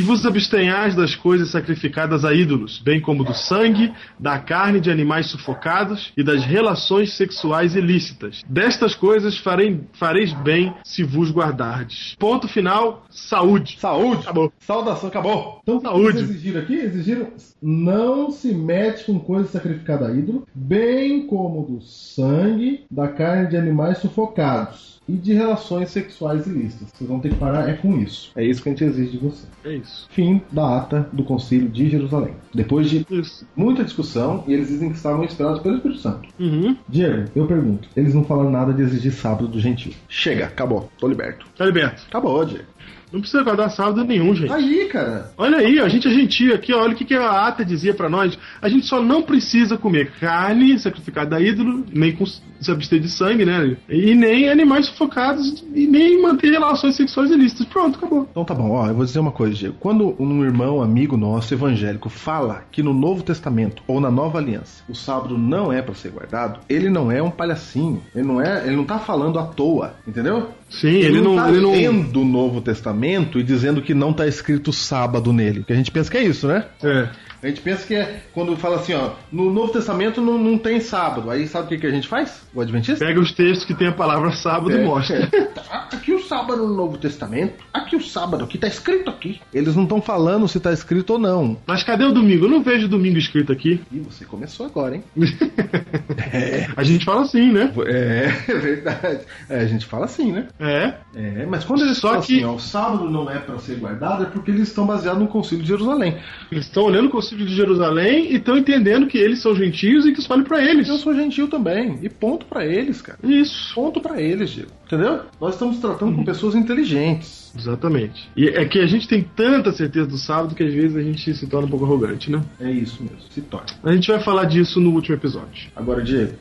Que 0.00 0.06
vos 0.06 0.24
abstenhais 0.24 0.94
das 0.94 1.14
coisas 1.14 1.50
sacrificadas 1.50 2.24
a 2.24 2.32
ídolos, 2.32 2.78
bem 2.78 3.02
como 3.02 3.22
do 3.22 3.34
sangue, 3.34 3.92
da 4.18 4.38
carne 4.38 4.80
de 4.80 4.90
animais 4.90 5.26
sufocados 5.26 6.10
e 6.16 6.24
das 6.24 6.42
relações 6.42 7.12
sexuais 7.12 7.76
ilícitas. 7.76 8.42
Destas 8.48 8.94
coisas 8.94 9.36
farei, 9.36 9.78
fareis 9.92 10.32
bem 10.32 10.72
se 10.82 11.04
vos 11.04 11.30
guardardes. 11.30 12.16
Ponto 12.18 12.48
final, 12.48 13.04
saúde. 13.10 13.76
Saúde. 13.78 14.22
Acabou. 14.22 14.50
Saudação, 14.60 15.10
acabou. 15.10 15.60
Então 15.62 15.78
Saúde. 15.82 16.20
exigiram 16.20 16.62
aqui? 16.62 16.76
Exigiram 16.76 17.26
não 17.60 18.30
se 18.30 18.54
mete 18.54 19.04
com 19.04 19.20
coisa 19.20 19.50
sacrificada 19.50 20.08
a 20.08 20.12
ídolo, 20.12 20.46
bem 20.54 21.26
como 21.26 21.62
do 21.66 21.82
sangue, 21.82 22.84
da 22.90 23.08
carne 23.08 23.48
de 23.48 23.56
animais 23.58 23.98
sufocados 23.98 24.99
e 25.08 25.12
de 25.12 25.32
relações 25.32 25.90
sexuais 25.90 26.46
ilícitas. 26.46 26.88
Vocês 26.92 27.08
vão 27.08 27.20
ter 27.20 27.30
que 27.30 27.36
parar 27.36 27.68
é 27.68 27.74
com 27.74 27.98
isso. 27.98 28.30
É 28.36 28.44
isso 28.44 28.62
que 28.62 28.68
a 28.68 28.72
gente 28.72 28.84
exige 28.84 29.12
de 29.12 29.18
você. 29.18 29.46
É 29.64 29.74
isso. 29.74 30.06
Fim 30.10 30.40
da 30.50 30.78
ata 30.78 31.08
do 31.12 31.24
concílio 31.24 31.68
de 31.68 31.88
Jerusalém. 31.88 32.34
Depois 32.54 32.88
de 32.88 33.06
Isso. 33.10 33.46
muita 33.56 33.84
discussão, 33.84 34.44
e 34.46 34.52
eles 34.52 34.68
dizem 34.68 34.90
que 34.90 34.96
estavam 34.96 35.24
esperados 35.24 35.60
pelo 35.60 35.76
Espírito 35.76 36.00
Santo. 36.00 36.28
Uhum. 36.38 36.76
Diego, 36.88 37.30
eu 37.34 37.46
pergunto, 37.46 37.88
eles 37.96 38.14
não 38.14 38.24
falaram 38.24 38.50
nada 38.50 38.72
de 38.72 38.82
exigir 38.82 39.12
sábado 39.12 39.48
do 39.48 39.60
gentil. 39.60 39.92
Chega, 40.08 40.46
acabou. 40.46 40.90
Tô 40.98 41.08
liberto. 41.08 41.46
Tá 41.56 41.64
liberto. 41.64 42.04
Acabou, 42.08 42.44
Diego. 42.44 42.64
Não 43.12 43.20
precisa 43.20 43.42
guardar 43.42 43.70
sábado 43.70 44.04
nenhum, 44.04 44.34
gente. 44.34 44.52
Aí, 44.52 44.86
cara. 44.86 45.32
Olha 45.36 45.58
aí, 45.58 45.78
a 45.80 45.88
gente 45.88 46.08
é 46.08 46.10
gentil 46.10 46.54
aqui, 46.54 46.72
ó, 46.72 46.82
olha 46.82 46.92
o 46.92 46.96
que, 46.96 47.04
que 47.04 47.14
a 47.14 47.46
ata 47.46 47.64
dizia 47.64 47.94
pra 47.94 48.08
nós. 48.08 48.38
A 48.60 48.68
gente 48.68 48.86
só 48.86 49.02
não 49.02 49.22
precisa 49.22 49.76
comer 49.76 50.12
carne 50.20 50.78
sacrificada 50.78 51.36
a 51.36 51.40
ídolo, 51.40 51.84
nem 51.92 52.12
com, 52.12 52.24
se 52.26 52.70
abster 52.70 53.00
de 53.00 53.08
sangue, 53.08 53.44
né? 53.44 53.76
E 53.88 54.14
nem 54.14 54.48
animais 54.48 54.86
sufocados, 54.86 55.64
e 55.74 55.86
nem 55.86 56.20
manter 56.22 56.50
relações 56.50 56.96
sexuais 56.96 57.30
ilícitas. 57.30 57.66
Pronto, 57.66 57.98
acabou. 57.98 58.28
Então 58.30 58.44
tá 58.44 58.54
bom, 58.54 58.70
ó, 58.70 58.86
eu 58.86 58.94
vou 58.94 59.04
dizer 59.04 59.18
uma 59.18 59.32
coisa, 59.32 59.54
Diego. 59.54 59.76
Quando 59.80 60.14
um 60.18 60.44
irmão, 60.44 60.82
amigo 60.82 61.16
nosso, 61.16 61.52
evangélico, 61.54 62.08
fala 62.08 62.64
que 62.70 62.82
no 62.82 62.94
Novo 62.94 63.22
Testamento 63.22 63.82
ou 63.86 64.00
na 64.00 64.10
Nova 64.10 64.38
Aliança 64.38 64.82
o 64.88 64.94
sábado 64.94 65.36
não 65.36 65.72
é 65.72 65.82
pra 65.82 65.94
ser 65.94 66.10
guardado, 66.10 66.60
ele 66.68 66.88
não 66.88 67.10
é 67.10 67.22
um 67.22 67.30
palhacinho. 67.30 68.02
Ele 68.14 68.26
não 68.26 68.40
é, 68.40 68.66
ele 68.66 68.76
não 68.76 68.84
tá 68.84 68.98
falando 68.98 69.38
à 69.38 69.44
toa, 69.44 69.94
entendeu? 70.06 70.48
Sim, 70.70 70.88
ele, 70.88 71.20
não. 71.20 71.34
tá 71.34 71.48
ele 71.48 71.60
não... 71.60 71.72
lendo 71.72 72.22
o 72.22 72.24
Novo 72.24 72.60
Testamento 72.60 73.38
e 73.38 73.42
dizendo 73.42 73.82
que 73.82 73.92
não 73.92 74.12
tá 74.12 74.26
escrito 74.26 74.72
sábado 74.72 75.32
nele. 75.32 75.60
Porque 75.60 75.72
a 75.72 75.76
gente 75.76 75.90
pensa 75.90 76.10
que 76.10 76.16
é 76.16 76.22
isso, 76.22 76.46
né? 76.46 76.64
É. 76.82 77.08
A 77.42 77.46
gente 77.48 77.60
pensa 77.60 77.86
que 77.86 77.94
é 77.94 78.22
quando 78.34 78.56
fala 78.56 78.76
assim, 78.76 78.92
ó, 78.94 79.12
no 79.32 79.50
Novo 79.50 79.72
Testamento 79.72 80.20
não, 80.20 80.36
não 80.38 80.58
tem 80.58 80.80
sábado. 80.80 81.30
Aí 81.30 81.46
sabe 81.48 81.66
o 81.66 81.68
que, 81.68 81.78
que 81.78 81.86
a 81.86 81.90
gente 81.90 82.06
faz? 82.08 82.42
O 82.54 82.60
Adventista? 82.60 83.04
Pega 83.04 83.18
os 83.20 83.32
textos 83.32 83.64
que 83.66 83.74
tem 83.74 83.88
a 83.88 83.92
palavra 83.92 84.30
sábado 84.32 84.72
e 84.72 84.84
mostra. 84.84 85.28
Tá, 85.54 85.88
Aqui 85.92 86.12
o 86.12 86.20
sábado 86.22 86.66
no 86.66 86.74
Novo 86.74 86.96
Testamento. 86.98 87.54
Aqui 87.72 87.96
o 87.96 88.00
sábado, 88.00 88.46
que 88.46 88.56
tá 88.56 88.66
escrito 88.68 89.10
aqui. 89.10 89.40
Eles 89.52 89.74
não 89.74 89.82
estão 89.82 90.00
falando 90.00 90.46
se 90.48 90.60
tá 90.60 90.72
escrito 90.72 91.14
ou 91.14 91.18
não. 91.18 91.56
Mas 91.66 91.82
cadê 91.82 92.04
o 92.04 92.12
domingo? 92.12 92.46
Eu 92.46 92.50
não 92.50 92.62
vejo 92.62 92.86
domingo 92.88 93.18
escrito 93.18 93.52
aqui. 93.52 93.80
Ih, 93.92 94.00
você 94.00 94.24
começou 94.24 94.66
agora, 94.66 94.94
hein? 94.96 95.04
A 96.76 96.82
gente 96.82 97.04
fala 97.04 97.22
assim, 97.22 97.52
né? 97.52 97.72
É, 97.86 98.32
é 98.48 98.54
verdade. 98.58 99.20
É, 99.48 99.58
a 99.60 99.66
gente 99.66 99.86
fala 99.86 100.04
assim, 100.04 100.32
né? 100.32 100.48
É. 100.58 100.94
É, 101.14 101.46
mas 101.46 101.64
quando 101.64 101.82
eles 101.84 101.98
Só 101.98 102.08
falam 102.08 102.22
que- 102.22 102.36
assim, 102.36 102.44
ó, 102.44 102.54
o 102.54 102.60
sábado 102.60 103.10
não 103.10 103.30
é 103.30 103.38
para 103.38 103.58
ser 103.58 103.76
guardado, 103.76 104.24
é 104.24 104.26
porque 104.26 104.50
eles 104.50 104.68
estão 104.68 104.86
baseados 104.86 105.20
no 105.20 105.28
Concílio 105.28 105.62
de 105.62 105.68
Jerusalém. 105.68 106.16
Eles 106.50 106.66
estão 106.66 106.84
olhando 106.84 107.06
o 107.06 107.10
concílio 107.30 107.46
de 107.46 107.54
Jerusalém 107.54 108.32
e 108.32 108.36
estão 108.36 108.56
entendendo 108.56 109.06
que 109.06 109.18
eles 109.18 109.40
são 109.40 109.54
gentios 109.54 110.04
e 110.04 110.12
que 110.12 110.20
isso 110.20 110.28
vale 110.28 110.42
pra 110.42 110.62
eles. 110.62 110.88
Eu 110.88 110.96
sou 110.96 111.14
gentil 111.14 111.48
também. 111.48 111.98
E 112.02 112.08
ponto 112.08 112.46
pra 112.46 112.66
eles, 112.66 113.00
cara. 113.00 113.18
Isso. 113.22 113.74
Ponto 113.74 114.00
pra 114.00 114.20
eles, 114.20 114.50
Diego. 114.50 114.70
Entendeu? 114.86 115.20
Nós 115.40 115.54
estamos 115.54 115.78
tratando 115.78 116.16
com 116.16 116.24
pessoas 116.24 116.54
inteligentes. 116.54 117.52
Exatamente. 117.56 118.28
E 118.36 118.48
é 118.48 118.64
que 118.64 118.78
a 118.78 118.86
gente 118.86 119.06
tem 119.06 119.22
tanta 119.22 119.72
certeza 119.72 120.06
do 120.06 120.18
sábado 120.18 120.54
que 120.54 120.62
às 120.62 120.72
vezes 120.72 120.96
a 120.96 121.02
gente 121.02 121.32
se 121.34 121.46
torna 121.46 121.66
um 121.66 121.70
pouco 121.70 121.84
arrogante, 121.84 122.30
né? 122.30 122.42
É 122.60 122.70
isso 122.70 123.02
mesmo. 123.02 123.18
Se 123.30 123.40
torna. 123.40 123.66
A 123.82 123.92
gente 123.92 124.10
vai 124.10 124.20
falar 124.20 124.44
disso 124.44 124.80
no 124.80 124.90
último 124.90 125.16
episódio. 125.16 125.70
Agora, 125.76 126.02
Diego, 126.02 126.34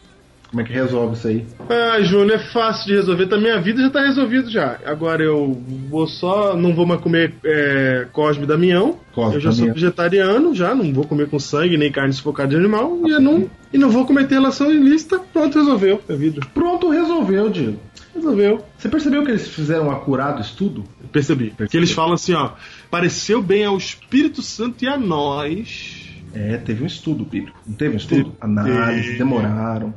como 0.50 0.62
é 0.62 0.64
que 0.64 0.74
resolve 0.74 1.16
isso 1.16 1.28
aí? 1.28 1.46
Ah, 1.70 2.02
Júnior, 2.02 2.40
é 2.40 2.52
fácil 2.52 2.88
de 2.88 2.96
resolver. 2.96 3.28
Tá, 3.28 3.38
minha 3.38 3.62
vida 3.62 3.84
já 3.84 3.90
tá 3.92 4.02
resolvido 4.02 4.50
já. 4.50 4.80
Agora 4.84 5.24
eu 5.24 5.62
vou 5.90 6.08
só. 6.08 6.56
Não 6.56 6.74
vou 6.74 6.88
mais 6.88 7.00
comer 7.02 7.36
é, 7.46 8.08
Cosme 8.12 8.48
Damião. 8.48 8.98
Cosme 9.14 9.36
eu 9.36 9.42
já 9.42 9.50
e 9.50 9.54
sou 9.54 9.60
Damião. 9.60 9.76
vegetariano, 9.76 10.56
já. 10.56 10.74
Não 10.74 10.92
vou 10.92 11.06
comer 11.06 11.30
com 11.30 11.38
sangue 11.38 11.78
nem 11.78 11.92
carne 11.92 12.14
sufocada 12.14 12.50
de 12.50 12.56
animal. 12.56 13.00
E, 13.06 13.12
eu 13.12 13.22
não, 13.22 13.50
e 13.72 13.78
não 13.78 13.92
vou 13.92 14.08
cometer 14.08 14.36
relação 14.36 14.72
ilícita. 14.72 15.20
Pronto, 15.20 15.60
resolveu 15.60 16.02
vida. 16.10 16.42
Pronto, 16.52 16.90
resolveu, 16.90 17.48
Diego. 17.50 17.80
Resolveu. 18.16 18.66
Você 18.76 18.90
percebeu 18.90 19.24
que 19.24 19.30
eles 19.30 19.48
fizeram 19.48 19.88
um 19.88 19.92
acurado 19.92 20.42
estudo? 20.42 20.84
Percebi. 21.12 21.54
Que 21.70 21.78
eles 21.78 21.92
falam 21.92 22.14
assim, 22.14 22.34
ó. 22.34 22.54
Pareceu 22.90 23.40
bem 23.40 23.66
ao 23.66 23.78
Espírito 23.78 24.42
Santo 24.42 24.84
e 24.84 24.88
a 24.88 24.98
nós. 24.98 26.10
É, 26.34 26.58
teve 26.58 26.84
um 26.84 26.88
estudo 26.88 27.24
bíblico. 27.24 27.58
Não 27.66 27.76
teve 27.76 27.94
um 27.94 27.98
estudo? 27.98 28.24
Teve. 28.24 28.36
Análise, 28.42 29.18
demoraram. 29.18 29.94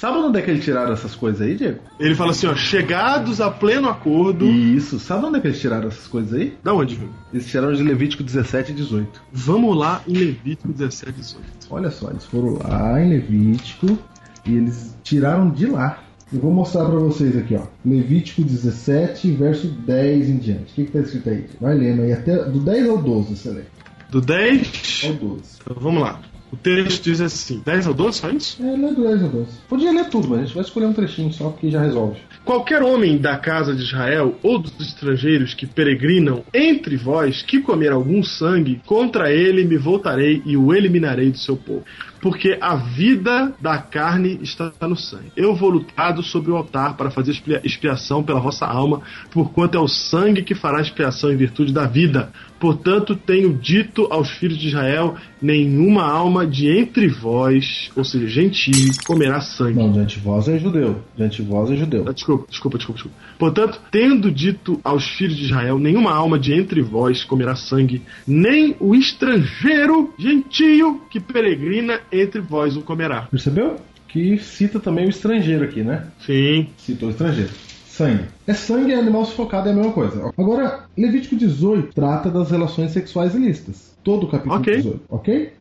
Sabe 0.00 0.18
onde 0.18 0.38
é 0.38 0.42
que 0.42 0.50
eles 0.50 0.62
tiraram 0.62 0.92
essas 0.92 1.14
coisas 1.14 1.40
aí, 1.40 1.56
Diego? 1.56 1.78
Ele 1.98 2.14
fala 2.14 2.32
assim, 2.32 2.46
ó. 2.46 2.54
Chegados 2.54 3.40
a 3.40 3.50
pleno 3.50 3.88
acordo. 3.88 4.44
Isso. 4.44 4.98
Sabe 4.98 5.24
onde 5.24 5.38
é 5.38 5.40
que 5.40 5.46
eles 5.46 5.58
tiraram 5.58 5.88
essas 5.88 6.06
coisas 6.06 6.34
aí? 6.34 6.54
Da 6.62 6.74
onde, 6.74 6.96
Júnior? 6.96 7.14
Eles 7.32 7.46
tiraram 7.46 7.72
de 7.72 7.82
Levítico 7.82 8.22
17 8.22 8.72
e 8.72 8.74
18. 8.74 9.22
Vamos 9.32 9.74
lá 9.74 10.02
em 10.06 10.12
Levítico 10.12 10.68
17 10.68 11.12
e 11.12 11.22
18. 11.22 11.46
Olha 11.70 11.90
só, 11.90 12.10
eles 12.10 12.26
foram 12.26 12.58
lá 12.62 13.00
em 13.02 13.08
Levítico 13.08 13.98
e 14.44 14.54
eles 14.54 14.94
tiraram 15.02 15.48
de 15.48 15.64
lá. 15.64 16.02
Eu 16.30 16.40
vou 16.40 16.52
mostrar 16.52 16.84
pra 16.84 16.98
vocês 16.98 17.34
aqui, 17.34 17.54
ó. 17.54 17.66
Levítico 17.82 18.42
17, 18.42 19.30
verso 19.30 19.66
10 19.68 20.28
em 20.28 20.36
diante. 20.36 20.72
O 20.72 20.74
que, 20.74 20.84
que 20.84 20.92
tá 20.92 20.98
escrito 20.98 21.30
aí? 21.30 21.46
Vai 21.58 21.74
lendo 21.74 22.02
aí 22.02 22.12
até 22.12 22.44
do 22.44 22.60
10 22.60 22.90
ao 22.90 22.98
12, 22.98 23.34
você 23.34 23.50
lê. 23.50 23.62
Do 24.10 24.20
10 24.20 25.04
Ao 25.06 25.12
12. 25.14 25.42
Então, 25.62 25.76
vamos 25.80 26.02
lá. 26.02 26.20
O 26.52 26.56
texto 26.56 27.04
diz 27.04 27.20
assim: 27.20 27.60
10 27.64 27.88
ou 27.88 27.94
12, 27.94 28.18
só 28.18 28.30
isso? 28.30 28.62
É, 28.62 28.76
lê 28.76 28.92
do 28.92 29.02
10 29.02 29.24
a 29.24 29.26
12. 29.26 29.46
Podia 29.68 29.92
ler 29.92 30.08
tudo, 30.08 30.28
mas 30.28 30.38
a 30.38 30.42
gente 30.44 30.54
vai 30.54 30.64
escolher 30.64 30.86
um 30.86 30.92
trechinho 30.92 31.32
só, 31.32 31.50
porque 31.50 31.70
já 31.70 31.80
resolve. 31.80 32.20
Qualquer 32.44 32.82
homem 32.82 33.18
da 33.18 33.36
casa 33.36 33.74
de 33.74 33.82
Israel 33.82 34.36
ou 34.42 34.58
dos 34.58 34.72
estrangeiros 34.80 35.54
que 35.54 35.66
peregrinam 35.66 36.44
entre 36.54 36.96
vós, 36.96 37.42
que 37.42 37.60
comer 37.60 37.90
algum 37.90 38.22
sangue, 38.22 38.80
contra 38.86 39.32
ele 39.32 39.64
me 39.64 39.76
voltarei 39.76 40.42
e 40.46 40.56
o 40.56 40.72
eliminarei 40.72 41.30
do 41.30 41.38
seu 41.38 41.56
povo. 41.56 41.84
Porque 42.26 42.58
a 42.60 42.74
vida 42.74 43.54
da 43.60 43.78
carne 43.78 44.40
está 44.42 44.72
no 44.82 44.96
sangue. 44.96 45.30
Eu 45.36 45.54
vou 45.54 45.70
lutado 45.70 46.24
sobre 46.24 46.50
o 46.50 46.56
altar 46.56 46.96
para 46.96 47.08
fazer 47.08 47.30
expia- 47.30 47.60
expiação 47.62 48.20
pela 48.20 48.40
vossa 48.40 48.66
alma, 48.66 49.00
porquanto 49.30 49.78
é 49.78 49.80
o 49.80 49.86
sangue 49.86 50.42
que 50.42 50.52
fará 50.52 50.80
expiação 50.80 51.30
em 51.30 51.36
virtude 51.36 51.72
da 51.72 51.86
vida. 51.86 52.32
Portanto, 52.58 53.14
tenho 53.14 53.52
dito 53.52 54.08
aos 54.10 54.28
filhos 54.30 54.58
de 54.58 54.68
Israel: 54.68 55.14
nenhuma 55.40 56.02
alma 56.04 56.46
de 56.46 56.68
entre 56.68 57.06
vós, 57.06 57.90
ou 57.94 58.02
seja, 58.02 58.26
gentil, 58.26 58.90
comerá 59.06 59.40
sangue. 59.40 59.74
Não, 59.78 59.92
diante 59.92 60.18
de 60.18 60.24
vós 60.24 60.48
é 60.48 60.58
judeu. 60.58 61.02
De 61.16 61.42
vós 61.42 61.70
é 61.70 61.76
judeu. 61.76 62.04
Ah, 62.08 62.12
Desculpa, 62.12 62.46
desculpa, 62.48 62.78
desculpa, 62.78 62.96
desculpa. 63.02 63.16
Portanto, 63.38 63.80
tendo 63.90 64.32
dito 64.32 64.80
aos 64.82 65.06
filhos 65.06 65.36
de 65.36 65.44
Israel: 65.44 65.78
nenhuma 65.78 66.12
alma 66.12 66.38
de 66.38 66.54
entre 66.54 66.80
vós 66.80 67.22
comerá 67.22 67.54
sangue, 67.54 68.02
nem 68.26 68.74
o 68.80 68.94
estrangeiro 68.94 70.12
gentio 70.18 71.02
que 71.10 71.20
peregrina 71.20 72.00
entre 72.20 72.40
vós 72.40 72.76
o 72.76 72.82
comerá. 72.82 73.22
Percebeu? 73.30 73.76
Que 74.08 74.38
cita 74.38 74.80
também 74.80 75.06
o 75.06 75.10
estrangeiro 75.10 75.64
aqui, 75.64 75.82
né? 75.82 76.06
Sim. 76.20 76.68
Citou 76.78 77.08
o 77.08 77.12
estrangeiro. 77.12 77.50
Sangue. 77.86 78.24
É 78.46 78.52
sangue 78.52 78.90
e 78.90 78.94
animal 78.94 79.24
sufocado 79.24 79.68
é 79.68 79.72
a 79.72 79.74
mesma 79.74 79.92
coisa. 79.92 80.30
Agora, 80.36 80.84
Levítico 80.96 81.34
18 81.34 81.94
trata 81.94 82.30
das 82.30 82.50
relações 82.50 82.90
sexuais 82.92 83.34
ilícitas. 83.34 83.96
Todo 84.04 84.24
o 84.24 84.28
capítulo 84.28 84.60
Ok. 84.60 84.76
18, 84.76 85.00
ok? 85.08 85.52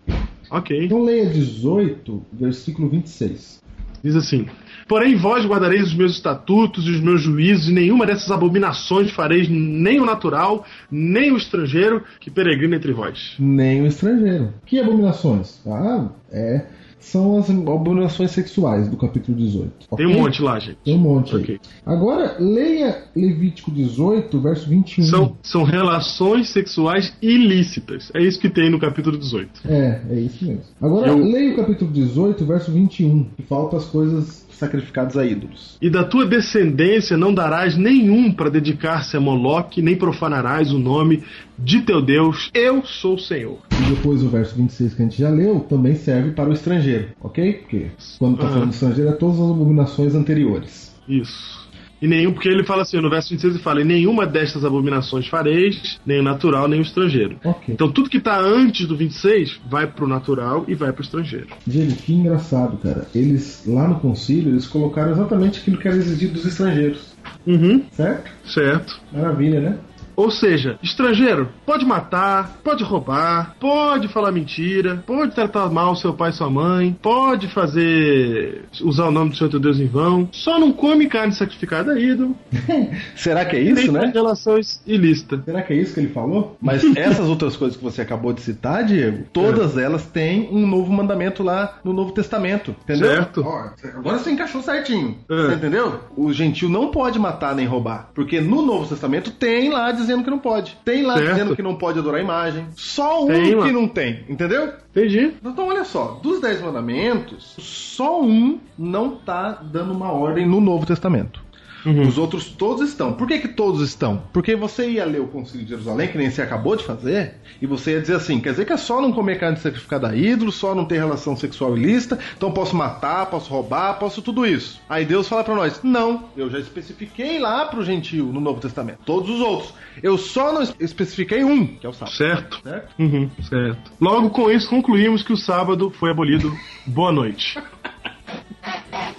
Ok. 0.51 0.85
Então 0.85 1.01
leia 1.01 1.25
18, 1.27 2.25
versículo 2.33 2.89
26. 2.89 3.61
Diz 4.03 4.15
assim: 4.15 4.45
Porém, 4.87 5.15
vós 5.15 5.45
guardareis 5.45 5.87
os 5.87 5.93
meus 5.95 6.11
estatutos 6.13 6.85
e 6.87 6.91
os 6.91 6.99
meus 7.01 7.21
juízos, 7.21 7.69
e 7.69 7.73
nenhuma 7.73 8.05
dessas 8.05 8.29
abominações 8.29 9.09
fareis, 9.11 9.47
nem 9.49 9.99
o 9.99 10.05
natural, 10.05 10.63
nem 10.91 11.31
o 11.31 11.37
estrangeiro 11.37 12.03
que 12.19 12.29
peregrina 12.29 12.75
entre 12.75 12.93
vós. 12.93 13.33
Nem 13.39 13.81
o 13.81 13.87
estrangeiro. 13.87 14.53
Que 14.65 14.79
abominações? 14.79 15.59
Ah, 15.65 16.09
é. 16.31 16.65
São 16.99 17.37
as 17.37 17.51
abominações 17.51 18.31
sexuais 18.31 18.87
do 18.89 18.97
capítulo 18.97 19.37
18. 19.37 19.71
Tem 19.95 20.07
um 20.07 20.13
monte 20.13 20.41
lá, 20.41 20.57
gente. 20.57 20.77
Tem 20.83 20.95
um 20.95 20.99
monte 20.99 21.35
Ok. 21.35 21.59
aí. 21.63 21.69
Agora, 21.85 22.35
leia 22.39 23.03
Levítico 23.15 23.69
18, 23.69 24.39
verso 24.41 24.67
21. 24.67 25.03
São, 25.05 25.37
são 25.43 25.63
relações 25.63 26.49
sexuais 26.49 27.15
ilícitas. 27.21 28.09
É 28.15 28.21
isso 28.23 28.39
que 28.39 28.49
tem 28.49 28.71
no 28.71 28.79
capítulo 28.79 29.19
18. 29.19 29.51
É, 29.65 30.01
é 30.09 30.15
isso 30.19 30.43
mesmo. 30.45 30.63
Agora, 30.81 31.09
Eu- 31.09 31.17
leia 31.19 31.53
o 31.53 31.55
capítulo 31.55 31.91
18, 31.91 32.43
verso 32.43 32.71
21, 32.71 33.25
que 33.35 33.43
falta 33.43 33.77
as 33.77 33.85
coisas 33.85 34.44
sacrificadas 34.55 35.17
a 35.17 35.25
ídolos. 35.25 35.77
E 35.81 35.89
da 35.89 36.03
tua 36.03 36.25
descendência 36.25 37.17
não 37.17 37.33
darás 37.33 37.77
nenhum 37.77 38.31
para 38.31 38.49
dedicar-se 38.49 39.15
a 39.15 39.19
Moloque, 39.19 39.81
nem 39.81 39.95
profanarás 39.95 40.71
o 40.71 40.79
nome 40.79 41.23
de 41.57 41.81
teu 41.81 42.01
Deus. 42.01 42.49
Eu 42.53 42.83
sou 42.85 43.15
o 43.15 43.19
Senhor. 43.19 43.59
E 43.71 43.95
depois 43.95 44.23
o 44.23 44.29
verso 44.29 44.55
26 44.55 44.93
que 44.93 45.01
a 45.01 45.05
gente 45.05 45.17
já 45.21 45.29
leu 45.29 45.59
também 45.61 45.95
serve 45.95 46.31
para 46.31 46.49
o 46.49 46.53
estrangeiro, 46.53 47.09
ok? 47.21 47.53
Porque 47.53 47.87
quando 48.17 48.35
está 48.35 48.45
Aham. 48.45 48.53
falando 48.53 48.69
de 48.69 48.75
estrangeiro 48.75 49.09
é 49.09 49.13
todas 49.13 49.39
as 49.39 49.49
abominações 49.49 50.15
anteriores. 50.15 50.95
Isso. 51.07 51.64
E 52.05 52.07
nenhum, 52.07 52.31
porque 52.31 52.47
ele 52.47 52.63
fala 52.63 52.83
assim, 52.83 53.01
no 53.01 53.09
verso 53.09 53.31
26 53.31 53.55
ele 53.55 53.63
fala: 53.63 53.81
"E 53.81 53.83
nenhuma 53.83 54.27
destas 54.27 54.63
abominações 54.63 55.25
fareis, 55.25 55.99
nem 56.05 56.19
o 56.19 56.23
natural, 56.23 56.67
nem 56.67 56.79
o 56.79 56.83
estrangeiro. 56.83 57.37
Ok. 57.43 57.73
Então 57.73 57.91
tudo 57.91 58.11
que 58.11 58.17
está 58.17 58.39
antes 58.39 58.85
do 58.85 58.95
26 58.95 59.59
vai 59.67 59.87
pro 59.87 60.07
natural 60.07 60.65
e 60.67 60.75
vai 60.75 60.93
pro 60.93 61.01
estrangeiro. 61.01 61.47
Diego, 61.65 61.95
que 61.95 62.13
engraçado, 62.13 62.77
cara. 62.77 63.07
Eles, 63.15 63.63
lá 63.65 63.87
no 63.87 63.99
concílio, 63.99 64.51
eles 64.51 64.67
colocaram 64.67 65.13
exatamente 65.13 65.61
aquilo 65.61 65.79
que 65.79 65.87
era 65.87 65.97
exigido 65.97 66.33
dos 66.33 66.45
estrangeiros. 66.45 67.15
Uhum. 67.47 67.81
Certo? 67.91 68.31
Certo. 68.45 69.01
Maravilha, 69.11 69.59
né? 69.59 69.77
Ou 70.15 70.31
seja, 70.31 70.77
estrangeiro 70.81 71.49
pode 71.65 71.85
matar, 71.85 72.59
pode 72.63 72.83
roubar, 72.83 73.55
pode 73.59 74.07
falar 74.07 74.31
mentira, 74.31 75.03
pode 75.05 75.33
tratar 75.33 75.69
mal 75.69 75.95
seu 75.95 76.13
pai 76.13 76.29
e 76.29 76.33
sua 76.33 76.49
mãe, 76.49 76.97
pode 77.01 77.47
fazer 77.47 78.65
usar 78.81 79.07
o 79.07 79.11
nome 79.11 79.31
do 79.31 79.37
Senhor 79.37 79.49
teu 79.49 79.59
Deus 79.59 79.79
em 79.79 79.87
vão, 79.87 80.27
só 80.31 80.59
não 80.59 80.71
come 80.71 81.07
carne 81.07 81.33
sacrificada 81.33 81.93
a 81.93 81.99
ídolo, 81.99 82.35
Será 83.15 83.45
que 83.45 83.55
é 83.55 83.61
isso, 83.61 83.91
né? 83.91 84.11
relações 84.13 84.81
ilícitas. 84.85 85.43
Será 85.45 85.61
que 85.61 85.73
é 85.73 85.75
isso 85.77 85.93
que 85.93 85.99
ele 85.99 86.09
falou? 86.09 86.57
Mas 86.61 86.83
essas 86.95 87.27
outras 87.27 87.55
coisas 87.55 87.77
que 87.77 87.83
você 87.83 88.01
acabou 88.01 88.33
de 88.33 88.41
citar, 88.41 88.83
Diego, 88.83 89.25
todas 89.31 89.77
elas 89.77 90.05
têm 90.05 90.49
um 90.51 90.65
novo 90.65 90.91
mandamento 90.91 91.43
lá 91.43 91.79
no 91.83 91.93
Novo 91.93 92.11
Testamento. 92.11 92.75
Entendeu? 92.83 93.15
Certo. 93.15 93.43
Ó, 93.45 93.69
agora 93.97 94.17
você 94.19 94.31
encaixou 94.31 94.61
certinho. 94.61 95.17
É. 95.29 95.35
Você 95.35 95.55
entendeu? 95.55 95.99
O 96.15 96.31
gentil 96.31 96.69
não 96.69 96.91
pode 96.91 97.19
matar 97.19 97.55
nem 97.55 97.65
roubar. 97.65 98.09
Porque 98.13 98.39
no 98.41 98.61
Novo 98.61 98.87
Testamento 98.87 99.31
tem 99.31 99.69
lá 99.69 99.91
dizendo 100.05 100.23
que 100.23 100.29
não 100.29 100.39
pode. 100.39 100.77
Tem 100.85 101.03
lá 101.03 101.15
Certo. 101.17 101.29
dizendo 101.33 101.55
que 101.55 101.61
não 101.61 101.75
pode 101.75 101.99
adorar 101.99 102.19
a 102.19 102.23
imagem. 102.23 102.65
Só 102.75 103.23
um 103.23 103.27
Tem, 103.27 103.43
que 103.49 103.55
mano. 103.55 103.71
não 103.73 103.87
tem. 103.87 104.23
Entendeu? 104.29 104.73
Entendi. 104.95 105.33
Então 105.43 105.67
olha 105.67 105.83
só, 105.83 106.19
dos 106.23 106.39
dez 106.39 106.61
mandamentos, 106.61 107.55
só 107.59 108.21
um 108.21 108.59
não 108.77 109.11
tá 109.11 109.59
dando 109.63 109.91
uma 109.93 110.11
ordem 110.11 110.47
no 110.47 110.59
Novo 110.61 110.85
Testamento. 110.85 111.43
Os 111.85 112.17
outros 112.17 112.45
todos 112.49 112.89
estão. 112.89 113.13
Por 113.13 113.27
que, 113.27 113.39
que 113.39 113.47
todos 113.49 113.81
estão? 113.81 114.23
Porque 114.33 114.55
você 114.55 114.89
ia 114.89 115.05
ler 115.05 115.21
o 115.21 115.27
Concílio 115.27 115.63
de 115.65 115.69
Jerusalém, 115.71 116.07
que 116.07 116.17
nem 116.17 116.29
você 116.31 116.41
acabou 116.41 116.75
de 116.75 116.83
fazer, 116.83 117.35
e 117.61 117.67
você 117.67 117.91
ia 117.91 118.01
dizer 118.01 118.15
assim: 118.15 118.39
quer 118.39 118.51
dizer 118.51 118.65
que 118.65 118.73
é 118.73 118.77
só 118.77 119.01
não 119.01 119.11
comer 119.13 119.39
carne 119.39 119.57
sacrificada 119.57 120.09
a 120.09 120.15
ídolo, 120.15 120.51
só 120.51 120.73
não 120.73 120.85
ter 120.85 120.95
relação 120.97 121.35
sexual 121.37 121.77
ilícita, 121.77 122.17
então 122.35 122.51
posso 122.51 122.75
matar, 122.75 123.27
posso 123.27 123.49
roubar, 123.51 123.99
posso 123.99 124.21
tudo 124.21 124.45
isso. 124.45 124.81
Aí 124.89 125.05
Deus 125.05 125.27
fala 125.27 125.43
pra 125.43 125.53
nós: 125.55 125.81
não, 125.83 126.25
eu 126.35 126.49
já 126.49 126.57
especifiquei 126.59 127.37
lá 127.39 127.65
pro 127.65 127.83
gentil 127.83 128.25
no 128.27 128.39
Novo 128.41 128.59
Testamento. 128.59 128.99
Todos 129.05 129.29
os 129.29 129.39
outros. 129.39 129.73
Eu 130.01 130.17
só 130.17 130.51
não 130.51 130.61
es- 130.63 130.75
especifiquei 130.79 131.43
um, 131.43 131.67
que 131.67 131.85
é 131.85 131.89
o 131.89 131.93
sábado. 131.93 132.15
Certo. 132.17 132.61
Certo? 132.63 132.93
Uhum, 132.99 133.29
certo. 133.49 133.91
Logo 134.01 134.29
com 134.31 134.49
isso 134.51 134.69
concluímos 134.69 135.21
que 135.23 135.31
o 135.33 135.37
sábado 135.37 135.89
foi 135.91 136.09
abolido. 136.11 136.51
Boa 136.87 137.11
noite. 137.11 137.57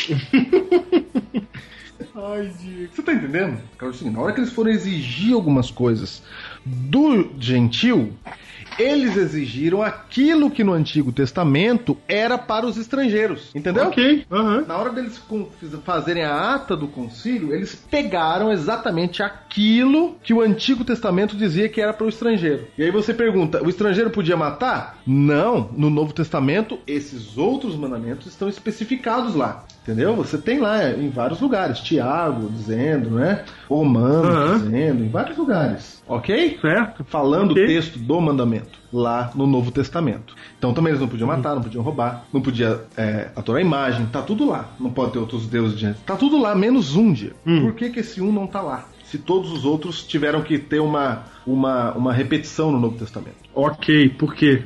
Ai, 2.19 2.51
Diego. 2.59 2.95
Você 2.95 3.03
tá 3.03 3.13
entendendo? 3.13 3.61
Cara, 3.77 3.93
é 3.93 4.11
na 4.11 4.21
hora 4.21 4.33
que 4.33 4.41
eles 4.41 4.53
forem 4.53 4.75
exigir 4.75 5.35
algumas 5.35 5.71
coisas 5.71 6.23
do 6.65 7.31
gentil, 7.39 8.15
eles 8.79 9.17
exigiram 9.17 9.83
aquilo 9.83 10.51
que 10.51 10.65
no 10.65 10.73
Antigo 10.73 11.13
Testamento 11.13 11.97
era 12.09 12.39
para 12.39 12.67
os 12.67 12.77
estrangeiros. 12.77 13.51
Entendeu? 13.55 13.89
Ok. 13.89 14.27
Aham. 14.31 14.65
Na 14.67 14.77
hora 14.77 14.91
deles 14.91 15.21
fazerem 15.85 16.25
a 16.25 16.55
ata 16.55 16.77
do 16.77 16.89
concílio, 16.89 17.55
eles 17.55 17.75
pegaram 17.91 18.53
exatamente 18.53 19.23
aquilo 19.23 20.17
que 20.23 20.35
o 20.35 20.41
Antigo 20.41 20.85
Testamento 20.85 21.37
dizia 21.37 21.69
que 21.69 21.81
era 21.81 21.93
para 21.93 22.07
o 22.07 22.09
estrangeiro. 22.09 22.67
E 22.77 22.83
aí 22.83 22.91
você 22.91 23.13
pergunta: 23.15 23.63
o 23.63 23.69
estrangeiro 23.69 24.11
podia 24.11 24.37
matar? 24.37 24.99
Não. 25.07 25.71
No 25.77 25.91
Novo 25.91 26.13
Testamento, 26.13 26.79
esses 26.87 27.37
outros 27.37 27.77
mandamentos 27.77 28.27
estão 28.27 28.49
especificados 28.49 29.35
lá. 29.35 29.65
Entendeu? 29.83 30.17
Você 30.17 30.37
tem 30.37 30.59
lá 30.59 30.91
em 30.91 31.09
vários 31.11 31.41
lugares. 31.41 31.79
Tiago 31.79 32.51
dizendo, 32.51 33.11
né? 33.11 33.45
Romano 33.69 34.29
Aham. 34.29 34.59
dizendo, 34.59 35.05
em 35.05 35.09
vários 35.09 35.39
lugares. 35.39 36.03
Ok? 36.09 36.59
Certo. 36.61 37.05
falando 37.05 37.53
o 37.53 37.55
texto 37.55 37.97
do 37.99 38.21
mandamento 38.21 38.66
lá 38.93 39.31
no 39.35 39.47
Novo 39.47 39.71
Testamento. 39.71 40.35
Então 40.59 40.73
também 40.73 40.91
eles 40.91 41.01
não 41.01 41.09
podiam 41.09 41.27
matar, 41.27 41.55
não 41.55 41.63
podiam 41.63 41.83
roubar, 41.83 42.25
não 42.33 42.41
podia 42.41 42.85
é, 42.97 43.31
adorar 43.35 43.61
a 43.61 43.65
imagem, 43.65 44.07
tá 44.07 44.23
tudo 44.23 44.47
lá. 44.47 44.71
Não 44.79 44.91
pode 44.91 45.13
ter 45.13 45.19
outros 45.19 45.47
deuses 45.47 45.79
diante. 45.79 46.01
Tá 46.01 46.17
tudo 46.17 46.41
lá, 46.41 46.55
menos 46.55 46.97
um 46.97 47.13
dia. 47.13 47.33
Hum. 47.47 47.63
Por 47.63 47.75
que, 47.75 47.91
que 47.91 48.01
esse 48.01 48.21
um 48.21 48.33
não 48.33 48.47
tá 48.47 48.61
lá? 48.61 48.89
Se 49.05 49.19
todos 49.19 49.53
os 49.53 49.65
outros 49.65 50.05
tiveram 50.05 50.43
que 50.43 50.59
ter 50.59 50.81
uma, 50.81 51.25
uma, 51.47 51.93
uma 51.93 52.13
repetição 52.13 52.73
no 52.73 52.81
Novo 52.81 52.99
Testamento. 52.99 53.37
Ok, 53.55 54.09
por 54.11 54.35
quê? 54.35 54.65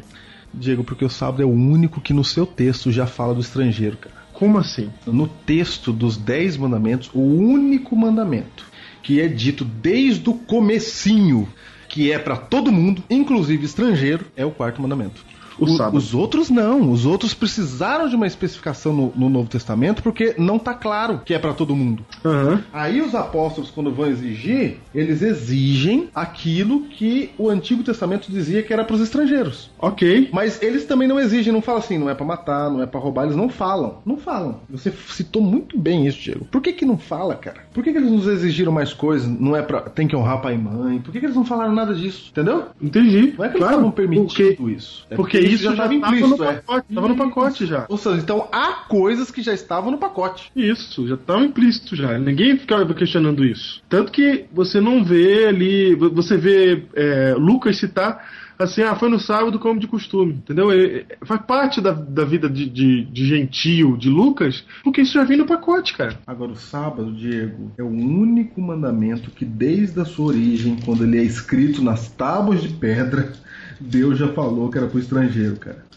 Diego, 0.52 0.82
porque 0.82 1.04
o 1.04 1.10
sábado 1.10 1.42
é 1.42 1.44
o 1.44 1.50
único 1.50 2.00
que 2.00 2.12
no 2.12 2.24
seu 2.24 2.46
texto 2.46 2.90
já 2.90 3.06
fala 3.06 3.34
do 3.34 3.40
estrangeiro, 3.40 3.96
cara. 3.96 4.16
Como 4.32 4.58
assim? 4.58 4.90
No 5.06 5.28
texto 5.28 5.92
dos 5.92 6.16
Dez 6.16 6.56
Mandamentos, 6.56 7.10
o 7.12 7.20
único 7.20 7.94
mandamento 7.94 8.70
que 9.02 9.20
é 9.20 9.28
dito 9.28 9.64
desde 9.64 10.28
o 10.28 10.34
comecinho, 10.34 11.48
que 11.90 12.12
é 12.12 12.18
para 12.18 12.36
todo 12.36 12.70
mundo, 12.72 13.02
inclusive 13.10 13.66
estrangeiro, 13.66 14.24
é 14.36 14.46
o 14.46 14.50
quarto 14.52 14.80
mandamento. 14.80 15.24
O 15.64 15.76
sábado. 15.76 15.96
Os 15.96 16.14
outros 16.14 16.50
não. 16.50 16.90
Os 16.90 17.06
outros 17.06 17.34
precisaram 17.34 18.08
de 18.08 18.16
uma 18.16 18.26
especificação 18.26 18.92
no, 18.92 19.12
no 19.14 19.28
Novo 19.28 19.48
Testamento 19.48 20.02
porque 20.02 20.34
não 20.38 20.58
tá 20.58 20.74
claro 20.74 21.20
que 21.24 21.34
é 21.34 21.38
para 21.38 21.52
todo 21.52 21.74
mundo. 21.76 22.04
Aham. 22.24 22.62
Aí 22.72 23.00
os 23.00 23.14
apóstolos, 23.14 23.70
quando 23.70 23.92
vão 23.92 24.06
exigir, 24.06 24.78
eles 24.94 25.22
exigem 25.22 26.08
aquilo 26.14 26.82
que 26.82 27.30
o 27.38 27.48
Antigo 27.48 27.82
Testamento 27.82 28.30
dizia 28.30 28.62
que 28.62 28.72
era 28.72 28.84
para 28.84 28.94
os 28.94 29.00
estrangeiros. 29.00 29.70
Ok. 29.78 30.30
Mas 30.32 30.62
eles 30.62 30.84
também 30.84 31.08
não 31.08 31.18
exigem, 31.18 31.52
não 31.52 31.62
falam 31.62 31.80
assim, 31.80 31.98
não 31.98 32.08
é 32.08 32.14
pra 32.14 32.24
matar, 32.24 32.70
não 32.70 32.82
é 32.82 32.86
pra 32.86 33.00
roubar, 33.00 33.24
eles 33.24 33.36
não 33.36 33.48
falam. 33.48 33.98
Não 34.04 34.16
falam. 34.16 34.60
Você 34.70 34.92
citou 35.08 35.42
muito 35.42 35.78
bem 35.78 36.06
isso, 36.06 36.20
Diego. 36.20 36.44
Por 36.50 36.60
que 36.60 36.72
que 36.72 36.84
não 36.84 36.98
fala, 36.98 37.34
cara? 37.34 37.62
Por 37.72 37.82
que 37.84 37.92
que 37.92 37.98
eles 37.98 38.10
nos 38.10 38.26
exigiram 38.26 38.72
mais 38.72 38.92
coisas? 38.92 39.28
Não 39.28 39.56
é 39.56 39.62
pra. 39.62 39.80
tem 39.82 40.06
que 40.06 40.16
honrar 40.16 40.40
pai 40.40 40.54
e 40.54 40.58
mãe? 40.58 40.98
Por 41.00 41.12
que 41.12 41.20
que 41.20 41.26
eles 41.26 41.36
não 41.36 41.44
falaram 41.44 41.74
nada 41.74 41.94
disso? 41.94 42.30
Entendeu? 42.30 42.64
Entendi. 42.80 43.34
Não 43.36 43.44
é 43.44 43.48
que 43.48 43.54
eles 43.56 43.58
claro. 43.58 43.72
estavam 43.74 43.90
permitindo 43.90 44.56
Porque, 44.56 44.72
isso. 44.72 45.06
É 45.10 45.16
porque 45.16 45.36
eles 45.36 45.49
isso 45.54 45.64
já 45.64 45.70
estava 45.72 45.94
implícito, 45.94 46.36
no 46.36 46.44
é. 46.44 46.54
pacote. 46.54 46.94
Tava 46.94 47.08
no 47.08 47.16
pacote 47.16 47.66
já. 47.66 47.86
Ou 47.88 47.96
seja, 47.96 48.16
então 48.16 48.48
há 48.52 48.72
coisas 48.88 49.30
que 49.30 49.42
já 49.42 49.52
estavam 49.52 49.90
no 49.90 49.98
pacote. 49.98 50.50
Isso, 50.54 51.06
já 51.06 51.14
estava 51.14 51.44
implícito 51.44 51.96
já. 51.96 52.18
Ninguém 52.18 52.56
ficava 52.56 52.92
questionando 52.94 53.44
isso. 53.44 53.82
Tanto 53.88 54.12
que 54.12 54.46
você 54.52 54.80
não 54.80 55.04
vê 55.04 55.46
ali. 55.46 55.94
Você 55.94 56.36
vê 56.36 56.84
é, 56.94 57.34
Lucas 57.36 57.76
citar 57.76 58.24
assim, 58.64 58.82
ah, 58.82 58.94
foi 58.94 59.08
no 59.08 59.18
sábado 59.18 59.58
como 59.58 59.80
de 59.80 59.86
costume, 59.86 60.34
entendeu? 60.34 60.70
Ele, 60.70 61.06
faz 61.22 61.40
parte 61.42 61.80
da, 61.80 61.92
da 61.92 62.24
vida 62.24 62.48
de, 62.48 62.68
de, 62.68 63.04
de 63.06 63.26
gentio 63.26 63.96
de 63.96 64.08
Lucas, 64.08 64.64
porque 64.84 65.00
isso 65.00 65.14
já 65.14 65.24
vem 65.24 65.38
no 65.38 65.46
pacote, 65.46 65.96
cara. 65.96 66.18
Agora, 66.26 66.52
o 66.52 66.56
sábado, 66.56 67.12
Diego, 67.12 67.72
é 67.78 67.82
o 67.82 67.88
único 67.88 68.60
mandamento 68.60 69.30
que, 69.30 69.44
desde 69.44 70.00
a 70.00 70.04
sua 70.04 70.26
origem, 70.26 70.76
quando 70.84 71.04
ele 71.04 71.18
é 71.18 71.22
escrito 71.22 71.82
nas 71.82 72.08
tábuas 72.08 72.62
de 72.62 72.68
pedra, 72.68 73.32
Deus 73.80 74.18
já 74.18 74.28
falou 74.28 74.70
que 74.70 74.78
era 74.78 74.86
pro 74.86 74.98
estrangeiro, 74.98 75.56
cara. 75.56 75.90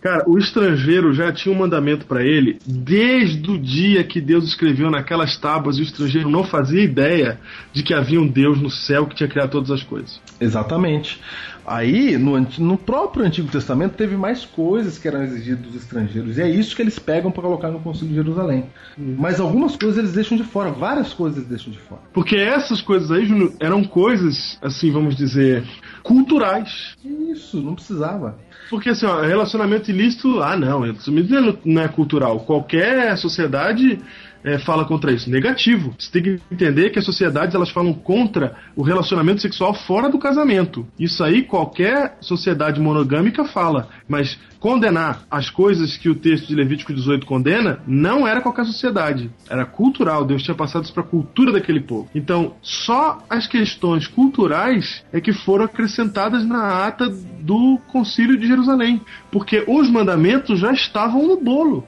Cara, 0.00 0.24
o 0.28 0.38
estrangeiro 0.38 1.12
já 1.12 1.32
tinha 1.32 1.52
um 1.52 1.58
mandamento 1.58 2.06
para 2.06 2.22
ele 2.22 2.60
desde 2.64 3.50
o 3.50 3.58
dia 3.58 4.04
que 4.04 4.20
Deus 4.20 4.44
escreveu 4.44 4.88
naquelas 4.88 5.36
tábuas 5.36 5.78
e 5.78 5.80
o 5.80 5.82
estrangeiro 5.82 6.30
não 6.30 6.44
fazia 6.44 6.80
ideia 6.80 7.40
de 7.72 7.82
que 7.82 7.92
havia 7.92 8.20
um 8.20 8.28
Deus 8.28 8.60
no 8.60 8.70
céu 8.70 9.06
que 9.06 9.16
tinha 9.16 9.28
criado 9.28 9.50
todas 9.50 9.70
as 9.70 9.82
coisas. 9.82 10.20
Exatamente. 10.40 11.20
Aí, 11.66 12.16
no, 12.16 12.38
no, 12.58 12.78
próprio 12.78 13.24
Antigo 13.24 13.48
Testamento, 13.48 13.96
teve 13.96 14.16
mais 14.16 14.44
coisas 14.44 14.98
que 14.98 15.08
eram 15.08 15.24
exigidas 15.24 15.66
dos 15.66 15.74
estrangeiros. 15.74 16.38
E 16.38 16.42
é 16.42 16.48
isso 16.48 16.76
que 16.76 16.82
eles 16.82 16.96
pegam 16.96 17.32
para 17.32 17.42
colocar 17.42 17.72
no 17.72 17.80
Concílio 17.80 18.10
de 18.10 18.14
Jerusalém. 18.14 18.66
Hum. 18.96 19.16
Mas 19.18 19.40
algumas 19.40 19.74
coisas 19.74 19.98
eles 19.98 20.12
deixam 20.12 20.36
de 20.36 20.44
fora, 20.44 20.70
várias 20.70 21.12
coisas 21.12 21.38
eles 21.38 21.48
deixam 21.48 21.72
de 21.72 21.80
fora. 21.80 22.02
Porque 22.12 22.36
essas 22.36 22.80
coisas 22.80 23.10
aí, 23.10 23.26
Júnior, 23.26 23.52
eram 23.58 23.82
coisas, 23.82 24.56
assim, 24.62 24.92
vamos 24.92 25.16
dizer, 25.16 25.64
culturais. 26.06 26.96
Isso, 27.04 27.60
não 27.60 27.74
precisava. 27.74 28.38
Porque, 28.70 28.90
assim, 28.90 29.06
ó, 29.06 29.20
relacionamento 29.20 29.90
ilícito, 29.90 30.40
ah, 30.40 30.56
não, 30.56 30.80
relacionamento 30.80 31.58
não 31.64 31.82
é 31.82 31.88
cultural. 31.88 32.40
Qualquer 32.40 33.16
sociedade 33.18 33.98
é, 34.44 34.58
fala 34.58 34.84
contra 34.84 35.12
isso? 35.12 35.30
Negativo. 35.30 35.94
Você 35.98 36.10
tem 36.10 36.22
que 36.22 36.40
entender 36.50 36.90
que 36.90 36.98
as 36.98 37.04
sociedades 37.04 37.54
elas 37.54 37.70
falam 37.70 37.92
contra 37.92 38.56
o 38.74 38.82
relacionamento 38.82 39.40
sexual 39.40 39.74
fora 39.74 40.08
do 40.08 40.18
casamento. 40.18 40.86
Isso 40.98 41.22
aí 41.22 41.42
qualquer 41.42 42.16
sociedade 42.20 42.80
monogâmica 42.80 43.44
fala. 43.44 43.88
Mas 44.08 44.38
condenar 44.58 45.22
as 45.30 45.50
coisas 45.50 45.96
que 45.96 46.08
o 46.08 46.14
texto 46.14 46.48
de 46.48 46.54
Levítico 46.54 46.92
18 46.92 47.26
condena 47.26 47.80
não 47.86 48.26
era 48.26 48.40
qualquer 48.40 48.64
sociedade. 48.64 49.30
Era 49.48 49.64
cultural. 49.64 50.24
Deus 50.24 50.42
tinha 50.42 50.54
passado 50.54 50.84
isso 50.84 50.92
para 50.92 51.02
a 51.02 51.06
cultura 51.06 51.52
daquele 51.52 51.80
povo. 51.80 52.08
Então, 52.14 52.54
só 52.62 53.18
as 53.28 53.46
questões 53.46 54.06
culturais 54.06 55.04
é 55.12 55.20
que 55.20 55.32
foram 55.32 55.64
acrescentadas 55.64 56.44
na 56.44 56.86
ata 56.86 57.08
do 57.40 57.78
Concílio 57.86 58.36
de 58.36 58.46
Jerusalém. 58.46 59.00
Porque 59.30 59.64
os 59.66 59.88
mandamentos 59.88 60.58
já 60.58 60.72
estavam 60.72 61.26
no 61.26 61.40
bolo. 61.40 61.86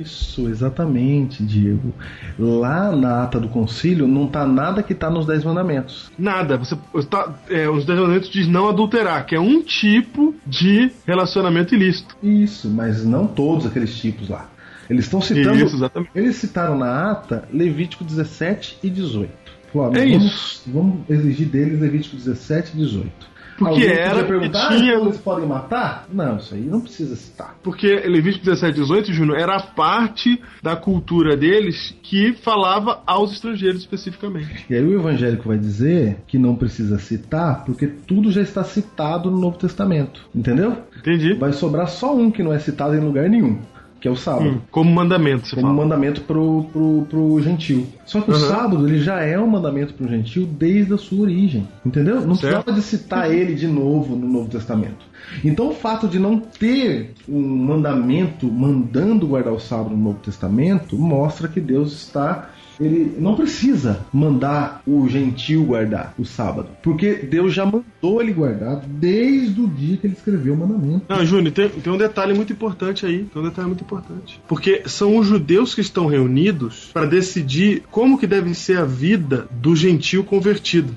Isso, 0.00 0.48
exatamente, 0.48 1.42
Diego. 1.42 1.92
Lá 2.38 2.94
na 2.94 3.24
ata 3.24 3.38
do 3.38 3.48
concílio 3.48 4.06
não 4.06 4.26
tá 4.26 4.46
nada 4.46 4.82
que 4.82 4.94
tá 4.94 5.10
nos 5.10 5.26
Dez 5.26 5.44
Mandamentos. 5.44 6.10
Nada. 6.18 6.56
Você 6.56 6.76
tá, 7.08 7.34
é, 7.48 7.68
os 7.68 7.84
Dez 7.84 7.98
Mandamentos 7.98 8.30
diz 8.30 8.46
não 8.46 8.68
adulterar, 8.68 9.26
que 9.26 9.34
é 9.34 9.40
um 9.40 9.62
tipo 9.62 10.34
de 10.46 10.90
relacionamento 11.06 11.74
ilícito. 11.74 12.16
Isso, 12.22 12.68
mas 12.68 13.04
não 13.04 13.26
todos 13.26 13.66
aqueles 13.66 13.96
tipos 13.96 14.28
lá. 14.28 14.48
Eles 14.88 15.04
estão 15.04 15.20
citando. 15.20 15.56
Isso, 15.56 15.76
exatamente. 15.76 16.10
Eles 16.14 16.36
citaram 16.36 16.76
na 16.76 17.12
ata 17.12 17.48
Levítico 17.52 18.02
17 18.02 18.78
e 18.82 18.90
18. 18.90 19.30
Falaram, 19.72 19.94
é 19.94 20.06
vamos, 20.06 20.24
isso. 20.24 20.62
Vamos 20.66 21.08
exigir 21.08 21.46
deles 21.46 21.80
Levítico 21.80 22.16
17 22.16 22.72
e 22.74 22.78
18. 22.78 23.29
Porque 23.60 23.74
Alguém 23.74 23.90
era 23.90 24.24
perguntar, 24.24 24.68
tinha... 24.74 24.96
ah, 24.96 25.00
eles 25.02 25.18
podem 25.18 25.46
matar? 25.46 26.06
Não, 26.10 26.38
isso 26.38 26.54
aí 26.54 26.62
não 26.62 26.80
precisa 26.80 27.14
citar. 27.14 27.56
Porque 27.62 27.94
Levítico 28.08 28.46
17 28.46 28.70
e 28.78 28.80
18, 28.80 29.12
Júnior, 29.12 29.38
era 29.38 29.56
a 29.56 29.60
parte 29.60 30.40
da 30.62 30.74
cultura 30.76 31.36
deles 31.36 31.94
que 32.02 32.32
falava 32.32 33.02
aos 33.06 33.32
estrangeiros 33.32 33.82
especificamente. 33.82 34.64
E 34.70 34.74
aí 34.74 34.82
o 34.82 34.98
evangélico 34.98 35.46
vai 35.46 35.58
dizer 35.58 36.22
que 36.26 36.38
não 36.38 36.56
precisa 36.56 36.98
citar 36.98 37.66
porque 37.66 37.86
tudo 37.86 38.32
já 38.32 38.40
está 38.40 38.64
citado 38.64 39.30
no 39.30 39.38
Novo 39.38 39.58
Testamento. 39.58 40.26
Entendeu? 40.34 40.78
Entendi. 40.98 41.34
Vai 41.34 41.52
sobrar 41.52 41.88
só 41.88 42.16
um 42.16 42.30
que 42.30 42.42
não 42.42 42.54
é 42.54 42.58
citado 42.58 42.94
em 42.94 43.00
lugar 43.00 43.28
nenhum 43.28 43.58
que 44.00 44.08
é 44.08 44.10
o 44.10 44.16
sábado. 44.16 44.48
Hum, 44.48 44.60
como 44.70 44.90
mandamento, 44.90 45.50
Como 45.50 45.62
fala. 45.62 45.74
mandamento 45.74 46.22
pro, 46.22 46.64
pro, 46.72 47.06
pro 47.08 47.40
gentil. 47.42 47.86
Só 48.06 48.20
que 48.20 48.30
uhum. 48.30 48.36
o 48.36 48.40
sábado 48.40 48.88
ele 48.88 48.98
já 48.98 49.20
é 49.20 49.38
um 49.38 49.46
mandamento 49.46 49.92
pro 49.92 50.08
gentil 50.08 50.46
desde 50.46 50.94
a 50.94 50.96
sua 50.96 51.22
origem. 51.22 51.68
Entendeu? 51.84 52.14
Não 52.22 52.34
certo. 52.34 52.64
precisava 52.64 52.72
de 52.72 52.82
citar 52.82 53.30
ele 53.30 53.54
de 53.54 53.66
novo 53.66 54.16
no 54.16 54.26
Novo 54.26 54.48
Testamento. 54.48 55.04
Então 55.44 55.68
o 55.68 55.74
fato 55.74 56.08
de 56.08 56.18
não 56.18 56.38
ter 56.38 57.12
um 57.28 57.40
mandamento 57.40 58.50
mandando 58.50 59.26
guardar 59.26 59.52
o 59.52 59.60
sábado 59.60 59.90
no 59.90 60.02
Novo 60.02 60.18
Testamento 60.20 60.96
mostra 60.96 61.46
que 61.46 61.60
Deus 61.60 61.92
está 61.92 62.50
ele 62.80 63.16
não 63.18 63.34
precisa 63.34 64.06
mandar 64.12 64.82
o 64.86 65.06
gentil 65.08 65.64
guardar 65.64 66.14
o 66.18 66.24
sábado, 66.24 66.68
porque 66.82 67.14
Deus 67.14 67.52
já 67.52 67.64
mandou 67.64 68.20
ele 68.20 68.32
guardar 68.32 68.82
desde 68.86 69.60
o 69.60 69.68
dia 69.68 69.96
que 69.96 70.06
ele 70.06 70.14
escreveu 70.14 70.54
o 70.54 70.56
mandamento. 70.56 71.04
Não, 71.08 71.24
Júnior, 71.24 71.52
tem, 71.52 71.68
tem 71.68 71.92
um 71.92 71.98
detalhe 71.98 72.32
muito 72.32 72.52
importante 72.52 73.04
aí, 73.04 73.24
tem 73.24 73.42
um 73.42 73.44
detalhe 73.44 73.68
muito 73.68 73.84
importante. 73.84 74.40
Porque 74.48 74.82
são 74.86 75.16
os 75.18 75.26
judeus 75.26 75.74
que 75.74 75.80
estão 75.80 76.06
reunidos 76.06 76.90
para 76.92 77.06
decidir 77.06 77.82
como 77.90 78.18
que 78.18 78.26
deve 78.26 78.54
ser 78.54 78.78
a 78.78 78.84
vida 78.84 79.46
do 79.50 79.76
gentil 79.76 80.24
convertido. 80.24 80.94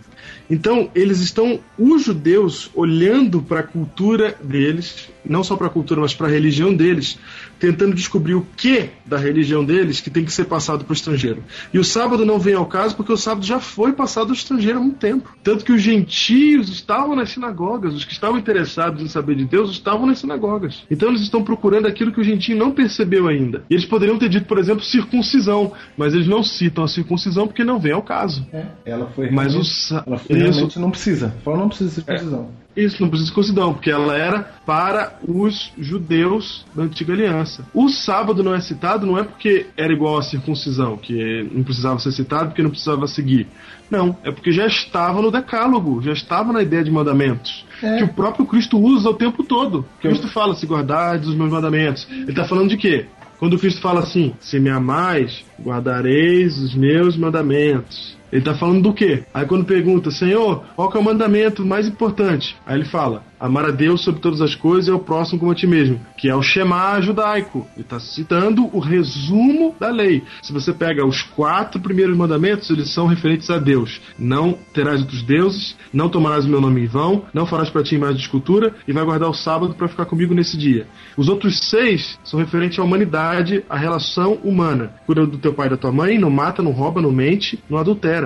Então, 0.49 0.89
eles 0.93 1.19
estão, 1.19 1.59
os 1.77 2.03
judeus, 2.03 2.69
olhando 2.75 3.41
para 3.41 3.61
a 3.61 3.63
cultura 3.63 4.35
deles, 4.43 5.09
não 5.25 5.43
só 5.43 5.55
para 5.55 5.67
a 5.67 5.69
cultura, 5.69 6.01
mas 6.01 6.13
para 6.13 6.27
a 6.27 6.29
religião 6.29 6.73
deles, 6.73 7.17
tentando 7.59 7.95
descobrir 7.95 8.35
o 8.35 8.45
que 8.55 8.89
da 9.05 9.17
religião 9.17 9.63
deles 9.63 10.01
que 10.01 10.09
tem 10.09 10.25
que 10.25 10.31
ser 10.31 10.45
passado 10.45 10.83
para 10.83 10.91
o 10.91 10.95
estrangeiro. 10.95 11.43
E 11.73 11.79
o 11.79 11.83
sábado 11.83 12.25
não 12.25 12.39
vem 12.39 12.55
ao 12.55 12.65
caso 12.65 12.95
porque 12.95 13.11
o 13.11 13.17
sábado 13.17 13.45
já 13.45 13.59
foi 13.59 13.93
passado 13.93 14.27
ao 14.27 14.33
estrangeiro 14.33 14.79
há 14.79 14.81
muito 14.81 14.97
tempo. 14.97 15.35
Tanto 15.43 15.63
que 15.63 15.71
os 15.71 15.81
gentios 15.81 16.69
estavam 16.69 17.15
nas 17.15 17.29
sinagogas, 17.29 17.93
os 17.93 18.05
que 18.05 18.13
estavam 18.13 18.37
interessados 18.37 19.01
em 19.01 19.07
saber 19.07 19.35
de 19.35 19.45
Deus 19.45 19.71
estavam 19.71 20.05
nas 20.05 20.19
sinagogas. 20.19 20.83
Então 20.89 21.09
eles 21.09 21.21
estão 21.21 21.43
procurando 21.43 21.87
aquilo 21.87 22.11
que 22.11 22.21
o 22.21 22.23
gentio 22.23 22.57
não 22.57 22.71
percebeu 22.71 23.27
ainda. 23.27 23.63
E 23.69 23.73
eles 23.73 23.85
poderiam 23.85 24.17
ter 24.17 24.29
dito, 24.29 24.45
por 24.45 24.57
exemplo, 24.57 24.83
circuncisão, 24.83 25.71
mas 25.97 26.13
eles 26.13 26.27
não 26.27 26.43
citam 26.43 26.83
a 26.83 26.87
circuncisão 26.87 27.47
porque 27.47 27.63
não 27.63 27.79
vem 27.79 27.93
ao 27.93 28.01
caso. 28.01 28.45
É, 28.51 28.65
ela 28.85 29.07
foi 29.07 29.29
mas 29.29 29.55
o 29.55 29.63
ela 30.05 30.17
foi 30.17 30.37
realmente 30.37 30.79
não 30.79 30.91
precisa. 30.91 31.33
Fala 31.43 31.57
não 31.57 31.67
precisa 31.67 31.89
de 31.89 31.95
circuncisão. 31.95 32.49
É. 32.59 32.62
Isso 32.75 33.01
não 33.01 33.09
precisa 33.09 33.29
de 33.29 33.35
circuncisão, 33.35 33.73
porque 33.73 33.91
ela 33.91 34.17
era 34.17 34.53
para 34.65 35.19
os 35.27 35.71
judeus 35.77 36.65
da 36.73 36.83
antiga 36.83 37.13
aliança. 37.13 37.65
O 37.73 37.89
sábado 37.89 38.43
não 38.43 38.53
é 38.53 38.61
citado 38.61 39.05
não 39.05 39.17
é 39.17 39.23
porque 39.23 39.67
era 39.77 39.93
igual 39.93 40.17
à 40.17 40.23
circuncisão, 40.23 40.97
que 40.97 41.47
não 41.51 41.63
precisava 41.63 41.99
ser 41.99 42.11
citado 42.11 42.47
porque 42.47 42.63
não 42.63 42.69
precisava 42.69 43.07
seguir. 43.07 43.47
Não, 43.89 44.17
é 44.23 44.31
porque 44.31 44.51
já 44.51 44.65
estava 44.65 45.21
no 45.21 45.29
decálogo, 45.29 46.01
já 46.01 46.13
estava 46.13 46.51
na 46.51 46.63
ideia 46.63 46.83
de 46.83 46.89
mandamentos. 46.89 47.63
É. 47.81 47.97
Que 47.97 48.03
o 48.05 48.13
próprio 48.13 48.45
Cristo 48.45 48.79
usa 48.79 49.09
o 49.09 49.13
tempo 49.13 49.43
todo. 49.43 49.85
Cristo 50.01 50.27
fala, 50.27 50.55
se 50.55 50.65
guardares 50.65 51.27
os 51.27 51.35
meus 51.35 51.51
mandamentos. 51.51 52.07
Ele 52.09 52.29
está 52.31 52.45
falando 52.45 52.69
de 52.69 52.77
quê? 52.77 53.05
Quando 53.37 53.59
Cristo 53.59 53.81
fala 53.81 53.99
assim, 53.99 54.33
se 54.39 54.59
me 54.59 54.69
amais, 54.69 55.43
guardareis 55.61 56.57
os 56.57 56.73
meus 56.73 57.17
mandamentos. 57.17 58.17
Ele 58.33 58.39
está 58.39 58.55
falando 58.55 58.81
do 58.81 58.93
quê? 58.95 59.25
Aí 59.31 59.45
quando 59.45 59.63
pergunta, 59.63 60.09
Senhor, 60.09 60.63
qual 60.75 60.91
é 60.91 60.97
o 60.97 61.03
mandamento 61.03 61.63
mais 61.63 61.87
importante? 61.87 62.57
Aí 62.65 62.75
ele 62.75 62.85
fala, 62.85 63.21
amar 63.39 63.65
a 63.65 63.71
Deus 63.71 64.01
sobre 64.01 64.21
todas 64.21 64.41
as 64.41 64.55
coisas 64.55 64.87
e 64.87 64.91
ao 64.91 64.97
próximo 64.97 65.37
como 65.37 65.51
a 65.51 65.55
ti 65.55 65.67
mesmo, 65.67 65.99
que 66.17 66.29
é 66.29 66.35
o 66.35 66.41
Shema 66.41 66.99
judaico. 66.99 67.67
Ele 67.75 67.81
está 67.83 67.99
citando 67.99 68.67
o 68.75 68.79
resumo 68.79 69.75
da 69.79 69.91
lei. 69.91 70.23
Se 70.41 70.51
você 70.51 70.73
pega 70.73 71.05
os 71.05 71.21
quatro 71.21 71.79
primeiros 71.79 72.17
mandamentos, 72.17 72.71
eles 72.71 72.89
são 72.89 73.05
referentes 73.05 73.51
a 73.51 73.59
Deus. 73.59 74.01
Não 74.17 74.57
terás 74.73 75.01
outros 75.01 75.21
deuses, 75.21 75.75
não 75.93 76.09
tomarás 76.09 76.45
o 76.45 76.49
meu 76.49 76.61
nome 76.61 76.85
em 76.85 76.87
vão, 76.87 77.25
não 77.33 77.45
farás 77.45 77.69
para 77.69 77.83
ti 77.83 77.95
imagem 77.95 78.15
de 78.15 78.21
escultura 78.21 78.73
e 78.87 78.93
vai 78.93 79.03
guardar 79.03 79.29
o 79.29 79.33
sábado 79.33 79.75
para 79.75 79.89
ficar 79.89 80.05
comigo 80.05 80.33
nesse 80.33 80.57
dia. 80.57 80.87
Os 81.15 81.27
outros 81.27 81.69
seis 81.69 82.17
são 82.23 82.39
referentes 82.39 82.79
à 82.79 82.83
humanidade, 82.83 83.63
à 83.69 83.77
relação 83.77 84.39
humana. 84.43 84.93
Cuida 85.05 85.27
do 85.27 85.37
teu 85.37 85.53
pai 85.53 85.67
e 85.67 85.71
da 85.71 85.77
tua 85.77 85.91
mãe, 85.91 86.17
não 86.17 86.31
mata, 86.31 86.63
não 86.63 86.71
rouba, 86.71 87.01
não 87.01 87.11
mente, 87.11 87.61
não 87.69 87.77
adultera. 87.77 88.22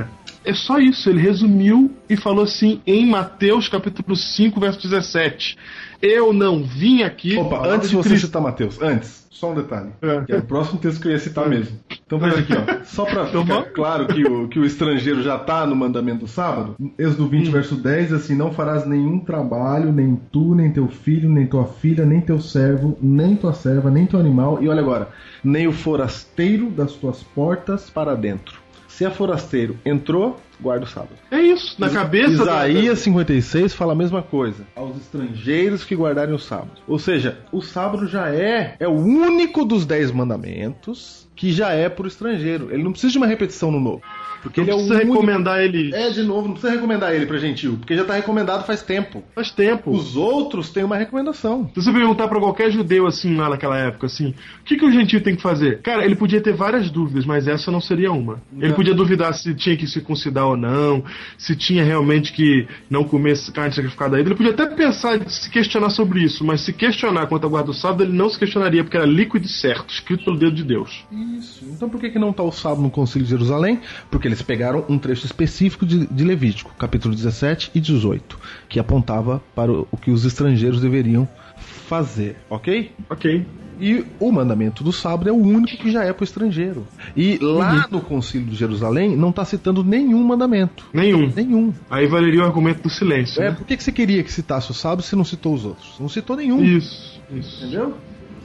É 0.47 0.53
só 0.53 0.79
isso, 0.79 1.09
ele 1.09 1.19
resumiu 1.19 1.91
e 2.09 2.15
falou 2.15 2.45
assim 2.45 2.79
em 2.87 3.05
Mateus 3.05 3.67
capítulo 3.67 4.15
5, 4.15 4.57
verso 4.61 4.81
17. 4.81 5.57
Eu 6.01 6.31
não 6.31 6.63
vim 6.63 7.03
aqui. 7.03 7.35
Opa, 7.35 7.67
antes 7.67 7.89
de 7.89 7.97
você 7.97 8.07
Cristo. 8.07 8.27
citar 8.27 8.41
Mateus, 8.41 8.81
antes, 8.81 9.27
só 9.29 9.51
um 9.51 9.55
detalhe. 9.55 9.89
É. 10.01 10.35
É 10.35 10.37
o 10.37 10.41
próximo 10.43 10.79
texto 10.79 11.01
que 11.01 11.09
eu 11.09 11.11
ia 11.11 11.19
citar 11.19 11.49
mesmo. 11.49 11.77
Então 12.05 12.17
veja 12.17 12.39
aqui, 12.39 12.53
ó. 12.53 12.85
Só 12.85 13.03
pra 13.03 13.25
ficar 13.25 13.63
claro 13.73 14.07
que 14.07 14.23
o, 14.23 14.47
que 14.47 14.57
o 14.57 14.63
estrangeiro 14.63 15.21
já 15.21 15.37
tá 15.37 15.67
no 15.67 15.75
mandamento 15.75 16.19
do 16.19 16.27
sábado, 16.29 16.77
Êxodo 16.97 17.27
20, 17.27 17.49
hum. 17.49 17.51
verso 17.51 17.75
10, 17.75 18.13
assim, 18.13 18.33
não 18.33 18.53
farás 18.53 18.87
nenhum 18.87 19.19
trabalho, 19.19 19.91
nem 19.91 20.15
tu, 20.31 20.55
nem 20.55 20.71
teu 20.71 20.87
filho, 20.87 21.29
nem 21.29 21.45
tua 21.45 21.65
filha, 21.65 22.05
nem 22.05 22.21
teu 22.21 22.39
servo, 22.39 22.97
nem 23.01 23.35
tua 23.35 23.51
serva, 23.51 23.91
nem 23.91 24.05
teu 24.05 24.17
animal, 24.17 24.63
e 24.63 24.69
olha 24.69 24.79
agora, 24.79 25.09
nem 25.43 25.67
o 25.67 25.73
forasteiro 25.73 26.69
das 26.69 26.93
tuas 26.93 27.21
portas 27.21 27.89
para 27.89 28.15
dentro. 28.15 28.65
Se 28.97 29.05
é 29.05 29.11
forasteiro, 29.11 29.77
entrou, 29.85 30.37
guarda 30.59 30.85
o 30.85 30.87
sábado. 30.89 31.11
É 31.29 31.39
isso, 31.39 31.75
na 31.79 31.87
cabeça 31.87 32.43
da- 32.43 32.67
Isaías 32.67 32.97
56 32.97 33.71
fala 33.75 33.93
a 33.93 33.95
mesma 33.95 34.23
coisa. 34.23 34.65
Aos 34.75 34.97
estrangeiros 34.97 35.83
que 35.83 35.95
guardarem 35.95 36.33
o 36.33 36.39
sábado. 36.39 36.71
Ou 36.87 36.97
seja, 36.97 37.37
o 37.51 37.61
sábado 37.61 38.07
já 38.07 38.29
é 38.33 38.75
é 38.79 38.87
o 38.87 38.93
único 38.95 39.63
dos 39.63 39.85
dez 39.85 40.11
mandamentos 40.11 41.27
que 41.35 41.51
já 41.51 41.69
é 41.73 41.87
por 41.89 42.07
estrangeiro. 42.07 42.69
Ele 42.71 42.81
não 42.83 42.91
precisa 42.91 43.11
de 43.11 43.17
uma 43.19 43.27
repetição 43.27 43.69
no 43.69 43.79
novo. 43.79 44.01
Porque 44.47 44.61
Não 44.61 44.65
ele 44.67 44.71
é 44.71 44.75
o 44.75 44.77
precisa 44.77 44.95
único... 44.95 45.13
recomendar 45.13 45.59
ele 45.61 45.93
É, 45.93 46.09
de 46.09 46.23
novo, 46.23 46.47
não 46.47 46.53
precisa 46.53 46.73
recomendar 46.73 47.13
ele 47.13 47.25
pra 47.25 47.37
gentil, 47.37 47.77
porque 47.77 47.95
já 47.95 48.03
tá 48.05 48.13
recomendado 48.13 48.65
faz 48.65 48.81
tempo. 48.81 49.23
faz 49.35 49.51
tempo. 49.51 49.91
Os 49.91 50.15
outros 50.15 50.69
têm 50.69 50.83
uma 50.83 50.97
recomendação. 50.97 51.69
Se 51.73 51.81
você 51.83 51.91
perguntar 51.91 52.27
pra 52.27 52.39
qualquer 52.39 52.71
judeu 52.71 53.05
assim 53.07 53.35
lá 53.35 53.49
naquela 53.49 53.77
época, 53.77 54.07
assim, 54.07 54.29
o 54.61 54.63
que, 54.63 54.77
que 54.77 54.85
o 54.85 54.91
gentio 54.91 55.21
tem 55.21 55.35
que 55.35 55.41
fazer? 55.41 55.81
Cara, 55.81 56.05
ele 56.05 56.15
podia 56.15 56.41
ter 56.41 56.53
várias 56.53 56.89
dúvidas, 56.89 57.25
mas 57.25 57.47
essa 57.47 57.71
não 57.71 57.81
seria 57.81 58.11
uma. 58.11 58.41
Ele 58.59 58.73
podia 58.73 58.93
duvidar 58.93 59.33
se 59.33 59.53
tinha 59.53 59.75
que 59.75 59.87
circuncidar 59.87 60.45
ou 60.47 60.57
não, 60.57 61.03
se 61.37 61.55
tinha 61.55 61.83
realmente 61.83 62.31
que 62.33 62.67
não 62.89 63.03
comer 63.03 63.37
carne 63.53 63.73
sacrificada 63.73 64.15
a 64.15 64.19
ele. 64.19 64.29
Ele 64.29 64.35
podia 64.35 64.51
até 64.53 64.65
pensar, 64.65 65.19
se 65.29 65.49
questionar 65.49 65.89
sobre 65.89 66.23
isso, 66.23 66.43
mas 66.45 66.61
se 66.61 66.73
questionar 66.73 67.27
quanto 67.27 67.45
à 67.45 67.49
guarda 67.49 67.67
do 67.67 67.73
sábado, 67.73 68.03
ele 68.03 68.13
não 68.13 68.29
se 68.29 68.37
questionaria, 68.39 68.83
porque 68.83 68.97
era 68.97 69.05
líquido 69.05 69.45
e 69.45 69.49
certo, 69.49 69.93
escrito 69.93 70.23
pelo 70.25 70.37
dedo 70.37 70.55
de 70.55 70.63
Deus. 70.63 71.05
Isso. 71.37 71.65
Então 71.65 71.89
por 71.89 71.99
que, 71.99 72.09
que 72.09 72.19
não 72.19 72.31
tá 72.33 72.43
o 72.43 72.51
sábado 72.51 72.81
no 72.81 72.89
Concílio 72.89 73.23
de 73.25 73.29
Jerusalém? 73.31 73.79
Porque 74.09 74.27
eles 74.37 74.41
pegaram 74.43 74.85
um 74.87 74.97
trecho 74.97 75.25
específico 75.25 75.85
de, 75.85 76.05
de 76.05 76.23
Levítico, 76.23 76.73
capítulo 76.77 77.15
17 77.15 77.71
e 77.73 77.79
18, 77.79 78.39
que 78.69 78.79
apontava 78.79 79.41
para 79.55 79.71
o, 79.71 79.87
o 79.91 79.97
que 79.97 80.11
os 80.11 80.25
estrangeiros 80.25 80.79
deveriam 80.79 81.27
fazer, 81.57 82.37
ok? 82.49 82.91
Ok. 83.09 83.45
E 83.79 84.03
o 84.19 84.31
mandamento 84.31 84.83
do 84.83 84.91
sábado 84.91 85.29
é 85.29 85.31
o 85.31 85.35
único 85.35 85.77
que 85.77 85.91
já 85.91 86.03
é 86.03 86.11
para 86.11 86.21
o 86.21 86.23
estrangeiro. 86.23 86.87
E 87.15 87.37
lá 87.39 87.87
no 87.91 88.01
Concílio 88.01 88.47
de 88.47 88.55
Jerusalém 88.55 89.15
não 89.15 89.29
está 89.29 89.45
citando 89.45 89.83
nenhum 89.83 90.23
mandamento. 90.23 90.87
Nenhum. 90.91 91.31
Nenhum. 91.35 91.73
Aí 91.89 92.07
valeria 92.07 92.41
o 92.41 92.45
argumento 92.45 92.81
do 92.81 92.89
silêncio. 92.89 93.41
É, 93.41 93.49
né? 93.49 93.55
por 93.55 93.65
que, 93.67 93.77
que 93.77 93.83
você 93.83 93.91
queria 93.91 94.23
que 94.23 94.31
citasse 94.31 94.71
o 94.71 94.73
sábado 94.73 95.03
se 95.03 95.15
não 95.15 95.23
citou 95.23 95.53
os 95.53 95.63
outros? 95.63 95.95
Não 95.99 96.09
citou 96.09 96.35
nenhum. 96.35 96.63
Isso, 96.63 97.21
isso. 97.31 97.63
Entendeu? 97.63 97.95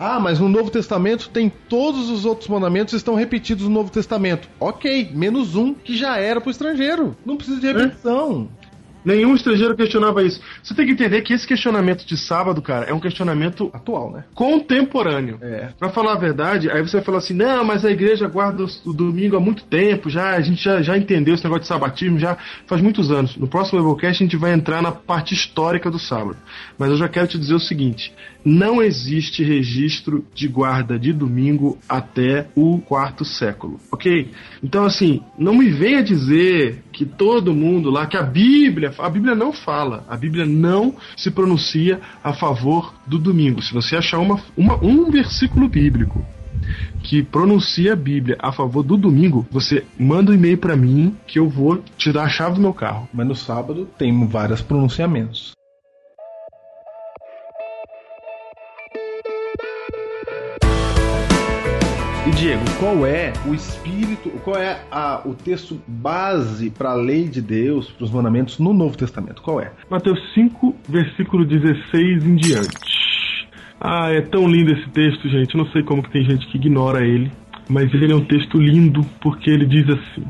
Ah, 0.04 0.18
mas 0.18 0.40
no 0.40 0.48
Novo 0.48 0.68
Testamento 0.68 1.28
tem 1.28 1.48
todos 1.68 2.10
os 2.10 2.24
outros 2.24 2.48
mandamentos 2.48 2.92
estão 2.92 3.14
repetidos 3.14 3.68
no 3.68 3.70
Novo 3.70 3.88
Testamento. 3.88 4.48
Ok, 4.58 5.12
menos 5.14 5.54
um 5.54 5.72
que 5.72 5.96
já 5.96 6.16
era 6.16 6.40
pro 6.40 6.50
estrangeiro. 6.50 7.16
Não 7.24 7.36
precisa 7.36 7.60
de 7.60 7.68
repetição. 7.68 8.48
Nenhum 9.04 9.34
estrangeiro 9.34 9.76
questionava 9.76 10.22
isso. 10.22 10.40
Você 10.62 10.74
tem 10.74 10.86
que 10.86 10.92
entender 10.92 11.22
que 11.22 11.32
esse 11.32 11.46
questionamento 11.46 12.06
de 12.06 12.16
sábado, 12.16 12.62
cara, 12.62 12.86
é 12.86 12.94
um 12.94 13.00
questionamento 13.00 13.68
Atual, 13.72 14.12
né? 14.12 14.24
contemporâneo. 14.34 15.38
É. 15.42 15.70
Pra 15.78 15.90
falar 15.90 16.12
a 16.12 16.18
verdade, 16.18 16.70
aí 16.70 16.80
você 16.80 16.98
vai 16.98 17.04
falar 17.04 17.18
assim: 17.18 17.34
não, 17.34 17.64
mas 17.64 17.84
a 17.84 17.90
igreja 17.90 18.28
guarda 18.28 18.64
o, 18.64 18.68
o 18.90 18.92
domingo 18.92 19.36
há 19.36 19.40
muito 19.40 19.64
tempo, 19.64 20.08
já 20.08 20.30
a 20.30 20.40
gente 20.40 20.62
já, 20.62 20.80
já 20.82 20.96
entendeu 20.96 21.34
esse 21.34 21.42
negócio 21.42 21.62
de 21.62 21.68
sabatismo 21.68 22.18
já 22.18 22.36
faz 22.66 22.80
muitos 22.80 23.10
anos. 23.10 23.36
No 23.36 23.48
próximo 23.48 23.80
Evilcast 23.80 24.22
a 24.22 24.26
gente 24.26 24.36
vai 24.36 24.52
entrar 24.52 24.80
na 24.80 24.92
parte 24.92 25.34
histórica 25.34 25.90
do 25.90 25.98
sábado. 25.98 26.36
Mas 26.78 26.90
eu 26.90 26.96
já 26.96 27.08
quero 27.08 27.26
te 27.26 27.38
dizer 27.38 27.54
o 27.54 27.60
seguinte: 27.60 28.14
não 28.44 28.82
existe 28.82 29.42
registro 29.42 30.24
de 30.34 30.48
guarda 30.48 30.98
de 30.98 31.12
domingo 31.12 31.78
até 31.88 32.48
o 32.54 32.78
quarto 32.78 33.24
século, 33.24 33.78
ok? 33.90 34.30
Então, 34.62 34.84
assim, 34.84 35.20
não 35.38 35.54
me 35.54 35.70
venha 35.70 36.02
dizer 36.02 36.82
que 36.92 37.04
todo 37.04 37.54
mundo 37.54 37.90
lá, 37.90 38.06
que 38.06 38.16
a 38.16 38.22
Bíblia, 38.22 38.92
a 38.98 39.08
Bíblia 39.08 39.34
não 39.34 39.52
fala, 39.52 40.04
a 40.08 40.16
Bíblia 40.16 40.46
não 40.46 40.94
se 41.16 41.30
pronuncia 41.30 42.00
a 42.22 42.32
favor 42.32 42.94
do 43.06 43.18
domingo. 43.18 43.62
Se 43.62 43.72
você 43.72 43.96
achar 43.96 44.18
uma, 44.18 44.40
uma, 44.56 44.82
um 44.82 45.10
versículo 45.10 45.68
bíblico 45.68 46.24
que 47.02 47.22
pronuncia 47.22 47.92
a 47.92 47.96
Bíblia 47.96 48.36
a 48.38 48.52
favor 48.52 48.82
do 48.82 48.96
domingo, 48.96 49.46
você 49.50 49.84
manda 49.98 50.30
um 50.30 50.34
e-mail 50.34 50.58
pra 50.58 50.76
mim 50.76 51.16
que 51.26 51.38
eu 51.38 51.48
vou 51.48 51.82
te 51.96 52.12
dar 52.12 52.24
a 52.24 52.28
chave 52.28 52.56
do 52.56 52.60
meu 52.60 52.72
carro. 52.72 53.08
Mas 53.12 53.26
no 53.26 53.34
sábado 53.34 53.88
tem 53.98 54.26
vários 54.26 54.62
pronunciamentos. 54.62 55.52
Diego, 62.36 62.64
qual 62.80 63.06
é 63.06 63.32
o 63.46 63.54
espírito, 63.54 64.30
qual 64.42 64.56
é 64.56 64.80
a- 64.90 65.20
o 65.24 65.34
texto 65.34 65.80
base 65.86 66.70
para 66.70 66.90
a 66.90 66.94
lei 66.94 67.28
de 67.28 67.40
Deus, 67.40 67.88
para 67.90 68.04
os 68.04 68.10
mandamentos 68.10 68.58
no 68.58 68.72
Novo 68.72 68.96
Testamento? 68.96 69.40
Qual 69.42 69.60
é? 69.60 69.70
Mateus 69.88 70.18
5, 70.34 70.74
versículo 70.88 71.44
16 71.44 72.24
em 72.24 72.34
diante. 72.36 72.68
Ah, 73.80 74.10
é 74.10 74.20
tão 74.20 74.48
lindo 74.48 74.72
esse 74.72 74.88
texto, 74.90 75.28
gente. 75.28 75.56
Não 75.56 75.66
sei 75.66 75.82
como 75.82 76.02
que 76.02 76.10
tem 76.10 76.24
gente 76.24 76.46
que 76.48 76.56
ignora 76.56 77.04
ele. 77.06 77.30
Mas 77.68 77.92
ele 77.94 78.12
é 78.12 78.16
um 78.16 78.24
texto 78.24 78.58
lindo 78.58 79.02
porque 79.20 79.48
ele 79.48 79.64
diz 79.64 79.88
assim: 79.88 80.24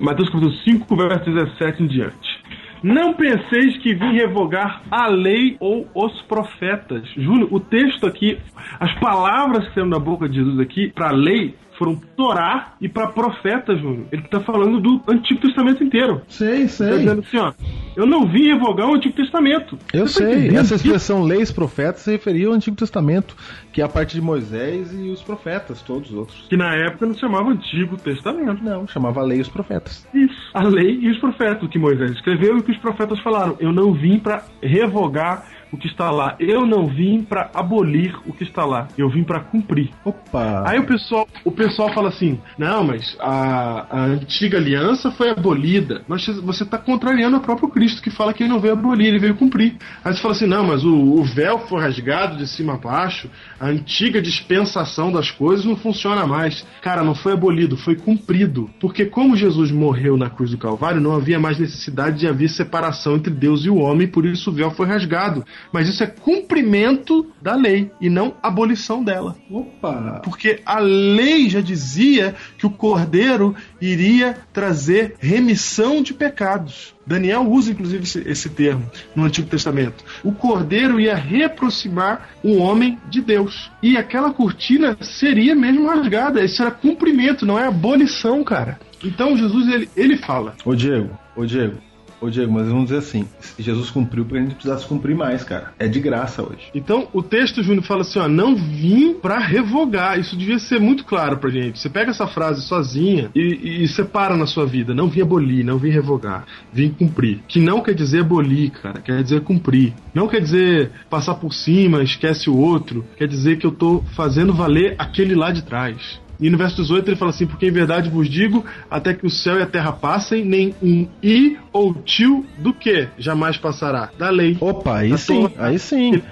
Mateus 0.00 0.28
capítulo 0.28 0.52
5, 0.64 0.96
verso 0.96 1.24
17 1.30 1.82
em 1.82 1.86
diante. 1.86 2.37
Não 2.82 3.14
penseis 3.14 3.76
que 3.78 3.94
vim 3.94 4.12
revogar 4.12 4.82
a 4.90 5.08
lei 5.08 5.56
ou 5.60 5.88
os 5.94 6.22
profetas. 6.22 7.02
Júlio, 7.16 7.48
o 7.50 7.58
texto 7.58 8.06
aqui, 8.06 8.38
as 8.78 8.92
palavras 9.00 9.66
que 9.68 9.74
saíram 9.74 9.90
da 9.90 9.98
boca 9.98 10.28
de 10.28 10.36
Jesus 10.36 10.60
aqui 10.60 10.90
para 10.90 11.08
a 11.08 11.12
lei 11.12 11.54
foram 11.78 11.94
Torá 12.16 12.74
e 12.80 12.88
para 12.88 13.06
profeta, 13.08 13.76
Júlio. 13.76 14.06
Ele 14.10 14.22
está 14.22 14.40
falando 14.40 14.80
do 14.80 15.00
Antigo 15.08 15.40
Testamento 15.40 15.82
inteiro. 15.82 16.22
Sei, 16.28 16.66
Tá 16.66 16.96
dizendo 16.96 17.20
assim, 17.20 17.38
ó. 17.38 17.52
Eu 17.96 18.06
não 18.06 18.26
vim 18.26 18.48
revogar 18.52 18.88
o 18.88 18.94
Antigo 18.94 19.14
Testamento. 19.14 19.78
Eu 19.92 20.06
Você 20.06 20.20
tá 20.24 20.26
sei, 20.30 20.38
entendendo? 20.40 20.60
essa 20.60 20.74
expressão 20.74 21.22
leis 21.22 21.50
profetas 21.52 22.02
se 22.02 22.10
referia 22.10 22.48
ao 22.48 22.52
Antigo 22.52 22.76
Testamento, 22.76 23.36
que 23.72 23.80
é 23.80 23.84
a 23.84 23.88
parte 23.88 24.14
de 24.14 24.20
Moisés 24.20 24.92
e 24.92 25.08
os 25.08 25.22
profetas, 25.22 25.80
todos 25.82 26.10
os 26.10 26.16
outros. 26.16 26.46
Que 26.48 26.56
na 26.56 26.74
época 26.74 27.06
não 27.06 27.14
chamava 27.14 27.50
Antigo 27.50 27.96
Testamento. 27.96 28.62
Não, 28.62 28.86
chamava 28.86 29.22
lei 29.22 29.40
os 29.40 29.48
profetas. 29.48 30.06
Isso. 30.12 30.50
A 30.54 30.62
lei 30.64 30.98
e 31.00 31.10
os 31.10 31.18
profetas, 31.18 31.62
o 31.62 31.68
que 31.68 31.78
Moisés 31.78 32.10
escreveu 32.12 32.56
e 32.56 32.60
o 32.60 32.62
que 32.62 32.72
os 32.72 32.78
profetas 32.78 33.18
falaram. 33.20 33.56
Eu 33.60 33.72
não 33.72 33.92
vim 33.92 34.18
para 34.18 34.44
revogar 34.62 35.44
o 35.72 35.76
que 35.76 35.86
está 35.86 36.10
lá. 36.10 36.36
Eu 36.38 36.66
não 36.66 36.86
vim 36.86 37.22
para 37.22 37.50
abolir 37.54 38.16
o 38.26 38.32
que 38.32 38.44
está 38.44 38.64
lá. 38.64 38.88
Eu 38.96 39.08
vim 39.08 39.24
para 39.24 39.40
cumprir. 39.40 39.90
Opa! 40.04 40.64
Aí 40.66 40.78
o 40.78 40.84
pessoal, 40.84 41.28
o 41.44 41.50
pessoal 41.50 41.92
fala 41.92 42.08
assim: 42.08 42.40
não, 42.56 42.84
mas 42.84 43.16
a, 43.20 43.86
a 43.90 44.04
antiga 44.04 44.58
aliança 44.58 45.10
foi 45.10 45.30
abolida. 45.30 46.02
Mas 46.08 46.26
você 46.26 46.62
está 46.62 46.78
contrariando 46.78 47.36
o 47.36 47.40
próprio 47.40 47.68
Cristo 47.68 48.02
que 48.02 48.10
fala 48.10 48.32
que 48.32 48.42
ele 48.42 48.50
não 48.50 48.60
veio 48.60 48.74
abolir, 48.74 49.06
ele 49.06 49.18
veio 49.18 49.34
cumprir. 49.34 49.76
Aí 50.04 50.14
você 50.14 50.20
fala 50.20 50.34
assim: 50.34 50.46
não, 50.46 50.64
mas 50.64 50.84
o, 50.84 50.94
o 50.94 51.24
véu 51.24 51.58
foi 51.60 51.80
rasgado 51.80 52.36
de 52.36 52.46
cima 52.46 52.74
a 52.74 52.78
baixo, 52.78 53.30
a 53.60 53.66
antiga 53.66 54.20
dispensação 54.20 55.12
das 55.12 55.30
coisas 55.30 55.64
não 55.64 55.76
funciona 55.76 56.26
mais. 56.26 56.66
Cara, 56.82 57.02
não 57.02 57.14
foi 57.14 57.32
abolido, 57.32 57.76
foi 57.76 57.96
cumprido. 57.96 58.70
Porque 58.80 59.04
como 59.04 59.36
Jesus 59.36 59.70
morreu 59.70 60.16
na 60.16 60.30
cruz 60.30 60.50
do 60.50 60.58
Calvário, 60.58 61.00
não 61.00 61.14
havia 61.14 61.38
mais 61.38 61.58
necessidade 61.58 62.18
de 62.18 62.26
haver 62.26 62.48
separação 62.48 63.16
entre 63.16 63.32
Deus 63.32 63.64
e 63.64 63.70
o 63.70 63.76
homem, 63.76 64.06
por 64.06 64.24
isso 64.24 64.50
o 64.50 64.52
véu 64.52 64.70
foi 64.70 64.86
rasgado. 64.86 65.44
Mas 65.72 65.88
isso 65.88 66.02
é 66.02 66.06
cumprimento 66.06 67.26
da 67.40 67.54
lei 67.54 67.90
e 68.00 68.08
não 68.08 68.34
abolição 68.42 69.02
dela. 69.02 69.36
Opa! 69.50 70.20
Porque 70.24 70.60
a 70.64 70.78
lei 70.78 71.48
já 71.48 71.60
dizia 71.60 72.34
que 72.56 72.66
o 72.66 72.70
cordeiro 72.70 73.54
iria 73.80 74.36
trazer 74.52 75.14
remissão 75.18 76.02
de 76.02 76.14
pecados. 76.14 76.94
Daniel 77.06 77.48
usa 77.48 77.72
inclusive 77.72 78.04
esse, 78.04 78.28
esse 78.28 78.48
termo 78.50 78.90
no 79.16 79.24
Antigo 79.24 79.48
Testamento. 79.48 80.04
O 80.22 80.32
cordeiro 80.32 81.00
ia 81.00 81.14
reaproximar 81.14 82.28
o 82.42 82.58
homem 82.58 82.98
de 83.08 83.20
Deus. 83.20 83.70
E 83.82 83.96
aquela 83.96 84.32
cortina 84.32 84.96
seria 85.00 85.54
mesmo 85.54 85.86
rasgada. 85.86 86.44
Isso 86.44 86.60
era 86.60 86.70
cumprimento, 86.70 87.46
não 87.46 87.58
é 87.58 87.66
abolição, 87.66 88.44
cara. 88.44 88.78
Então 89.02 89.36
Jesus 89.36 89.68
ele, 89.68 89.88
ele 89.96 90.16
fala: 90.16 90.54
Ô 90.64 90.74
Diego, 90.74 91.18
ô 91.36 91.46
Diego, 91.46 91.78
ô 92.20 92.28
Diego, 92.30 92.52
mas 92.52 92.66
vamos 92.66 92.84
dizer 92.84 92.98
assim: 92.98 93.26
Jesus 93.58 93.90
cumpriu 93.90 94.24
porque 94.24 94.38
a 94.38 94.42
gente 94.42 94.54
precisasse 94.54 94.86
cumprir 94.86 95.16
mais, 95.16 95.44
cara. 95.44 95.72
É 95.78 95.86
de 95.86 96.00
graça 96.00 96.42
hoje. 96.42 96.68
Então, 96.74 97.08
o 97.12 97.22
texto, 97.22 97.62
Júnior, 97.62 97.84
fala 97.84 98.02
assim, 98.02 98.18
ó, 98.18 98.28
não 98.28 98.54
vim 98.54 99.14
pra 99.14 99.38
revogar. 99.38 100.18
Isso 100.18 100.36
devia 100.36 100.58
ser 100.58 100.80
muito 100.80 101.04
claro 101.04 101.38
pra 101.38 101.50
gente. 101.50 101.78
Você 101.78 101.88
pega 101.88 102.10
essa 102.10 102.26
frase 102.26 102.62
sozinha 102.62 103.30
e, 103.34 103.84
e 103.84 103.88
separa 103.88 104.36
na 104.36 104.46
sua 104.46 104.66
vida. 104.66 104.94
Não 104.94 105.08
vim 105.08 105.22
abolir, 105.22 105.64
não 105.64 105.78
vim 105.78 105.90
revogar. 105.90 106.46
Vim 106.72 106.90
cumprir. 106.90 107.40
Que 107.48 107.60
não 107.60 107.80
quer 107.80 107.94
dizer 107.94 108.20
abolir, 108.20 108.70
cara. 108.70 109.00
Quer 109.00 109.22
dizer 109.22 109.40
cumprir. 109.42 109.94
Não 110.14 110.28
quer 110.28 110.40
dizer 110.40 110.90
passar 111.08 111.34
por 111.34 111.52
cima, 111.52 112.02
esquece 112.02 112.50
o 112.50 112.56
outro. 112.56 113.04
Quer 113.16 113.28
dizer 113.28 113.58
que 113.58 113.66
eu 113.66 113.72
tô 113.72 114.02
fazendo 114.14 114.52
valer 114.52 114.94
aquele 114.98 115.34
lá 115.34 115.50
de 115.50 115.62
trás. 115.62 116.20
E 116.40 116.48
no 116.48 116.56
verso 116.56 116.76
18 116.76 117.08
ele 117.08 117.16
fala 117.16 117.30
assim: 117.30 117.46
Porque 117.46 117.66
em 117.66 117.70
verdade 117.70 118.08
vos 118.08 118.28
digo, 118.28 118.64
até 118.90 119.12
que 119.14 119.26
o 119.26 119.30
céu 119.30 119.58
e 119.58 119.62
a 119.62 119.66
terra 119.66 119.92
passem, 119.92 120.44
nem 120.44 120.74
um 120.82 121.06
i 121.22 121.56
ou 121.72 121.94
tio 121.94 122.44
do 122.58 122.72
que 122.72 123.08
jamais 123.18 123.56
passará. 123.56 124.10
Da 124.18 124.30
lei. 124.30 124.56
Opa, 124.60 124.98
aí 124.98 125.10
Da 125.10 125.16
sim, 125.16 125.48
Torá. 125.48 125.66
aí 125.66 125.78
sim. 125.78 126.22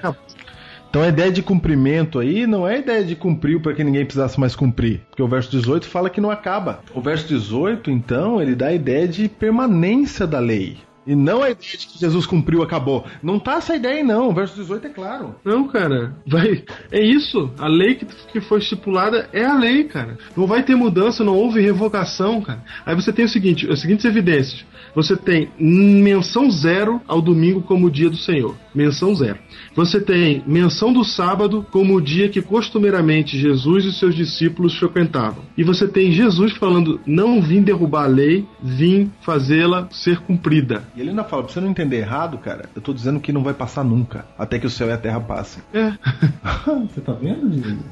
Então 0.89 1.03
a 1.03 1.09
ideia 1.09 1.31
de 1.31 1.43
cumprimento 1.43 2.19
aí 2.19 2.47
não 2.47 2.67
é 2.67 2.77
a 2.77 2.79
ideia 2.79 3.05
de 3.05 3.15
cumprir 3.15 3.61
para 3.61 3.75
que 3.75 3.85
ninguém 3.85 4.05
precisasse 4.05 4.39
mais 4.41 4.57
cumprir. 4.57 5.03
Porque 5.11 5.23
o 5.23 5.29
verso 5.29 5.51
18 5.51 5.87
fala 5.87 6.09
que 6.09 6.21
não 6.21 6.31
acaba. 6.31 6.81
O 6.95 7.01
verso 7.01 7.29
18, 7.29 7.91
então, 7.91 8.41
ele 8.41 8.55
dá 8.55 8.69
a 8.69 8.73
ideia 8.73 9.07
de 9.07 9.29
permanência 9.29 10.27
da 10.27 10.39
lei. 10.39 10.79
E 11.07 11.15
não 11.15 11.43
a 11.43 11.51
ideia 11.51 11.77
de 11.79 11.87
que 11.87 11.99
Jesus 11.99 12.27
cumpriu, 12.27 12.63
acabou. 12.63 13.05
Não 13.23 13.39
tá 13.39 13.55
essa 13.55 13.77
ideia 13.77 14.03
não. 14.03 14.31
O 14.31 14.35
verso 14.35 14.57
18 14.57 14.87
é 14.87 14.91
claro. 14.91 15.35
Não, 15.45 15.69
cara. 15.69 16.15
Vai. 16.27 16.65
É 16.91 17.03
isso. 17.03 17.51
A 17.59 17.69
lei 17.69 17.95
que, 17.95 18.41
foi 18.41 18.59
estipulada 18.59 19.29
é 19.33 19.45
a 19.45 19.55
lei, 19.55 19.85
cara. 19.85 20.19
Não 20.37 20.47
vai 20.47 20.63
ter 20.63 20.75
mudança, 20.75 21.25
não 21.25 21.37
houve 21.37 21.61
revogação, 21.61 22.41
cara. 22.41 22.63
Aí 22.85 22.95
você 22.95 23.13
tem 23.13 23.25
o 23.25 23.29
seguinte, 23.29 23.71
as 23.71 23.81
seguintes 23.81 24.05
evidências. 24.05 24.65
Você 24.95 25.15
tem 25.15 25.51
menção 25.59 26.51
zero 26.51 27.03
ao 27.07 27.21
domingo 27.21 27.61
como 27.61 27.91
dia 27.91 28.09
do 28.09 28.17
Senhor. 28.17 28.57
Menção 28.75 29.15
zero. 29.15 29.39
Você 29.75 30.01
tem 30.01 30.43
menção 30.47 30.91
do 30.91 31.05
sábado 31.05 31.67
como 31.71 31.95
o 31.95 32.01
dia 32.01 32.31
que 32.31 32.41
costumeiramente 32.41 33.39
Jesus 33.39 33.85
e 33.85 33.93
seus 33.93 34.15
discípulos 34.15 34.75
frequentavam. 34.79 35.45
E 35.57 35.63
você 35.63 35.87
tem 35.87 36.13
Jesus 36.13 36.55
falando: 36.55 36.99
Não 37.07 37.43
vim 37.43 37.61
derrubar 37.61 38.05
a 38.05 38.09
lei, 38.09 38.47
vim 38.63 39.11
fazê-la 39.21 39.87
ser 39.91 40.21
cumprida. 40.21 40.89
E 40.97 41.01
ele 41.01 41.11
ainda 41.11 41.23
fala: 41.23 41.45
Pra 41.45 41.53
você 41.53 41.61
não 41.61 41.69
entender 41.69 41.99
errado, 41.99 42.39
cara, 42.39 42.69
eu 42.75 42.81
tô 42.81 42.93
dizendo 42.93 43.21
que 43.21 43.33
não 43.33 43.43
vai 43.43 43.55
passar 43.55 43.85
nunca. 43.85 44.25
Até 44.39 44.59
que 44.59 44.67
o 44.67 44.71
céu 44.71 44.89
e 44.89 44.93
a 44.93 44.99
terra 44.99 45.21
passem. 45.21 45.63
É. 45.73 45.93
você 46.89 47.01
tá 47.01 47.13
vendo, 47.13 47.51
Diego? 47.51 47.83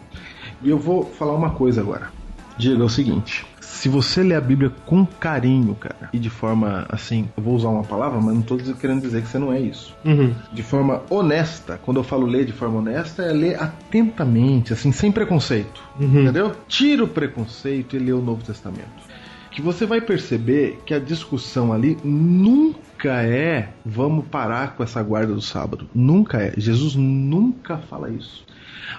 E 0.63 0.71
eu 0.71 0.79
vou 0.79 1.05
falar 1.05 1.35
uma 1.35 1.51
coisa 1.51 1.81
agora. 1.81 2.09
Diego, 2.57 2.83
é 2.83 2.85
o 2.85 2.89
seguinte. 2.89 3.45
Se 3.61 3.89
você 3.89 4.23
lê 4.23 4.35
a 4.35 4.41
Bíblia 4.41 4.73
com 4.87 5.05
carinho, 5.05 5.75
cara, 5.75 6.09
e 6.13 6.19
de 6.19 6.31
forma 6.31 6.87
assim, 6.89 7.29
eu 7.37 7.43
vou 7.43 7.55
usar 7.55 7.69
uma 7.69 7.83
palavra, 7.83 8.21
mas 8.21 8.35
não 8.35 8.43
tô 8.43 8.57
querendo 8.57 9.03
dizer 9.03 9.23
que 9.23 9.29
você 9.29 9.39
não 9.39 9.53
é 9.53 9.61
isso. 9.61 9.95
Uhum. 10.05 10.33
De 10.53 10.63
forma 10.63 11.03
honesta, 11.11 11.79
quando 11.85 11.99
eu 11.99 12.05
falo 12.05 12.25
ler 12.25 12.47
de 12.47 12.53
forma 12.53 12.79
honesta, 12.79 13.23
é 13.23 13.33
ler 13.33 13.61
atentamente, 13.61 14.73
assim, 14.73 14.93
sem 14.93 15.11
preconceito. 15.11 15.83
Uhum. 15.99 16.23
Entendeu? 16.23 16.53
Tira 16.69 17.05
o 17.05 17.09
preconceito 17.09 17.97
e 17.97 17.99
lê 17.99 18.13
o 18.13 18.23
Novo 18.23 18.45
Testamento. 18.45 19.14
Que 19.55 19.63
você 19.63 19.87
vai 19.87 20.01
perceber 20.01 20.81
que 20.85 20.93
a 20.93 20.99
discussão 20.99 21.73
ali 21.73 21.97
nunca 22.03 23.23
é 23.23 23.73
vamos 23.87 24.27
parar 24.27 24.75
com 24.75 24.83
essa 24.83 25.01
guarda 25.01 25.33
do 25.33 25.41
sábado. 25.41 25.89
Nunca 25.95 26.43
é. 26.43 26.53
Jesus 26.57 26.97
nunca 26.97 27.79
fala 27.79 28.11
isso. 28.11 28.45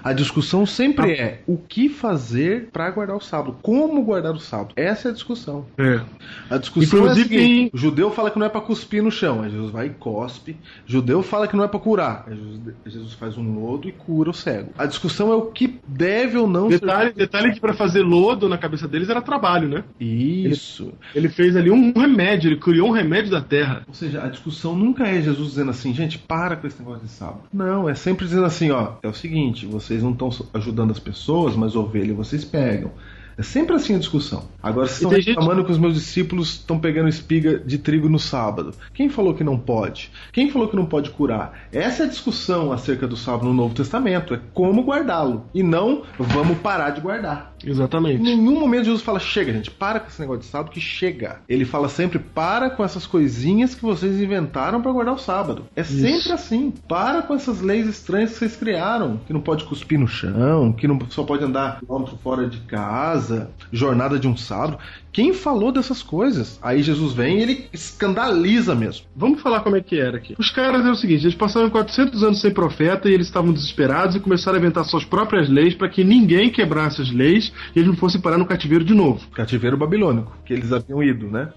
A 0.04 0.14
discussão 0.14 0.66
sempre 0.66 1.12
é 1.14 1.42
o 1.48 1.58
que 1.58 1.90
fazer 1.90 2.70
para 2.72 2.90
guardar 2.92 3.16
o 3.16 3.22
sábado, 3.22 3.58
como 3.62 4.04
guardar 4.04 4.34
o 4.34 4.40
sábado. 4.40 4.74
Essa 4.76 5.10
é 5.10 5.12
a 5.12 5.14
discussão. 5.14 5.66
É. 5.78 6.02
A 6.50 6.58
discussão 6.58 7.00
Inclusive, 7.00 7.36
é 7.36 7.40
a 7.40 7.42
seguinte, 7.42 7.72
tem- 7.72 7.72
o 7.74 7.78
judeu 7.78 8.12
fala 8.12 8.30
que 8.32 8.40
não 8.40 8.46
é 8.46 8.50
para 8.50 8.62
cuspir 8.62 9.04
no 9.04 9.12
chão, 9.12 9.42
aí 9.42 9.50
Jesus 9.50 9.72
vai 9.72 9.88
e 9.88 9.90
cospe. 9.92 10.52
O 10.88 10.92
judeu 10.92 11.22
fala 11.24 11.48
que 11.48 11.56
não 11.56 11.64
é 11.64 11.68
para 11.68 11.80
curar, 11.80 12.26
aí 12.28 12.36
Jesus, 12.36 12.60
Jesus 12.86 13.14
faz 13.14 13.38
um 13.38 13.60
lodo 13.60 13.88
e 13.88 13.92
cura 13.92 14.30
o 14.30 14.34
cego. 14.34 14.72
A 14.78 14.86
discussão 14.86 15.32
é 15.32 15.36
o 15.36 15.44
que 15.44 15.80
deve 15.88 16.38
ou 16.38 16.48
não 16.48 16.68
Detalhe, 16.68 17.14
detalhe 17.14 17.54
que 17.54 17.60
pra 17.60 17.74
fazer 17.74 18.02
lodo 18.02 18.48
na 18.50 18.58
cabeça 18.58 18.88
deles 18.88 19.10
era 19.10 19.22
trabalho, 19.22 19.68
né? 19.68 19.84
ser. 20.00 20.06
Isso. 20.06 20.94
Ele 21.14 21.30
fez 21.30 21.56
ali 21.56 21.70
um 21.72 21.92
remédio, 21.94 22.50
ele 22.50 22.60
criou 22.60 22.90
um 22.90 22.92
remédio 22.92 23.32
da 23.32 23.42
terra. 23.42 23.84
Ou 23.88 23.94
seja, 23.94 24.24
a 24.24 24.28
discussão 24.28 24.76
nunca 24.76 25.08
é 25.08 25.22
Jesus 25.22 25.50
dizendo 25.50 25.72
assim, 25.72 25.94
gente, 25.94 26.18
para 26.18 26.56
com 26.56 26.68
esse 26.68 26.80
negócio 26.80 27.04
de 27.06 27.12
sábado. 27.12 27.42
Não, 27.54 27.90
é 27.90 27.96
sempre 27.96 28.26
dizendo 28.26 28.46
assim, 28.46 28.72
ó, 28.72 28.94
é 29.02 29.08
o 29.08 29.14
seguinte, 29.14 29.66
vocês 29.80 30.02
não 30.02 30.12
estão 30.12 30.30
ajudando 30.54 30.92
as 30.92 31.00
pessoas, 31.00 31.56
mas 31.56 31.76
ovelha 31.76 32.14
vocês 32.14 32.46
pegam. 32.46 32.92
É 33.38 33.44
sempre 33.44 33.76
assim 33.76 33.96
a 33.96 34.00
discussão. 34.00 34.46
Agora 34.64 34.88
vocês 34.88 34.98
estão 34.98 35.10
tem 35.12 35.20
gente- 35.22 35.30
reclamando 35.36 35.66
que 35.66 35.72
os 35.72 35.78
meus 35.78 35.94
discípulos 35.94 36.50
estão 36.54 36.80
pegando 36.80 37.10
espiga 37.10 37.60
de 37.60 37.78
trigo 37.78 38.08
no 38.10 38.20
sábado. 38.20 38.74
Quem 38.94 39.10
falou 39.10 39.34
que 39.34 39.44
não 39.44 39.58
pode? 39.58 40.12
Quem 40.32 40.50
falou 40.50 40.68
que 40.68 40.76
não 40.76 40.86
pode 40.86 41.10
curar? 41.10 41.68
Essa 41.72 42.04
é 42.04 42.06
a 42.06 42.10
discussão 42.10 42.72
acerca 42.72 43.08
do 43.08 43.18
sábado 43.18 43.46
no 43.46 43.54
Novo 43.54 43.76
Testamento. 43.76 44.34
É 44.34 44.40
como 44.54 44.84
guardá-lo. 44.84 45.46
E 45.54 45.62
não 45.62 46.04
vamos 46.18 46.58
parar 46.60 46.92
de 46.92 47.02
guardar. 47.02 47.54
Em 47.64 47.70
Exatamente. 47.70 48.22
nenhum 48.22 48.60
momento 48.60 48.86
Jesus 48.86 49.02
fala, 49.02 49.20
chega, 49.20 49.52
gente, 49.52 49.72
para 49.72 50.00
com 50.00 50.08
esse 50.08 50.22
negócio 50.22 50.42
de 50.42 50.48
sábado 50.48 50.72
que 50.72 50.80
chega. 50.80 51.38
Ele 51.50 51.66
fala 51.66 51.90
sempre, 51.90 52.20
para 52.20 52.70
com 52.70 52.84
essas 52.84 53.06
coisinhas 53.08 53.74
que 53.74 53.82
vocês 53.82 54.22
inventaram 54.22 54.82
para 54.82 54.92
guardar 54.92 55.16
o 55.16 55.20
sábado. 55.20 55.66
É 55.76 55.84
sempre 55.84 56.32
assim. 56.32 56.74
Para 56.88 57.22
com 57.24 57.34
essas 57.34 57.62
leis 57.62 57.88
estranhas 57.88 58.32
que 58.34 58.40
vocês 58.40 58.56
criaram. 58.56 59.20
Que 59.26 59.34
não 59.34 59.42
pode 59.42 59.64
cuspir 59.66 60.00
no 60.00 60.08
chão, 60.08 60.72
que 60.74 60.88
não 60.88 61.00
só 61.10 61.24
pode 61.24 61.44
andar 61.44 61.80
quilômetro 61.80 62.18
fora 62.24 62.48
de 62.48 62.60
casa, 62.60 63.25
jornada 63.72 64.20
de 64.20 64.28
um 64.28 64.36
sábado. 64.36 64.78
Quem 65.12 65.34
falou 65.34 65.72
dessas 65.72 66.04
coisas? 66.04 66.60
Aí 66.62 66.82
Jesus 66.82 67.14
vem 67.14 67.40
e 67.40 67.42
ele 67.42 67.70
escandaliza 67.72 68.76
mesmo. 68.76 69.06
Vamos 69.16 69.42
falar 69.42 69.62
como 69.62 69.76
é 69.76 69.82
que 69.82 70.00
era 70.00 70.18
aqui. 70.18 70.36
Os 70.38 70.50
caras 70.50 70.86
é 70.86 70.92
o 70.92 70.96
seguinte, 70.96 71.24
eles 71.24 71.36
passaram 71.36 71.70
400 71.70 72.24
anos 72.24 72.42
sem 72.42 72.52
profeta 72.52 73.10
e 73.10 73.14
eles 73.14 73.28
estavam 73.28 73.54
desesperados 73.54 74.16
e 74.16 74.20
começaram 74.20 74.58
a 74.58 74.60
inventar 74.60 74.84
suas 74.86 75.06
próprias 75.06 75.50
leis 75.50 75.74
para 75.74 75.90
que 75.90 76.04
ninguém 76.04 76.50
quebrasse 76.50 77.02
as 77.02 77.12
leis 77.12 77.54
e 77.76 77.80
eles 77.80 77.90
não 77.90 77.96
fossem 77.96 78.20
parar 78.20 78.38
no 78.38 78.46
cativeiro 78.46 78.84
de 78.84 78.94
novo. 78.94 79.28
Cativeiro 79.30 79.78
babilônico, 79.78 80.36
que 80.46 80.54
eles 80.54 80.72
haviam 80.72 81.02
ido, 81.02 81.28
né? 81.28 81.50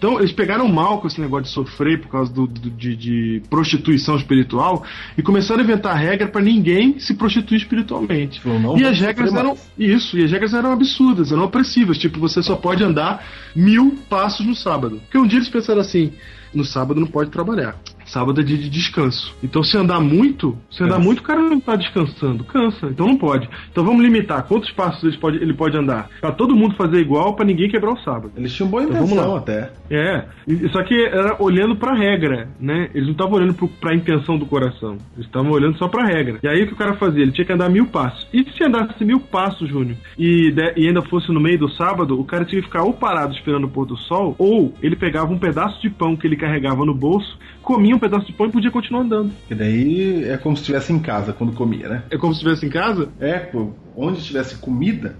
Então, 0.00 0.18
eles 0.18 0.32
pegaram 0.32 0.66
mal 0.66 0.98
com 0.98 1.06
esse 1.06 1.20
negócio 1.20 1.44
de 1.44 1.50
sofrer 1.50 2.00
por 2.00 2.08
causa 2.08 2.32
do, 2.32 2.46
do- 2.46 2.70
de, 2.70 2.96
de 2.96 3.42
prostituição 3.50 4.16
espiritual 4.16 4.82
e 5.18 5.20
começaram 5.22 5.60
a 5.60 5.62
inventar 5.62 5.94
regra 5.94 6.26
para 6.26 6.40
ninguém 6.40 6.98
se 6.98 7.12
prostituir 7.12 7.60
espiritualmente. 7.60 8.40
Não 8.48 8.78
e 8.78 8.84
as 8.86 8.98
regras 8.98 9.34
eram 9.34 9.48
mais. 9.50 9.70
isso, 9.78 10.16
e 10.18 10.24
as 10.24 10.30
regras 10.32 10.54
eram 10.54 10.72
absurdas, 10.72 11.30
eram 11.32 11.44
opressivas. 11.44 11.98
Tipo, 11.98 12.18
você 12.18 12.42
só 12.42 12.56
pode 12.56 12.82
andar 12.82 13.22
mil 13.54 13.98
passos 14.08 14.46
no 14.46 14.54
sábado. 14.56 15.00
Porque 15.02 15.18
um 15.18 15.26
dia 15.26 15.38
eles 15.38 15.50
pensaram 15.50 15.82
assim: 15.82 16.14
no 16.54 16.64
sábado 16.64 16.98
não 16.98 17.06
pode 17.06 17.28
trabalhar. 17.30 17.76
Sábado 18.12 18.40
é 18.40 18.44
dia 18.44 18.56
de 18.58 18.68
descanso. 18.68 19.34
Então, 19.42 19.62
se 19.62 19.76
andar 19.76 20.00
muito, 20.00 20.56
se 20.70 20.82
andar 20.82 20.96
Cansa. 20.96 21.04
muito, 21.06 21.18
o 21.20 21.22
cara 21.22 21.40
não 21.40 21.60
tá 21.60 21.76
descansando. 21.76 22.42
Cansa. 22.44 22.86
Então 22.88 23.06
não 23.06 23.16
pode. 23.16 23.48
Então 23.70 23.84
vamos 23.84 24.02
limitar 24.02 24.42
quantos 24.46 24.70
passos 24.72 25.02
ele 25.04 25.16
pode, 25.18 25.36
ele 25.38 25.54
pode 25.54 25.76
andar. 25.76 26.08
Pra 26.20 26.32
todo 26.32 26.56
mundo 26.56 26.74
fazer 26.76 26.98
igual, 26.98 27.34
pra 27.34 27.44
ninguém 27.44 27.70
quebrar 27.70 27.92
o 27.92 28.00
sábado. 28.00 28.32
Eles 28.36 28.52
tinham 28.52 28.68
boa 28.68 28.82
Então, 28.82 28.94
vamos 28.96 29.12
intenção 29.12 29.32
lá. 29.32 29.38
até. 29.38 29.70
É, 29.90 30.24
só 30.72 30.82
que 30.82 30.94
era 31.04 31.36
olhando 31.42 31.76
pra 31.76 31.94
regra, 31.94 32.48
né? 32.60 32.90
Eles 32.94 33.06
não 33.06 33.12
estavam 33.12 33.34
olhando 33.34 33.54
pro, 33.54 33.68
pra 33.68 33.94
intenção 33.94 34.36
do 34.38 34.46
coração. 34.46 34.96
Eles 35.14 35.26
estavam 35.26 35.50
olhando 35.52 35.78
só 35.78 35.88
pra 35.88 36.04
regra. 36.04 36.38
E 36.42 36.48
aí 36.48 36.62
o 36.62 36.66
que 36.66 36.72
o 36.72 36.76
cara 36.76 36.94
fazia? 36.94 37.22
Ele 37.22 37.32
tinha 37.32 37.44
que 37.44 37.52
andar 37.52 37.68
mil 37.68 37.86
passos. 37.86 38.26
E 38.32 38.44
se 38.56 38.64
andasse 38.64 39.04
mil 39.04 39.20
passos, 39.20 39.68
Júnior, 39.68 39.96
e, 40.18 40.50
de- 40.50 40.72
e 40.76 40.88
ainda 40.88 41.02
fosse 41.02 41.30
no 41.32 41.40
meio 41.40 41.58
do 41.58 41.68
sábado, 41.70 42.18
o 42.18 42.24
cara 42.24 42.44
tinha 42.44 42.60
que 42.60 42.66
ficar 42.66 42.82
ou 42.82 42.92
parado 42.92 43.34
esperando 43.34 43.64
o 43.64 43.70
pôr 43.70 43.86
do 43.86 43.96
sol, 43.96 44.34
ou 44.38 44.74
ele 44.82 44.96
pegava 44.96 45.32
um 45.32 45.38
pedaço 45.38 45.80
de 45.80 45.90
pão 45.90 46.16
que 46.16 46.26
ele 46.26 46.36
carregava 46.36 46.84
no 46.84 46.94
bolso, 46.94 47.38
comia 47.70 47.94
um 47.94 47.98
pedaço 47.98 48.26
de 48.26 48.32
pão 48.32 48.46
e 48.46 48.50
podia 48.50 48.70
continuar 48.70 49.02
andando. 49.02 49.32
E 49.48 49.54
daí 49.54 50.24
é 50.24 50.36
como 50.36 50.56
se 50.56 50.62
estivesse 50.62 50.92
em 50.92 50.98
casa 50.98 51.32
quando 51.32 51.52
comia, 51.52 51.88
né? 51.88 52.02
É 52.10 52.18
como 52.18 52.32
se 52.34 52.38
estivesse 52.40 52.66
em 52.66 52.68
casa? 52.68 53.08
É, 53.20 53.38
pô, 53.38 53.70
onde 53.96 54.22
tivesse 54.22 54.56
comida, 54.56 55.14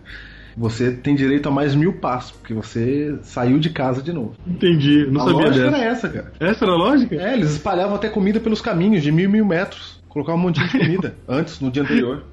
você 0.57 0.91
tem 0.91 1.15
direito 1.15 1.49
a 1.49 1.53
mais 1.53 1.75
mil 1.77 1.93
passos, 1.93 2.33
porque 2.33 2.53
você 2.53 3.17
saiu 3.23 3.59
de 3.61 3.71
casa 3.71 4.03
de 4.03 4.13
novo. 4.13 4.35
Entendi, 4.47 5.07
não 5.11 5.21
a 5.21 5.25
sabia 5.27 5.47
lógica 5.47 5.65
dessa. 5.65 5.77
era 5.77 5.85
essa, 5.93 6.09
cara. 6.09 6.33
Essa 6.41 6.65
era 6.65 6.73
a 6.73 6.77
lógica? 6.77 7.15
É, 7.15 7.35
eles 7.35 7.53
espalhavam 7.53 7.95
até 7.95 8.09
comida 8.09 8.41
pelos 8.41 8.61
caminhos 8.61 9.03
de 9.03 9.13
mil 9.13 9.31
mil 9.31 9.47
metros. 9.47 10.00
Colocavam 10.11 10.39
um 10.41 10.45
monte 10.45 10.61
de 10.63 10.69
comida 10.79 11.17
antes, 11.27 11.59
no 11.61 11.71
dia 11.71 11.83
anterior. 11.83 12.25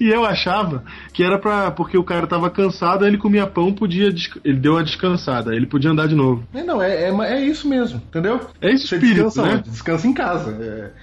E 0.00 0.08
eu 0.08 0.24
achava 0.24 0.84
que 1.12 1.22
era 1.22 1.38
pra. 1.38 1.70
porque 1.70 1.96
o 1.96 2.04
cara 2.04 2.26
tava 2.26 2.48
cansado, 2.50 3.06
ele 3.06 3.16
comia 3.18 3.46
pão, 3.46 3.72
podia. 3.72 4.12
Ele 4.44 4.58
deu 4.58 4.72
uma 4.74 4.84
descansada, 4.84 5.54
ele 5.54 5.66
podia 5.66 5.90
andar 5.90 6.06
de 6.08 6.14
novo. 6.14 6.44
É, 6.54 6.62
não, 6.62 6.80
é, 6.82 7.08
é, 7.10 7.10
é 7.10 7.40
isso 7.44 7.66
mesmo, 7.68 8.00
entendeu? 8.08 8.40
É 8.60 8.70
esse 8.72 8.86
Você 8.86 8.96
espírito, 8.96 9.24
descansa 9.26 9.42
né? 9.42 9.62
Descansa 9.66 10.06
em 10.06 10.12
casa. 10.12 10.56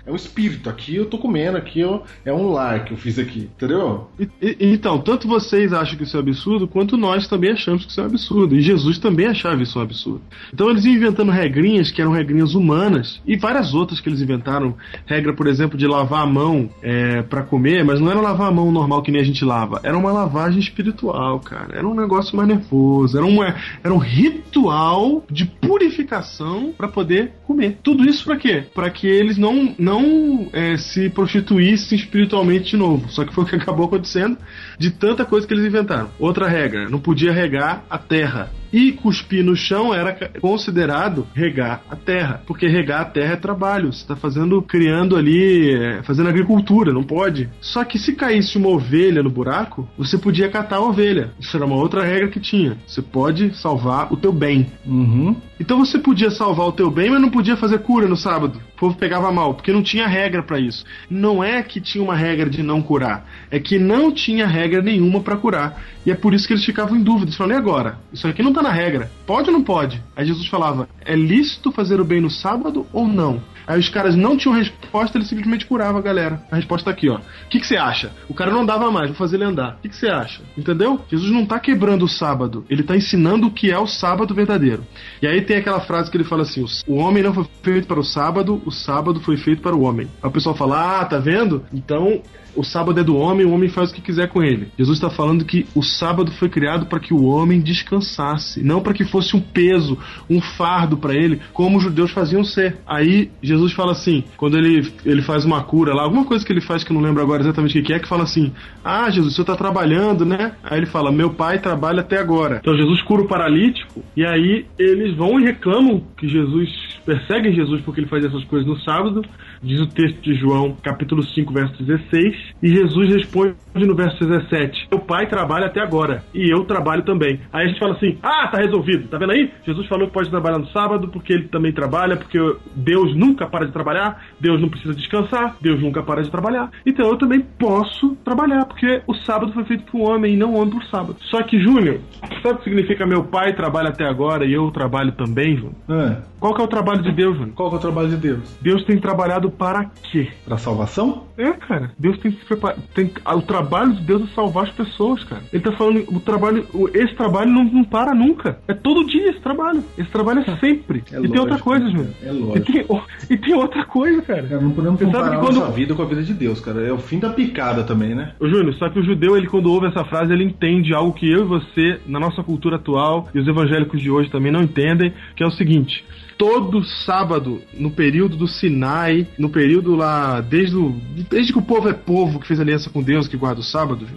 É, 0.06 0.10
é 0.10 0.12
um 0.12 0.16
espírito. 0.16 0.70
Aqui 0.70 0.96
eu 0.96 1.06
tô 1.06 1.18
comendo, 1.18 1.58
aqui 1.58 1.80
eu, 1.80 2.04
é 2.26 2.32
um 2.34 2.52
lar 2.52 2.86
que 2.86 2.94
eu 2.94 2.98
fiz 2.98 3.18
aqui, 3.18 3.50
entendeu? 3.56 4.10
E- 4.20 4.30
e- 4.42 4.58
então, 4.74 5.00
tanto 5.00 5.28
vocês 5.28 5.74
acham 5.74 5.98
que 5.98 6.04
isso 6.04 6.16
é 6.16 6.20
absurdo, 6.20 6.68
quanto 6.68 6.96
nós 6.98 7.28
também 7.28 7.52
achamos 7.52 7.86
que 7.86 7.92
isso 7.92 8.00
é 8.00 8.04
um 8.04 8.08
absurdo. 8.08 8.56
E 8.56 8.62
Jesus 8.62 9.00
também 9.00 9.28
achava 9.28 9.62
isso 9.62 9.80
um 9.80 9.82
absurdo. 9.82 10.22
Então 10.54 10.70
eles 10.70 10.86
iam 10.86 10.96
inventando 10.96 11.32
regrinhas 11.32 11.92
que 11.92 12.02
eram 12.02 12.12
regrinhas 12.12 12.54
humanas 12.56 13.22
e 13.26 13.36
várias 13.36 13.74
outras 13.74 14.00
que 14.00 14.08
eles 14.10 14.22
inventaram. 14.22 14.76
Regra, 15.06 15.34
por 15.34 15.48
exemplo, 15.48 15.71
de 15.78 15.88
lavar 15.88 16.24
a 16.24 16.26
mão 16.26 16.70
é, 16.82 17.22
para 17.22 17.44
comer, 17.44 17.84
mas 17.84 18.00
não 18.00 18.10
era 18.10 18.20
lavar 18.20 18.48
a 18.48 18.52
mão 18.52 18.72
normal 18.72 19.02
que 19.02 19.12
nem 19.12 19.22
a 19.22 19.26
gente 19.26 19.44
lava. 19.44 19.80
Era 19.84 19.98
uma 19.98 20.12
lavagem 20.12 20.60
espiritual, 20.60 21.40
cara. 21.40 21.78
Era 21.78 21.88
um 21.88 21.94
negócio 21.94 22.36
mais 22.36 22.48
nervoso. 22.48 23.18
Era, 23.18 23.26
uma, 23.26 23.56
era 23.84 23.94
um 23.94 23.98
ritual 23.98 25.24
de 25.30 25.46
purificação 25.46 26.74
para 26.78 26.88
poder 26.88 27.34
comer. 27.46 27.78
Tudo 27.84 28.04
isso 28.04 28.24
para 28.24 28.38
quê? 28.38 28.64
Para 28.74 28.90
que 28.90 29.08
eles 29.08 29.38
não, 29.38 29.74
não 29.78 30.48
é, 30.54 30.78
se 30.78 31.10
prostituíssem 31.10 31.98
espiritualmente 31.98 32.72
de 32.72 32.78
novo. 32.78 33.10
Só 33.10 33.26
que 33.26 33.34
foi 33.34 33.44
o 33.44 33.48
que 33.48 33.56
acabou 33.62 33.86
acontecendo 33.86 34.38
de 34.78 34.92
tanta 34.92 35.26
coisa 35.26 35.48
que 35.48 35.54
eles 35.54 35.66
inventaram. 35.66 36.10
Outra 36.20 36.48
regra: 36.48 36.90
não 36.90 37.00
podia 37.00 37.32
regar 37.32 37.84
a 37.90 37.98
terra. 37.98 38.52
E 38.72 38.92
cuspir 38.92 39.44
no 39.44 39.56
chão 39.56 39.94
era 39.94 40.14
considerado 40.40 41.28
regar 41.34 41.82
a 41.90 41.96
terra. 41.96 42.42
Porque 42.46 42.68
regar 42.68 43.02
a 43.02 43.06
terra 43.06 43.34
é 43.34 43.38
trabalho. 43.38 43.92
Você 43.92 44.02
está 44.02 44.16
fazendo, 44.16 44.62
criando 44.62 45.16
ali, 45.16 45.74
é, 45.74 46.04
fazendo 46.04 46.30
agricultura, 46.30 46.94
não 46.94 47.04
pode. 47.04 47.50
Só 47.60 47.84
que 47.84 48.00
se 48.00 48.14
caísse 48.14 48.58
uma 48.58 48.70
ovelha 48.70 49.22
no 49.22 49.30
buraco, 49.30 49.88
você 49.98 50.18
podia 50.18 50.50
catar 50.50 50.78
a 50.78 50.82
ovelha. 50.82 51.32
Isso 51.40 51.56
era 51.58 51.66
uma 51.66 51.76
outra 51.76 52.04
regra 52.04 52.30
que 52.30 52.40
tinha. 52.40 52.78
Você 52.88 53.02
pode 53.02 53.56
salvar 53.58 54.12
o 54.12 54.18
teu 54.18 54.32
bem. 54.32 54.68
Uhum. 54.86 55.36
Então 55.62 55.78
você 55.78 56.00
podia 56.00 56.32
salvar 56.32 56.66
o 56.66 56.72
teu 56.72 56.90
bem, 56.90 57.12
mas 57.12 57.22
não 57.22 57.30
podia 57.30 57.56
fazer 57.56 57.78
cura 57.84 58.08
no 58.08 58.18
sábado. 58.18 58.60
povo 58.76 58.98
pegava 58.98 59.32
mal, 59.32 59.54
porque 59.54 59.72
não 59.72 59.84
tinha 59.84 60.08
regra 60.08 60.42
pra 60.42 60.60
isso. 60.60 60.84
Não 61.08 61.44
é 61.44 61.62
que 61.62 61.80
tinha 61.80 62.04
uma 62.04 62.16
regra 62.16 62.50
de 62.50 62.64
não 62.64 62.82
curar, 62.82 63.30
é 63.52 63.60
que 63.60 63.78
não 63.78 64.12
tinha 64.12 64.48
regra 64.48 64.82
nenhuma 64.82 65.20
pra 65.20 65.38
curar. 65.38 65.80
E 66.04 66.10
é 66.10 66.16
por 66.16 66.34
isso 66.34 66.48
que 66.48 66.54
eles 66.54 66.66
ficavam 66.66 66.98
em 66.98 67.04
dúvida. 67.04 67.26
Eles 67.26 67.36
falavam, 67.36 67.56
e 67.56 67.60
agora? 67.60 68.00
Isso 68.12 68.28
aqui 68.28 68.42
não 68.42 68.52
tá 68.52 68.64
na 68.64 68.72
regra. 68.72 69.12
Pode 69.28 69.52
ou 69.52 69.54
não 69.54 69.62
pode? 69.62 70.02
Aí 70.16 70.26
Jesus 70.26 70.48
falava, 70.48 70.90
é 71.06 71.16
lícito 71.16 71.72
fazer 71.72 72.02
o 72.02 72.06
bem 72.06 72.22
no 72.22 72.32
sábado 72.32 72.88
ou 72.92 73.08
não? 73.08 73.40
Aí 73.72 73.80
os 73.80 73.88
caras 73.88 74.18
não 74.18 74.36
tinham 74.36 74.54
resposta, 74.54 75.18
ele 75.18 75.24
simplesmente 75.24 75.66
curava 75.66 75.98
a 75.98 76.02
galera. 76.02 76.44
A 76.52 76.58
resposta 76.58 76.84
tá 76.84 76.92
aqui, 76.92 77.08
ó. 77.08 77.16
O 77.16 77.22
que, 77.50 77.66
você 77.66 77.78
acha? 77.78 78.12
O 78.28 78.34
cara 78.34 78.52
não 78.52 78.66
dava 78.66 78.92
mais, 78.92 79.08
vou 79.08 79.16
fazer 79.16 79.38
ele 79.38 79.46
andar. 79.46 79.76
O 79.76 79.82
que, 79.82 79.88
que 79.88 79.96
você 79.96 80.10
acha? 80.10 80.42
Entendeu? 80.58 81.00
Jesus 81.10 81.32
não 81.32 81.46
tá 81.46 81.58
quebrando 81.58 82.04
o 82.04 82.08
sábado, 82.10 82.66
ele 82.70 82.84
tá 82.84 82.98
ensinando 82.98 83.48
o 83.48 83.52
que 83.52 83.72
é 83.72 83.80
o 83.80 83.88
sábado 83.88 84.36
verdadeiro. 84.36 84.84
E 85.22 85.28
aí 85.28 85.40
tem 85.40 85.56
aquela 85.56 85.80
frase 85.80 86.12
que 86.12 86.18
ele 86.18 86.26
fala 86.26 86.42
assim: 86.42 86.66
o 86.86 86.96
homem 86.96 87.24
não 87.24 87.34
foi 87.34 87.48
feito 87.64 87.88
para 87.88 88.00
o 88.02 88.04
sábado, 88.04 88.62
o 88.66 88.72
sábado 88.72 89.22
foi 89.22 89.38
feito 89.38 89.62
para 89.62 89.74
o 89.74 89.84
homem. 89.84 90.10
Aí 90.22 90.30
o 90.30 90.34
pessoal 90.34 90.54
fala: 90.54 91.00
ah, 91.00 91.06
tá 91.06 91.18
vendo? 91.18 91.66
Então 91.72 92.22
o 92.56 92.64
sábado 92.64 93.00
é 93.00 93.04
do 93.04 93.16
homem, 93.16 93.46
o 93.46 93.52
homem 93.52 93.70
faz 93.70 93.92
o 93.92 93.94
que 93.94 94.02
quiser 94.02 94.28
com 94.30 94.44
ele. 94.44 94.70
Jesus 94.78 94.98
está 94.98 95.10
falando 95.10 95.46
que 95.46 95.66
o 95.76 95.82
sábado 95.82 96.32
foi 96.32 96.50
criado 96.50 96.86
para 96.86 97.00
que 97.00 97.14
o 97.14 97.26
homem 97.26 97.60
descansasse, 97.60 98.64
não 98.64 98.82
para 98.82 98.94
que 98.94 99.06
fosse 99.06 99.36
um 99.36 99.42
peso, 99.42 99.98
um 100.30 100.42
fardo 100.42 100.98
para 100.98 101.14
ele, 101.14 101.42
como 101.54 101.78
os 101.78 101.84
judeus 101.84 102.12
faziam 102.12 102.44
ser. 102.44 102.78
Aí 102.86 103.32
Jesus 103.42 103.74
fala 103.74 103.92
assim, 103.92 104.24
quando 104.38 104.58
ele, 104.58 104.92
ele 105.06 105.22
faz 105.22 105.46
uma 105.46 105.64
cura 105.64 105.94
lá, 105.94 106.04
alguma 106.04 106.26
coisa 106.26 106.46
que 106.46 106.52
ele 106.52 106.62
faz 106.62 106.84
que 106.84 106.92
eu 106.92 106.96
não 106.96 107.02
lembro 107.02 107.22
agora 107.22 107.42
exatamente 107.42 107.80
o 107.80 107.84
que 107.84 107.94
é, 107.94 108.00
que 108.00 108.08
fala 108.08 108.24
assim: 108.24 108.52
Ah, 108.84 109.10
Jesus, 109.10 109.34
o 109.34 109.36
senhor 109.36 109.44
está 109.44 109.56
trabalhando, 109.56 110.26
né? 110.26 110.54
Aí 110.64 110.80
ele 110.80 110.86
fala: 110.86 111.12
Meu 111.12 111.34
pai 111.34 111.60
trabalha 111.60 112.02
até 112.02 112.18
agora. 112.18 112.60
Então 112.62 112.76
Jesus 112.76 113.02
cura 113.04 113.24
o 113.24 113.28
paralítico, 113.28 114.04
e 114.16 114.26
aí 114.26 114.66
eles 114.78 115.16
vão 115.16 115.40
e 115.40 115.44
reclamam 115.44 116.04
que 116.18 116.28
Jesus, 116.28 116.70
perseguem 117.06 117.54
Jesus 117.54 117.82
porque 117.82 118.02
ele 118.02 118.10
faz 118.10 118.24
essas 118.24 118.44
coisas 118.46 118.68
no 118.68 118.80
sábado. 118.82 119.24
Diz 119.64 119.80
o 119.80 119.88
texto 119.88 120.20
de 120.22 120.34
João, 120.34 120.76
capítulo 120.82 121.24
5, 121.24 121.54
verso 121.54 121.84
16. 121.84 122.36
E 122.64 122.68
Jesus 122.68 123.14
responde 123.14 123.56
no 123.74 123.96
verso 123.96 124.20
17: 124.26 124.88
Meu 124.92 125.00
pai 125.00 125.28
trabalha 125.28 125.68
até 125.68 125.80
agora, 125.82 126.24
e 126.34 126.50
eu 126.50 126.64
trabalho 126.66 127.04
também. 127.04 127.40
Aí 127.52 127.66
a 127.66 127.68
gente 127.68 127.80
fala 127.80 127.94
assim: 127.94 128.18
Ah, 128.22 128.48
tá 128.48 128.58
resolvido, 128.60 129.08
tá 129.08 129.18
vendo 129.18 129.32
aí? 129.32 129.52
Jesus 129.66 129.88
falou 129.88 130.08
que 130.08 130.14
pode 130.14 130.30
trabalhar 130.30 130.58
no 130.58 130.68
sábado, 130.68 131.08
porque 131.08 131.34
ele 131.34 131.48
também 131.48 131.72
trabalha, 131.72 132.18
porque 132.18 132.38
Deus 132.76 133.16
nunca 133.16 133.48
para 133.48 133.66
de 133.66 133.72
trabalhar, 133.72 134.24
Deus 134.40 134.62
não 134.62 134.70
precisa 134.70 134.94
descansar, 134.94 135.56
Deus 135.62 135.82
nunca 135.82 136.04
para 136.04 136.24
de 136.24 136.30
trabalhar. 136.30 136.70
Então 136.86 137.08
eu 137.08 137.18
também 137.18 137.42
posso 137.42 138.16
trabalhar, 138.24 138.66
porque 138.66 139.02
o 139.08 139.14
sábado 139.14 139.54
foi 139.54 139.64
feito 139.66 139.84
por 139.92 140.00
um 140.00 140.10
homem 140.10 140.34
e 140.34 140.38
não 140.38 140.54
um 140.54 140.58
homem 140.58 140.72
por 140.72 140.84
sábado. 140.86 141.18
Só 141.22 141.42
que, 141.44 141.60
Júnior, 141.60 142.00
sabe 142.42 142.56
o 142.56 142.58
que 142.58 142.64
significa 142.66 143.06
meu 143.06 143.24
pai 143.24 143.54
trabalha 143.54 143.90
até 143.90 144.06
agora 144.06 144.46
e 144.46 144.54
eu 144.54 144.70
trabalho 144.72 145.12
também, 145.14 145.56
Júnior? 145.56 145.76
É. 145.90 146.18
Qual 146.40 146.54
que 146.54 146.62
é 146.62 146.64
o 146.64 146.68
trabalho 146.68 147.02
de 147.02 147.12
Deus, 147.12 147.38
Júnior? 147.38 147.56
Qual 147.56 147.70
que 147.70 147.76
é 147.76 147.78
o 147.78 147.82
trabalho 147.82 148.10
de 148.10 148.18
Deus? 148.18 148.58
Deus 148.62 148.84
tem 148.84 148.98
trabalhado 149.00 149.50
para 149.52 149.86
quê? 150.12 150.30
Pra 150.46 150.58
salvação? 150.58 151.28
É, 151.38 151.52
cara. 151.54 151.92
Deus 151.98 152.18
tem 152.20 152.32
se 152.32 152.46
preparado. 152.46 152.82
Tem, 152.94 153.12
o 153.36 153.42
trabalho 153.42 153.94
de 153.94 154.02
Deus 154.02 154.24
é 154.24 154.34
salvar 154.36 154.66
as 154.66 154.72
pessoas, 154.72 155.24
cara. 155.24 155.42
Ele 155.52 155.64
tá 155.64 155.72
falando, 155.74 156.04
o 156.08 156.20
trabalho, 156.20 156.68
esse 156.94 157.16
trabalho 157.16 157.52
não, 157.52 157.64
não 157.64 157.84
para 157.84 158.14
nunca. 158.14 158.60
É 158.68 158.74
todo 158.74 159.06
dia 159.08 159.30
esse 159.30 159.40
trabalho. 159.40 159.84
Esse 159.98 160.10
trabalho 160.10 160.40
é 160.42 160.58
sempre. 160.58 161.04
É 161.12 161.20
e 161.20 161.30
tem 161.30 161.40
outra 161.40 161.56
lógico, 161.58 161.64
coisa, 161.70 161.86
né, 161.86 161.92
Júnior. 161.92 162.08
cara? 162.20 162.32
É 162.32 162.36
E 162.36 162.40
lógico. 162.40 162.72
tem, 162.72 163.02
e 163.30 163.38
tem 163.38 163.54
outra 163.56 163.86
coisa, 163.86 164.22
cara. 164.22 164.44
Cara, 164.44 164.62
não 164.62 164.72
podemos 164.72 165.00
Você 165.00 165.06
sabe 165.06 165.18
comparar 165.18 165.30
que 165.32 165.36
a 165.36 165.40
quando- 165.48 165.60
nossa 165.60 165.72
vida 165.72 165.96
com 165.96 166.02
a 166.02 166.06
vida 166.06 166.24
de 166.24 166.34
Deus, 166.34 166.60
cara. 166.60 166.82
É 166.82 166.92
o 166.92 166.98
fim 166.98 167.20
da 167.20 167.30
picada 167.30 167.84
também, 167.84 168.14
né? 168.16 168.34
Ô, 168.40 168.48
Júnior, 168.48 168.74
só 168.76 168.90
que 168.90 169.00
o 169.00 169.04
judeu, 169.04 169.38
ele 169.38 169.48
quando 169.48 169.72
ouve 169.72 169.88
essa 169.88 170.04
frase, 170.06 170.32
ele 170.34 170.44
entende 170.44 170.94
algo 170.94 171.14
que 171.14 171.30
eu 171.30 171.42
e 171.42 171.48
você, 171.48 172.00
na 172.06 172.20
nossa 172.20 172.44
cultura 172.44 172.76
atual, 172.78 173.28
e 173.34 173.40
os 173.40 173.48
evangélicos 173.48 174.02
de 174.02 174.10
hoje 174.12 174.30
também 174.30 174.52
não 174.52 174.62
entendem, 174.62 175.14
que 175.36 175.44
é 175.44 175.48
o 175.48 175.52
seguinte. 175.52 176.04
Todo 176.42 176.84
sábado, 176.84 177.62
no 177.72 177.92
período 177.92 178.36
do 178.36 178.48
Sinai, 178.48 179.28
no 179.38 179.48
período 179.48 179.96
lá, 179.96 180.42
desde, 180.42 180.76
o, 180.76 180.90
desde 181.30 181.54
que 181.54 181.60
o 181.60 181.62
povo 181.62 181.88
é 181.88 181.94
povo, 181.94 182.40
que 182.40 182.48
fez 182.48 182.60
aliança 182.60 182.90
com 182.90 183.04
Deus, 183.04 183.28
que 183.28 183.38
guarda 183.38 183.60
o 183.60 183.64
sábado, 183.64 184.08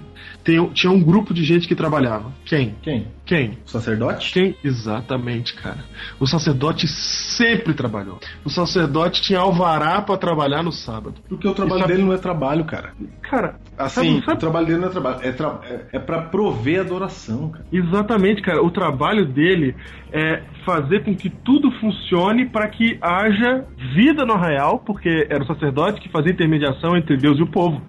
tem, 0.42 0.66
tinha 0.70 0.90
um 0.90 1.02
grupo 1.02 1.34
de 1.34 1.44
gente 1.44 1.68
que 1.68 1.74
trabalhava. 1.74 2.32
Quem? 2.46 2.76
Quem? 2.80 3.08
Quem? 3.24 3.58
O 3.66 3.70
sacerdote? 3.70 4.32
Quem? 4.32 4.54
Exatamente, 4.62 5.54
cara. 5.54 5.78
O 6.20 6.26
sacerdote 6.26 6.86
sempre 6.86 7.72
trabalhou. 7.72 8.18
O 8.44 8.50
sacerdote 8.50 9.22
tinha 9.22 9.38
alvará 9.38 10.02
pra 10.02 10.16
trabalhar 10.18 10.62
no 10.62 10.70
sábado. 10.70 11.14
Porque 11.28 11.48
o 11.48 11.54
trabalho 11.54 11.80
sabe- 11.80 11.92
dele 11.94 12.04
não 12.04 12.12
é 12.12 12.18
trabalho, 12.18 12.64
cara. 12.64 12.92
Cara, 13.22 13.56
Assim, 13.78 14.14
sabe- 14.16 14.24
sabe- 14.26 14.36
o 14.36 14.40
trabalho 14.40 14.66
dele 14.66 14.78
não 14.78 14.88
é 14.88 14.90
trabalho. 14.90 15.18
É, 15.22 15.32
tra... 15.32 15.58
é, 15.64 15.80
é 15.94 15.98
pra 15.98 16.20
prover 16.22 16.80
adoração, 16.80 17.50
cara. 17.50 17.64
Exatamente, 17.72 18.42
cara. 18.42 18.62
O 18.62 18.70
trabalho 18.70 19.24
dele 19.26 19.74
é 20.12 20.42
fazer 20.66 21.02
com 21.02 21.14
que 21.16 21.30
tudo 21.30 21.70
funcione 21.80 22.46
para 22.46 22.68
que 22.68 22.98
haja 23.00 23.64
vida 23.94 24.24
no 24.26 24.34
arraial, 24.34 24.80
porque 24.80 25.26
era 25.30 25.42
o 25.42 25.46
sacerdote 25.46 26.00
que 26.00 26.10
fazia 26.10 26.32
intermediação 26.32 26.94
entre 26.96 27.16
Deus 27.16 27.38
e 27.38 27.42
o 27.42 27.46
povo. 27.50 27.80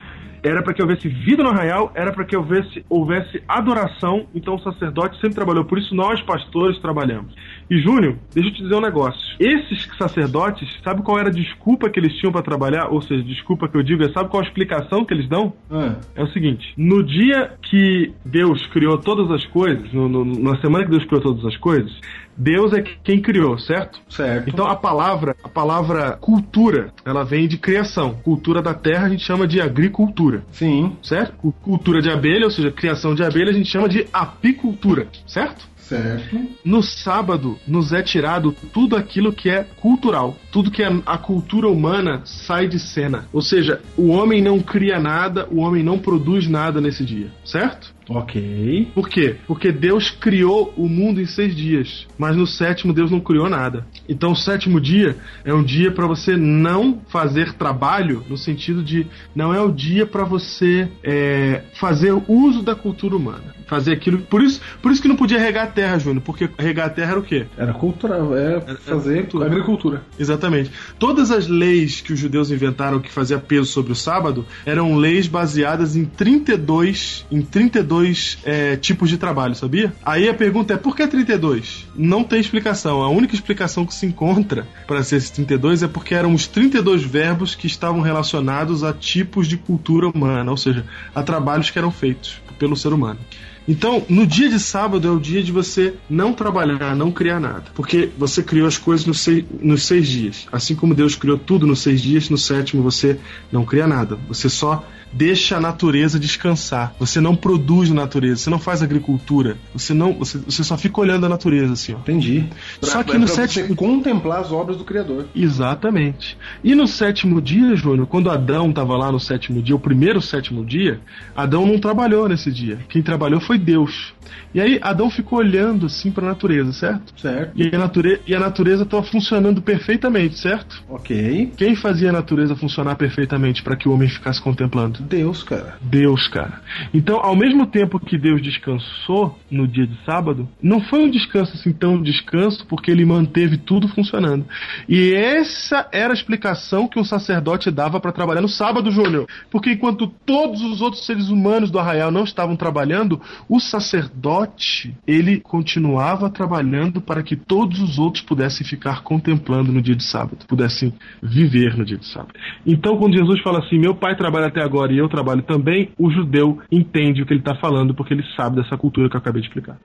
Era 0.46 0.62
para 0.62 0.76
que 0.76 0.82
houvesse 0.82 1.08
vida 1.10 1.42
no 1.42 1.50
arraial, 1.50 1.92
era 1.96 2.12
para 2.14 2.24
que 2.24 2.38
houvesse, 2.38 2.86
houvesse 2.88 3.42
adoração, 3.48 4.28
então 4.36 4.54
o 4.56 4.60
sacerdote 4.60 5.16
sempre 5.20 5.34
trabalhou. 5.34 5.66
Por 5.66 5.80
isso 5.80 5.96
nós, 5.96 6.22
pastores, 6.22 6.78
trabalhamos. 6.80 7.34
E 7.68 7.80
Júnior, 7.80 8.16
deixa 8.32 8.50
eu 8.50 8.54
te 8.54 8.62
dizer 8.62 8.76
um 8.76 8.82
negócio. 8.82 9.20
Esses 9.40 9.88
sacerdotes, 9.98 10.70
sabe 10.84 11.02
qual 11.02 11.18
era 11.18 11.30
a 11.30 11.32
desculpa 11.32 11.90
que 11.90 12.00
eles 12.00 12.14
tinham 12.18 12.32
para 12.32 12.44
trabalhar? 12.44 12.90
Ou 12.92 13.02
seja, 13.02 13.24
desculpa 13.24 13.68
que 13.68 13.76
eu 13.76 13.82
digo, 13.82 14.04
é 14.04 14.10
sabe 14.10 14.30
qual 14.30 14.44
a 14.44 14.46
explicação 14.46 15.04
que 15.04 15.16
eles 15.16 15.28
dão? 15.28 15.52
Ah, 15.72 15.96
É 16.16 16.22
o 16.22 16.28
seguinte: 16.28 16.74
no 16.78 17.04
dia 17.04 17.54
que 17.64 18.14
Deus 18.24 18.66
criou 18.68 19.00
todas 19.00 19.32
as 19.32 19.44
coisas, 19.48 19.92
no- 19.92 20.08
no- 20.08 20.26
na 20.26 20.58
semana 20.62 20.86
que 20.86 20.92
Deus 20.92 21.06
criou 21.06 21.22
todas 21.24 21.44
as 21.44 21.58
coisas, 21.58 21.92
Deus 22.38 22.74
é 22.74 22.82
quem 22.82 23.22
criou, 23.22 23.58
certo? 23.58 24.00
certo. 24.10 24.50
Então 24.50 24.66
a 24.68 24.76
palavra, 24.76 25.36
a 25.44 25.50
palavra 25.50 26.12
cultura, 26.20 26.92
ela 27.06 27.24
vem 27.24 27.48
de 27.48 27.58
criação. 27.58 28.16
Cultura 28.24 28.62
da 28.62 28.74
terra 28.74 29.06
a 29.06 29.10
gente 29.10 29.24
chama 29.24 29.48
de 29.48 29.62
agricultura, 29.62 30.44
Sim, 30.52 30.96
certo? 31.02 31.34
Cu- 31.38 31.52
Cultura 31.62 32.02
de 32.02 32.10
abelha, 32.10 32.46
ou 32.46 32.52
seja, 32.52 32.72
criação 32.72 33.16
de 33.16 33.24
abelha, 33.24 33.50
a 33.52 33.54
gente 33.54 33.70
chama 33.70 33.88
de 33.90 34.06
apicultura, 34.14 35.08
certo? 35.26 35.68
certo. 35.78 36.36
No 36.64 36.82
sábado 36.82 37.58
nos 37.68 37.94
é 37.94 38.02
tirado 38.02 38.52
tudo 38.74 38.96
aquilo 38.96 39.32
que 39.32 39.50
é 39.52 39.64
cultural. 39.64 40.36
Tudo 40.52 40.72
que 40.72 40.82
é 40.82 40.90
a 41.06 41.18
cultura 41.18 41.68
humana 41.68 42.22
sai 42.26 42.68
de 42.68 42.80
cena. 42.80 43.28
Ou 43.32 43.42
seja, 43.42 43.80
o 43.96 44.08
homem 44.10 44.42
não 44.42 44.60
cria 44.60 45.00
nada, 45.00 45.48
o 45.52 45.60
homem 45.60 45.84
não 45.84 46.00
produz 46.00 46.48
nada 46.48 46.82
nesse 46.82 47.06
dia, 47.06 47.28
certo? 47.46 47.94
Ok. 48.10 48.92
Por 48.94 49.10
quê? 49.10 49.36
Porque 49.48 49.72
Deus 49.72 50.10
criou 50.10 50.74
o 50.78 50.88
mundo 50.88 51.22
em 51.22 51.26
seis 51.26 51.56
dias, 51.56 52.08
mas 52.18 52.36
no 52.36 52.46
sétimo 52.46 52.94
Deus 52.94 53.10
não 53.10 53.20
criou 53.20 53.50
nada. 53.50 53.86
Então 54.08 54.32
o 54.32 54.36
sétimo 54.36 54.80
dia 54.80 55.18
é 55.44 55.54
um 55.54 55.64
dia 55.64 55.92
para 55.92 56.06
você 56.06 56.38
não 56.38 57.02
fazer 57.08 57.54
trabalho, 57.54 58.24
no 58.30 58.38
sentido 58.38 58.84
de 58.84 59.08
não 59.36 59.54
é 59.54 59.62
o 59.62 59.72
dia 59.72 60.06
para 60.06 60.24
você 60.24 60.88
é, 61.04 61.64
fazer 61.74 62.14
uso 62.28 62.62
da 62.62 62.76
cultura 62.76 63.16
humana, 63.16 63.56
fazer 63.68 63.94
aquilo. 63.94 64.20
Por 64.20 64.44
isso, 64.44 64.62
por 64.82 64.92
isso 64.92 65.02
que 65.02 65.08
não 65.08 65.16
podia 65.16 65.40
regar 65.40 65.66
a 65.66 65.72
terra, 65.72 65.98
Júnior, 65.98 66.24
porque 66.24 66.50
regar 66.58 66.88
a 66.88 66.90
terra 66.90 67.12
era 67.12 67.20
o 67.20 67.24
quê? 67.24 67.46
Era 67.58 67.74
cultural, 67.74 68.38
é 68.38 68.60
fazer 68.78 69.22
cultura. 69.22 69.46
agricultura. 69.46 70.04
Exatamente. 70.20 70.72
Todas 71.00 71.32
as 71.32 71.48
leis 71.48 72.02
que 72.02 72.14
os 72.14 72.20
judeus 72.20 72.52
inventaram 72.52 73.00
que 73.00 73.12
fazia 73.12 73.40
peso 73.40 73.66
sobre 73.66 73.92
o 73.92 73.96
sábado 73.96 74.46
eram 74.66 74.96
leis 74.96 75.28
baseadas 75.28 75.96
em 75.96 76.06
32, 76.06 77.26
em 77.32 77.42
32 77.42 77.95
é, 78.44 78.76
tipos 78.76 79.10
de 79.10 79.18
trabalho, 79.18 79.56
sabia? 79.56 79.94
Aí 80.04 80.28
a 80.28 80.34
pergunta 80.34 80.74
é 80.74 80.78
por 80.78 80.96
que 80.96 81.08
32? 81.08 81.88
Não 81.96 82.24
tem 82.24 82.40
explicação. 82.40 83.02
A 83.02 83.10
única 83.10 83.36
explicação 83.36 83.86
que 83.86 83.94
se 83.94 84.06
encontra 84.06 84.68
para 84.88 85.04
ser 85.04 85.18
esses 85.18 85.30
32 85.30 85.84
é 85.84 85.88
porque 85.88 86.16
eram 86.16 86.34
os 86.34 86.48
32 86.48 87.04
verbos 87.04 87.56
que 87.56 87.68
estavam 87.68 88.02
relacionados 88.02 88.84
a 88.84 88.94
tipos 88.94 89.48
de 89.48 89.58
cultura 89.58 90.08
humana, 90.08 90.52
ou 90.52 90.58
seja, 90.58 90.86
a 91.14 91.24
trabalhos 91.24 91.70
que 91.70 91.78
eram 91.78 91.92
feitos 91.92 92.42
pelo 92.58 92.76
ser 92.76 92.94
humano. 92.94 93.20
Então, 93.68 94.04
no 94.08 94.28
dia 94.28 94.48
de 94.48 94.60
sábado 94.60 95.08
é 95.08 95.12
o 95.12 95.20
dia 95.20 95.42
de 95.42 95.52
você 95.52 95.96
não 96.08 96.34
trabalhar, 96.34 96.96
não 96.96 97.12
criar 97.12 97.40
nada. 97.40 97.64
Porque 97.74 98.10
você 98.18 98.44
criou 98.44 98.68
as 98.68 98.78
coisas 98.78 99.06
nos 99.06 99.22
seis, 99.22 99.44
nos 99.60 99.84
seis 99.84 100.08
dias. 100.08 100.48
Assim 100.52 100.76
como 100.76 100.94
Deus 100.94 101.16
criou 101.16 101.38
tudo 101.38 101.66
nos 101.66 101.80
seis 101.80 102.02
dias, 102.02 102.30
no 102.30 102.38
sétimo 102.38 102.84
você 102.84 103.18
não 103.52 103.66
cria 103.66 103.88
nada. 103.88 104.20
Você 104.28 104.50
só 104.50 104.86
deixa 105.16 105.58
a 105.58 105.60
natureza 105.60 106.20
descansar. 106.20 106.94
Você 107.00 107.22
não 107.22 107.36
produz 107.36 107.90
na 107.90 108.02
natureza, 108.02 108.42
você 108.42 108.50
não 108.50 108.60
faz 108.60 108.84
agricultura. 108.84 109.58
Você 109.74 109.94
não, 109.94 110.14
você, 110.14 110.38
você 110.38 110.64
só 110.64 110.78
fica 110.78 111.00
olhando 111.00 111.26
a 111.26 111.30
natureza 111.30 111.74
assim, 111.74 111.94
ó. 111.94 112.00
Entendi. 112.00 112.46
Só 112.82 113.02
que 113.04 113.18
no 113.18 113.26
pra 113.26 113.36
sétimo- 113.36 113.68
você 113.70 113.76
contemplar 113.76 114.42
as 114.42 114.52
obras 114.52 114.78
do 114.78 114.84
Criador. 114.84 115.28
Exatamente. 115.36 116.38
E 116.64 116.76
no 116.76 116.88
sétimo 116.88 117.42
dia, 117.42 117.76
Júnior, 117.76 118.08
quando 118.08 118.30
Adão 118.30 118.70
estava 118.70 118.96
lá 118.98 119.12
no 119.12 119.20
sétimo 119.20 119.62
dia, 119.62 119.76
o 119.76 119.80
primeiro 119.80 120.22
sétimo 120.22 120.66
dia, 120.66 121.00
Adão 121.36 121.66
não 121.66 121.80
trabalhou 121.80 122.28
nesse 122.28 122.52
dia. 122.52 122.80
Quem 122.90 123.02
trabalhou 123.02 123.40
foi 123.40 123.58
Deus. 123.58 124.14
E 124.54 124.60
aí 124.60 124.80
Adão 124.82 125.10
ficou 125.10 125.40
olhando 125.40 125.86
assim 125.86 126.12
para 126.12 126.26
a 126.26 126.30
natureza, 126.30 126.72
certo? 126.74 127.14
Certo. 127.20 127.52
E 127.56 127.74
a, 127.74 127.78
nature... 127.78 128.22
e 128.26 128.34
a 128.34 128.40
natureza 128.40 128.84
estava 128.84 129.04
funcionando 129.04 129.62
perfeitamente, 129.62 130.38
certo? 130.40 130.84
Ok. 130.90 131.52
Quem 131.58 131.76
fazia 131.76 132.10
a 132.10 132.14
natureza 132.14 132.56
funcionar 132.56 132.96
perfeitamente 132.96 133.62
para 133.62 133.76
que 133.76 133.88
o 133.88 133.94
homem 133.94 134.08
ficasse 134.10 134.42
contemplando? 134.42 135.05
Deus, 135.06 135.44
cara. 135.44 135.78
Deus, 135.82 136.28
cara. 136.28 136.62
Então, 136.94 137.20
ao 137.22 137.36
mesmo 137.36 137.66
tempo 137.68 138.00
que 138.00 138.18
Deus 138.18 138.42
descansou 138.42 139.38
no 139.50 139.68
dia 139.68 139.86
de 139.86 139.98
sábado, 140.04 140.48
não 140.62 140.82
foi 140.82 141.06
um 141.06 141.10
descanso 141.10 141.54
assim 141.54 141.72
tão 141.72 142.02
descanso, 142.02 142.66
porque 142.68 142.92
ele 142.92 143.06
manteve 143.06 143.58
tudo 143.58 143.88
funcionando. 143.88 144.46
E 144.90 145.14
essa 145.14 145.88
era 145.92 146.12
a 146.12 146.14
explicação 146.14 146.88
que 146.88 147.00
o 147.00 147.06
sacerdote 147.06 147.70
dava 147.72 148.00
para 148.00 148.12
trabalhar 148.12 148.42
no 148.42 148.50
sábado, 148.50 148.92
Júnior. 148.92 149.28
Porque 149.50 149.72
enquanto 149.72 150.08
todos 150.08 150.62
os 150.62 150.82
outros 150.82 151.06
seres 151.06 151.30
humanos 151.30 151.70
do 151.70 151.80
arraial 151.80 152.12
não 152.12 152.24
estavam 152.24 152.56
trabalhando, 152.56 153.22
o 153.48 153.60
sacerdote 153.60 154.96
ele 155.06 155.40
continuava 155.40 156.30
trabalhando 156.30 157.00
para 157.00 157.22
que 157.22 157.36
todos 157.36 157.80
os 157.80 158.00
outros 158.00 158.24
pudessem 158.24 158.66
ficar 158.66 159.04
contemplando 159.04 159.72
no 159.72 159.82
dia 159.82 159.96
de 159.96 160.04
sábado, 160.04 160.46
pudessem 160.48 160.94
viver 161.22 161.78
no 161.78 161.86
dia 161.86 161.98
de 161.98 162.06
sábado. 162.08 162.34
Então, 162.66 162.98
quando 162.98 163.16
Jesus 163.18 163.42
fala 163.42 163.60
assim, 163.60 163.78
meu 163.78 163.96
pai 163.96 164.16
trabalha 164.16 164.48
até 164.48 164.62
agora 164.62 164.95
e 164.96 164.98
eu 164.98 165.10
trabalho 165.10 165.44
também, 165.44 165.90
o 165.98 166.10
judeu 166.10 166.60
entende 166.72 167.22
o 167.22 167.26
que 167.26 167.34
ele 167.34 167.42
está 167.42 167.56
falando 167.56 167.94
porque 167.94 168.14
ele 168.14 168.24
sabe 168.36 168.56
dessa 168.56 168.78
cultura 168.78 169.10
que 169.10 169.16
eu 169.16 169.20
acabei 169.20 169.42
de 169.42 169.48
explicar. 169.48 169.78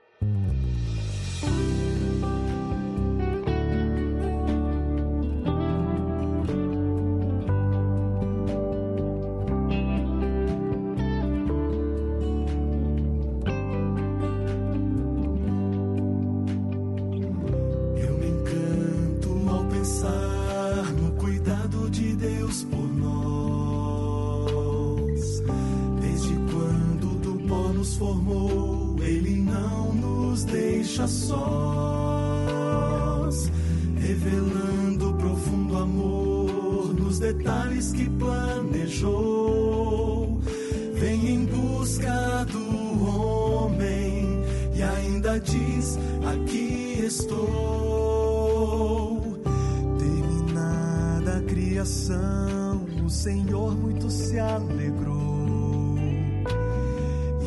A 51.91 51.91
criação, 51.91 52.87
o 53.05 53.09
Senhor 53.09 53.75
muito 53.75 54.09
se 54.09 54.39
alegrou. 54.39 55.97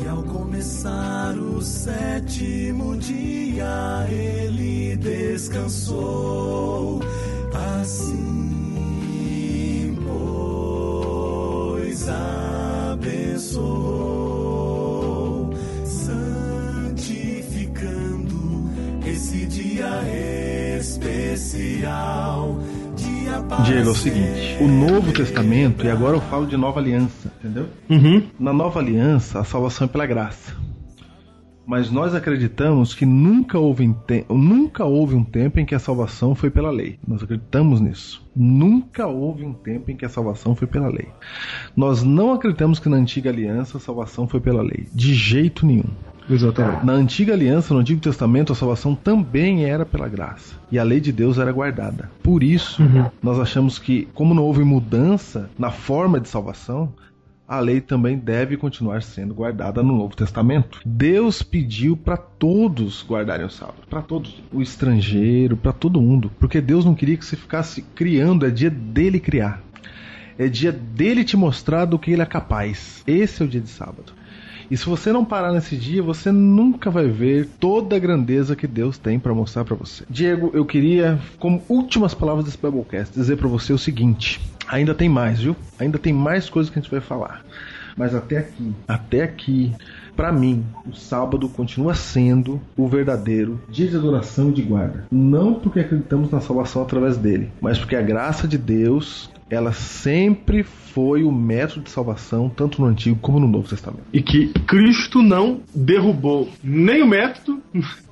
E 0.01 0.07
ao 0.07 0.21
começar 0.23 1.35
o 1.35 1.61
sétimo 1.61 2.95
dia, 2.97 4.07
ele 4.09 4.95
descansou. 4.97 6.99
Assim, 7.81 8.15
pois, 10.05 12.07
abençoou, 12.07 14.14
Diego, 23.63 23.89
é 23.89 23.91
o 23.91 23.95
seguinte: 23.95 24.57
o 24.61 24.67
Novo 24.67 25.11
Testamento, 25.11 25.85
e 25.85 25.89
agora 25.89 26.17
eu 26.17 26.21
falo 26.21 26.47
de 26.47 26.57
Nova 26.57 26.79
Aliança, 26.79 27.31
entendeu? 27.39 27.67
Uhum. 27.89 28.23
Na 28.39 28.51
Nova 28.51 28.79
Aliança, 28.79 29.39
a 29.39 29.43
salvação 29.43 29.85
é 29.85 29.87
pela 29.89 30.05
graça. 30.05 30.55
Mas 31.65 31.89
nós 31.89 32.13
acreditamos 32.13 32.93
que 32.93 33.07
nunca 33.07 33.57
houve, 33.57 33.91
nunca 34.29 34.85
houve 34.85 35.15
um 35.15 35.23
tempo 35.23 35.59
em 35.59 35.65
que 35.65 35.73
a 35.73 35.79
salvação 35.79 36.35
foi 36.35 36.51
pela 36.51 36.69
lei. 36.69 36.99
Nós 37.07 37.23
acreditamos 37.23 37.81
nisso. 37.81 38.23
Nunca 38.35 39.07
houve 39.07 39.43
um 39.43 39.53
tempo 39.53 39.89
em 39.89 39.97
que 39.97 40.05
a 40.05 40.09
salvação 40.09 40.55
foi 40.55 40.67
pela 40.67 40.87
lei. 40.87 41.07
Nós 41.75 42.03
não 42.03 42.33
acreditamos 42.33 42.77
que 42.77 42.87
na 42.87 42.97
antiga 42.97 43.31
aliança 43.31 43.77
a 43.77 43.81
salvação 43.81 44.27
foi 44.27 44.39
pela 44.39 44.61
lei. 44.61 44.87
De 44.93 45.15
jeito 45.15 45.65
nenhum. 45.65 45.89
Exatamente. 46.29 46.85
Na 46.85 46.93
antiga 46.93 47.33
aliança, 47.33 47.73
no 47.73 47.79
Antigo 47.79 48.01
Testamento, 48.01 48.51
a 48.51 48.55
salvação 48.55 48.95
também 48.95 49.65
era 49.65 49.85
pela 49.85 50.07
graça. 50.07 50.55
E 50.71 50.79
a 50.79 50.83
lei 50.83 50.99
de 50.99 51.11
Deus 51.11 51.37
era 51.37 51.51
guardada. 51.51 52.09
Por 52.23 52.43
isso, 52.43 52.81
nós 53.21 53.39
achamos 53.39 53.77
que, 53.77 54.07
como 54.13 54.33
não 54.33 54.43
houve 54.43 54.63
mudança 54.63 55.49
na 55.57 55.71
forma 55.71 56.19
de 56.19 56.27
salvação, 56.27 56.91
a 57.47 57.59
lei 57.59 57.79
também 57.79 58.17
deve 58.17 58.57
continuar 58.57 59.03
sendo 59.03 59.33
guardada 59.33 59.83
no 59.83 59.95
Novo 59.95 60.15
Testamento. 60.15 60.81
Deus 60.83 61.43
pediu 61.43 61.95
para 61.95 62.17
todos 62.17 63.05
guardarem 63.07 63.45
o 63.45 63.51
sábado, 63.51 63.83
para 63.87 64.01
todos, 64.01 64.41
o 64.51 64.61
estrangeiro, 64.61 65.55
para 65.55 65.71
todo 65.71 66.01
mundo, 66.01 66.31
porque 66.39 66.59
Deus 66.59 66.83
não 66.83 66.95
queria 66.95 67.15
que 67.15 67.25
você 67.25 67.35
ficasse 67.35 67.83
criando, 67.93 68.45
é 68.45 68.49
dia 68.49 68.69
dele 68.69 69.19
criar. 69.19 69.61
É 70.37 70.47
dia 70.47 70.71
dele 70.71 71.23
te 71.23 71.37
mostrar 71.37 71.85
do 71.85 71.97
que 71.97 72.11
ele 72.11 72.21
é 72.21 72.25
capaz. 72.25 73.03
Esse 73.07 73.41
é 73.41 73.45
o 73.45 73.47
dia 73.47 73.61
de 73.61 73.69
sábado. 73.69 74.11
E 74.69 74.75
se 74.75 74.85
você 74.85 75.11
não 75.11 75.23
parar 75.23 75.51
nesse 75.51 75.75
dia, 75.75 76.01
você 76.01 76.31
nunca 76.31 76.89
vai 76.89 77.07
ver 77.07 77.47
toda 77.59 77.95
a 77.95 77.99
grandeza 77.99 78.55
que 78.55 78.67
Deus 78.67 78.97
tem 78.97 79.19
para 79.19 79.33
mostrar 79.33 79.63
para 79.63 79.75
você. 79.75 80.03
Diego, 80.09 80.51
eu 80.53 80.65
queria, 80.65 81.19
como 81.39 81.61
últimas 81.69 82.13
palavras 82.13 82.45
desse 82.45 82.57
Biblecast, 82.57 83.13
dizer 83.13 83.37
para 83.37 83.47
você 83.47 83.73
o 83.73 83.77
seguinte: 83.77 84.41
ainda 84.67 84.93
tem 84.93 85.09
mais, 85.09 85.39
viu? 85.39 85.55
Ainda 85.79 85.99
tem 85.99 86.13
mais 86.13 86.49
coisas 86.49 86.71
que 86.71 86.79
a 86.79 86.81
gente 86.81 86.91
vai 86.91 87.01
falar. 87.01 87.43
Mas 87.95 88.13
até 88.13 88.39
aqui, 88.39 88.73
até 88.87 89.23
aqui, 89.23 89.71
para 90.15 90.31
mim, 90.31 90.65
o 90.85 90.93
sábado 90.93 91.47
continua 91.47 91.93
sendo 91.93 92.59
o 92.75 92.87
verdadeiro 92.87 93.61
dia 93.69 93.87
de 93.87 93.95
adoração 93.95 94.49
e 94.49 94.53
de 94.53 94.61
guarda. 94.61 95.05
Não 95.09 95.53
porque 95.53 95.79
acreditamos 95.79 96.29
na 96.29 96.41
salvação 96.41 96.81
através 96.81 97.17
dele, 97.17 97.49
mas 97.61 97.77
porque 97.77 97.95
a 97.95 98.01
graça 98.01 98.47
de 98.47 98.57
Deus 98.57 99.29
ela 99.49 99.71
sempre 99.71 100.63
foi 100.63 100.84
o 101.01 101.31
método 101.31 101.81
de 101.81 101.89
salvação, 101.89 102.49
tanto 102.49 102.81
no 102.81 102.87
Antigo 102.87 103.17
como 103.21 103.39
no 103.39 103.47
Novo 103.47 103.67
Testamento. 103.69 104.03
E 104.13 104.21
que 104.21 104.47
Cristo 104.67 105.21
não 105.21 105.61
derrubou 105.73 106.49
nem 106.63 107.01
o 107.03 107.07
método 107.07 107.61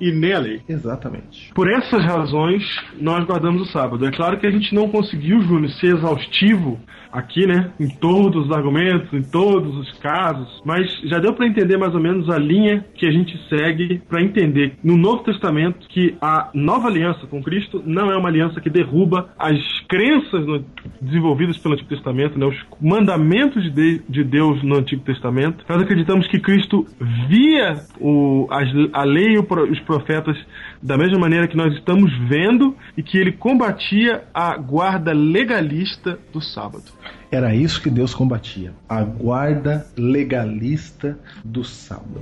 e 0.00 0.12
nem 0.12 0.32
a 0.32 0.38
lei. 0.38 0.60
Exatamente. 0.68 1.52
Por 1.54 1.70
essas 1.70 2.04
razões, 2.04 2.62
nós 3.00 3.24
guardamos 3.24 3.62
o 3.62 3.66
sábado. 3.72 4.06
É 4.06 4.10
claro 4.10 4.38
que 4.38 4.46
a 4.46 4.50
gente 4.50 4.74
não 4.74 4.88
conseguiu, 4.88 5.40
Júnior, 5.40 5.70
ser 5.72 5.94
exaustivo 5.96 6.78
aqui, 7.10 7.46
né? 7.46 7.70
Em 7.78 7.88
todos 7.88 8.46
os 8.46 8.52
argumentos, 8.52 9.12
em 9.12 9.22
todos 9.22 9.76
os 9.76 9.92
casos, 9.98 10.60
mas 10.64 10.90
já 11.04 11.18
deu 11.20 11.32
para 11.32 11.46
entender 11.46 11.76
mais 11.76 11.94
ou 11.94 12.00
menos 12.00 12.28
a 12.28 12.36
linha 12.38 12.84
que 12.94 13.06
a 13.06 13.10
gente 13.12 13.38
segue 13.48 14.02
para 14.08 14.20
entender 14.20 14.76
no 14.82 14.96
Novo 14.96 15.22
Testamento 15.22 15.86
que 15.88 16.16
a 16.20 16.50
nova 16.52 16.88
aliança 16.88 17.24
com 17.28 17.40
Cristo 17.42 17.80
não 17.86 18.10
é 18.10 18.16
uma 18.16 18.28
aliança 18.28 18.60
que 18.60 18.68
derruba 18.68 19.30
as 19.38 19.56
crenças 19.88 20.44
no- 20.44 20.64
desenvolvidas 21.00 21.56
pelo 21.56 21.74
Antigo 21.74 21.88
Testamento, 21.90 22.36
né? 22.38 22.46
Os 22.46 22.60
mandamentos 22.80 23.62
de, 23.64 23.70
de- 23.98 24.02
de 24.08 24.24
Deus 24.24 24.62
no 24.62 24.76
Antigo 24.76 25.02
Testamento. 25.02 25.64
Nós 25.68 25.82
acreditamos 25.82 26.26
que 26.28 26.38
Cristo 26.40 26.86
via 27.28 27.80
o, 28.00 28.46
as, 28.50 28.68
a 28.92 29.04
lei 29.04 29.34
e 29.34 29.38
os 29.38 29.80
profetas 29.80 30.36
da 30.82 30.96
mesma 30.98 31.18
maneira 31.18 31.46
que 31.48 31.56
nós 31.56 31.74
estamos 31.74 32.12
vendo 32.28 32.76
e 32.96 33.02
que 33.02 33.16
ele 33.18 33.32
combatia 33.32 34.24
a 34.34 34.56
guarda 34.56 35.12
legalista 35.12 36.18
do 36.32 36.40
sábado. 36.40 36.84
Era 37.30 37.54
isso 37.54 37.82
que 37.82 37.90
Deus 37.90 38.14
combatia, 38.14 38.72
a 38.88 39.02
guarda 39.02 39.86
legalista 39.96 41.18
do 41.44 41.64
sábado. 41.64 42.20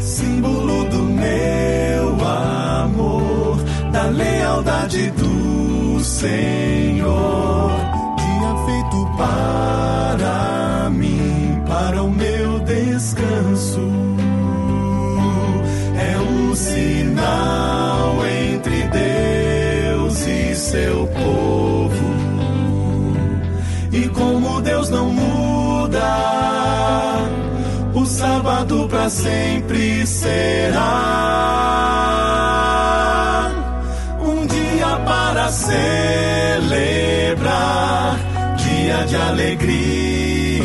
símbolo 0.00 0.84
do 0.88 1.02
meu 1.02 2.26
amor, 2.26 3.56
da 3.92 4.04
lealdade 4.08 5.10
do 5.12 5.98
Senhor, 6.00 7.70
para 9.16 10.90
mim, 10.90 11.62
para 11.66 12.02
o 12.02 12.10
meu 12.10 12.58
descanso. 12.60 13.80
É 15.96 16.18
um 16.18 16.54
sinal 16.54 18.16
entre 18.26 18.82
Deus 18.88 20.26
e 20.26 20.54
seu 20.54 21.06
povo. 21.06 22.12
E 23.92 24.08
como 24.08 24.60
Deus 24.62 24.88
não 24.88 25.12
muda, 25.12 26.00
o 27.94 28.06
sábado 28.06 28.88
para 28.88 29.10
sempre 29.10 30.06
será 30.06 31.32
um 34.20 34.46
dia 34.46 34.96
para 35.04 35.48
celebrar, 35.50 36.21
de 39.06 39.16
alegria. 39.16 40.62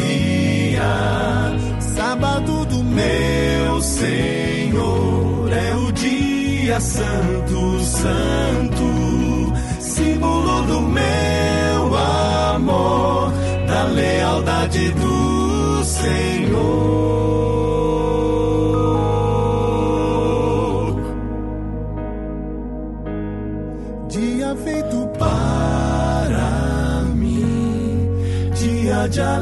Sábado 1.79 2.65
do 2.65 2.83
meu 2.83 3.81
Senhor 3.81 5.51
é 5.51 5.75
o 5.75 5.91
dia 5.91 6.79
santo, 6.79 7.79
santo, 7.81 9.53
símbolo 9.79 10.61
do 10.63 10.81
meu 10.81 11.97
amor, 12.53 13.33
da 13.67 13.83
lealdade 13.85 14.91
do 14.91 15.83
Senhor. 15.83 17.46
Dia 29.07 29.39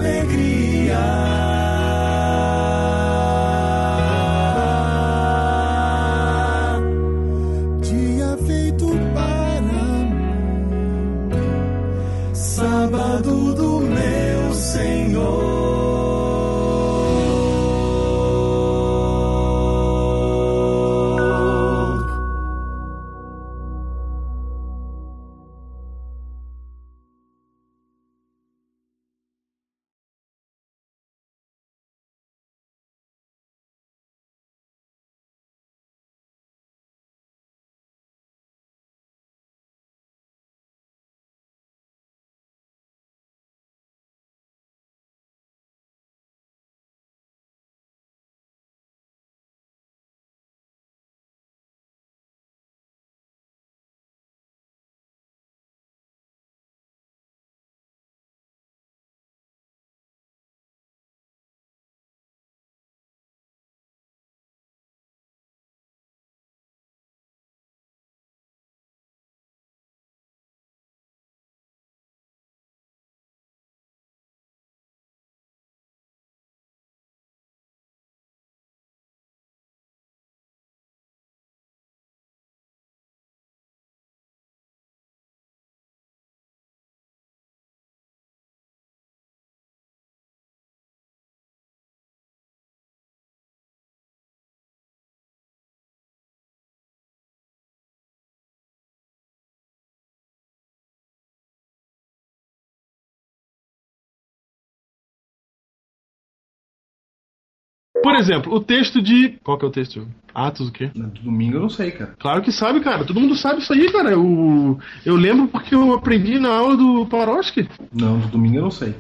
Por 108.02 108.16
exemplo, 108.16 108.54
o 108.54 108.60
texto 108.60 109.02
de. 109.02 109.38
Qual 109.44 109.58
que 109.58 109.66
é 109.66 109.68
o 109.68 109.72
texto? 109.72 110.08
Atos 110.34 110.68
o 110.68 110.72
quê? 110.72 110.92
Domingo 111.24 111.58
eu 111.58 111.62
não 111.62 111.70
sei, 111.70 111.92
cara. 111.92 112.14
Claro 112.20 112.42
que 112.42 112.52
sabe, 112.52 112.82
cara. 112.82 113.06
Todo 113.06 113.20
mundo 113.22 113.36
sabe 113.36 113.62
isso 113.62 113.72
aí, 113.72 113.90
cara. 113.92 114.12
Eu, 114.12 114.78
eu 115.06 115.16
lembro 115.16 115.48
porque 115.48 115.74
eu 115.74 115.94
aprendi 115.94 116.38
na 116.38 116.50
aula 116.50 116.76
do 116.76 117.06
Paroski. 117.06 117.68
Não, 117.94 118.18
no 118.18 118.28
domingo 118.28 118.58
eu 118.58 118.64
não 118.64 118.72
sei. 118.72 118.96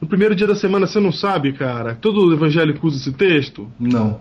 No 0.00 0.06
primeiro 0.06 0.34
dia 0.34 0.46
da 0.46 0.54
semana 0.54 0.86
você 0.86 1.00
não 1.00 1.10
sabe, 1.10 1.52
cara. 1.52 1.96
Todo 1.96 2.32
evangélico 2.32 2.86
usa 2.86 2.98
esse 2.98 3.12
texto. 3.12 3.70
Não, 3.80 4.20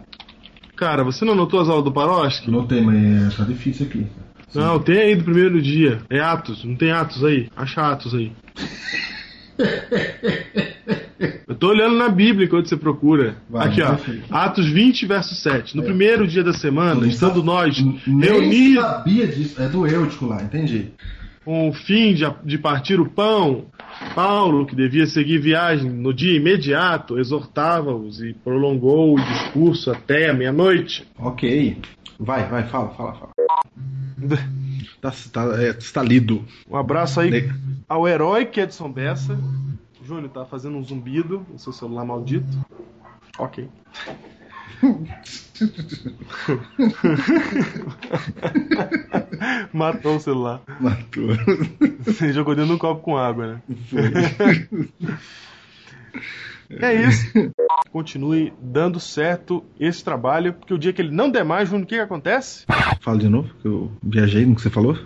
Cara, 0.75 1.03
você 1.05 1.23
não 1.23 1.33
anotou 1.33 1.61
as 1.61 1.69
aulas 1.69 1.85
do 1.85 1.91
Paroski? 1.91 2.51
não 2.51 2.65
tem, 2.67 2.81
mas 2.81 3.35
tá 3.37 3.43
difícil 3.43 3.85
aqui. 3.85 4.05
Não, 4.53 4.79
tem 4.79 4.97
aí 4.97 5.15
do 5.15 5.23
primeiro 5.23 5.61
dia. 5.61 5.99
É 6.09 6.19
Atos, 6.19 6.63
não 6.63 6.75
tem 6.75 6.91
Atos 6.91 7.23
aí? 7.23 7.49
Acha 7.55 7.81
Atos 7.91 8.13
aí. 8.13 8.31
Eu 11.47 11.55
tô 11.55 11.69
olhando 11.69 11.95
na 11.95 12.09
Bíblia 12.09 12.45
enquanto 12.45 12.67
você 12.67 12.75
procura. 12.77 13.37
Vai, 13.49 13.67
Aqui, 13.67 13.81
ó. 13.81 13.95
Atos 14.29 14.67
20, 14.67 15.05
verso 15.05 15.35
7. 15.35 15.75
No 15.77 15.83
primeiro 15.83 16.27
dia 16.27 16.43
da 16.43 16.53
semana, 16.53 17.07
estando 17.07 17.43
nós 17.43 17.79
Nem 18.05 18.29
reunidos 18.29 18.83
sabia 18.83 19.27
disso. 19.27 19.61
É 19.61 19.67
do 19.69 19.87
Eutico 19.87 20.25
lá, 20.25 20.43
entendi. 20.43 20.91
com 21.43 21.69
o 21.69 21.73
fim 21.73 22.13
de, 22.13 22.25
de 22.43 22.57
partir 22.57 22.99
o 22.99 23.09
pão, 23.09 23.65
Paulo, 24.13 24.65
que 24.65 24.75
devia 24.75 25.05
seguir 25.07 25.37
viagem 25.39 25.89
no 25.89 26.13
dia 26.13 26.35
imediato, 26.35 27.17
exortava-os 27.17 28.21
e 28.21 28.33
prolongou 28.33 29.15
o 29.15 29.21
discurso 29.21 29.91
até 29.91 30.29
a 30.29 30.33
meia-noite. 30.33 31.07
Ok. 31.17 31.77
Vai, 32.19 32.47
vai, 32.49 32.63
fala, 32.67 32.89
fala, 32.89 33.13
fala. 33.13 33.31
Tá, 35.01 35.13
tá, 35.31 35.61
é, 35.61 35.69
está 35.69 36.01
lido. 36.01 36.43
Um 36.69 36.75
abraço 36.75 37.19
aí 37.19 37.29
Ne- 37.29 37.53
ao 37.87 38.07
herói 38.07 38.45
que 38.45 38.59
é 38.59 38.63
Edson 38.63 38.91
Bessa. 38.91 39.37
Júnior 40.05 40.29
tá 40.29 40.45
fazendo 40.45 40.77
um 40.77 40.83
zumbido 40.83 41.43
no 41.51 41.57
seu 41.57 41.73
celular 41.73 42.05
maldito. 42.05 42.45
Ok. 43.37 43.67
Matou 49.73 50.17
o 50.17 50.19
celular. 50.19 50.61
Matou. 50.79 51.29
Você 52.05 52.31
jogou 52.31 52.53
dentro 52.55 52.69
de 52.69 52.75
um 52.75 52.77
copo 52.77 53.01
com 53.01 53.17
água, 53.17 53.47
né? 53.47 53.61
É 56.69 56.93
isso. 56.93 57.51
Continue 57.91 58.53
dando 58.61 58.99
certo 58.99 59.63
esse 59.79 60.03
trabalho, 60.03 60.53
porque 60.53 60.73
o 60.73 60.77
dia 60.77 60.93
que 60.93 61.01
ele 61.01 61.11
não 61.11 61.29
der 61.29 61.43
mais, 61.43 61.69
Júnior, 61.69 61.85
o 61.85 61.87
que, 61.87 61.95
que 61.95 62.01
acontece? 62.01 62.65
Fala 63.01 63.17
de 63.17 63.29
novo, 63.29 63.49
que 63.61 63.67
eu 63.67 63.91
viajei 64.03 64.45
no 64.45 64.55
que 64.55 64.61
você 64.61 64.69
falou. 64.69 64.97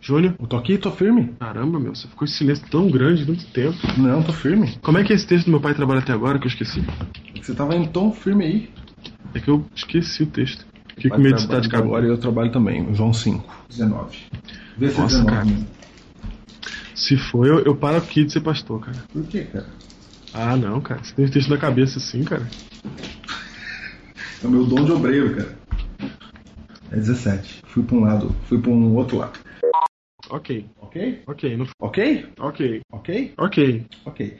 Júnior? 0.00 0.34
Eu 0.38 0.46
tô 0.46 0.56
aqui, 0.56 0.78
tô 0.78 0.90
firme. 0.90 1.34
Caramba, 1.38 1.78
meu, 1.78 1.94
você 1.94 2.06
ficou 2.08 2.26
em 2.26 2.30
silêncio 2.30 2.66
tão 2.70 2.90
grande 2.90 3.24
muito 3.24 3.44
tempo. 3.46 3.76
Não, 3.98 4.22
tô 4.22 4.32
firme. 4.32 4.78
Como 4.82 4.98
é 4.98 5.04
que 5.04 5.12
é 5.12 5.16
esse 5.16 5.26
texto 5.26 5.46
do 5.46 5.50
meu 5.50 5.60
pai 5.60 5.74
trabalha 5.74 6.00
até 6.00 6.12
agora 6.12 6.38
que 6.38 6.46
eu 6.46 6.50
esqueci? 6.50 6.84
Você 7.40 7.54
tava 7.54 7.74
em 7.74 7.86
tom 7.86 8.12
firme 8.12 8.44
aí. 8.44 8.70
É 9.34 9.40
que 9.40 9.48
eu 9.48 9.64
esqueci 9.74 10.22
o 10.22 10.26
texto. 10.26 10.66
Fiquei 10.94 11.10
com 11.10 11.18
medo 11.18 11.36
de 11.36 11.42
trabalhar 11.42 11.60
de 11.60 11.68
cabo. 11.68 11.84
Agora 11.84 12.06
eu 12.06 12.18
trabalho 12.18 12.50
também. 12.50 12.94
João 12.94 13.12
5, 13.12 13.66
19. 13.68 14.18
Vê 14.78 14.90
se 14.90 15.00
Nossa, 15.00 15.16
é 15.16 15.24
19. 15.24 15.52
cara. 15.54 15.66
Se 16.94 17.16
for, 17.16 17.46
eu, 17.46 17.58
eu 17.60 17.76
paro 17.76 17.98
aqui 17.98 18.24
de 18.24 18.32
ser 18.32 18.40
pastor, 18.40 18.80
cara. 18.80 18.96
Por 19.12 19.24
quê, 19.24 19.46
cara? 19.52 19.66
Ah, 20.32 20.56
não, 20.56 20.80
cara. 20.80 21.04
Você 21.04 21.14
tem 21.14 21.26
o 21.26 21.30
texto 21.30 21.50
na 21.50 21.58
cabeça 21.58 21.98
assim, 21.98 22.24
cara. 22.24 22.48
É 24.42 24.46
o 24.46 24.50
meu 24.50 24.64
dom 24.64 24.84
de 24.84 24.92
obreiro, 24.92 25.36
cara. 25.36 25.56
É 26.90 26.96
17. 26.96 27.62
Fui 27.66 27.82
pra 27.82 27.96
um 27.96 28.00
lado, 28.00 28.34
fui 28.48 28.58
pra 28.58 28.70
um 28.70 28.94
outro 28.94 29.18
lado. 29.18 29.38
Ok, 30.30 30.66
Ok? 30.80 31.22
ok, 31.26 31.56
não... 31.56 31.66
Ok? 31.80 32.26
ok, 32.38 32.82
Ok? 32.92 33.34
ok. 33.38 33.86
Ok. 34.04 34.38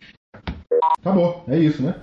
Acabou. 1.01 1.45
É 1.49 1.59
isso, 1.59 1.83
né? 1.83 1.95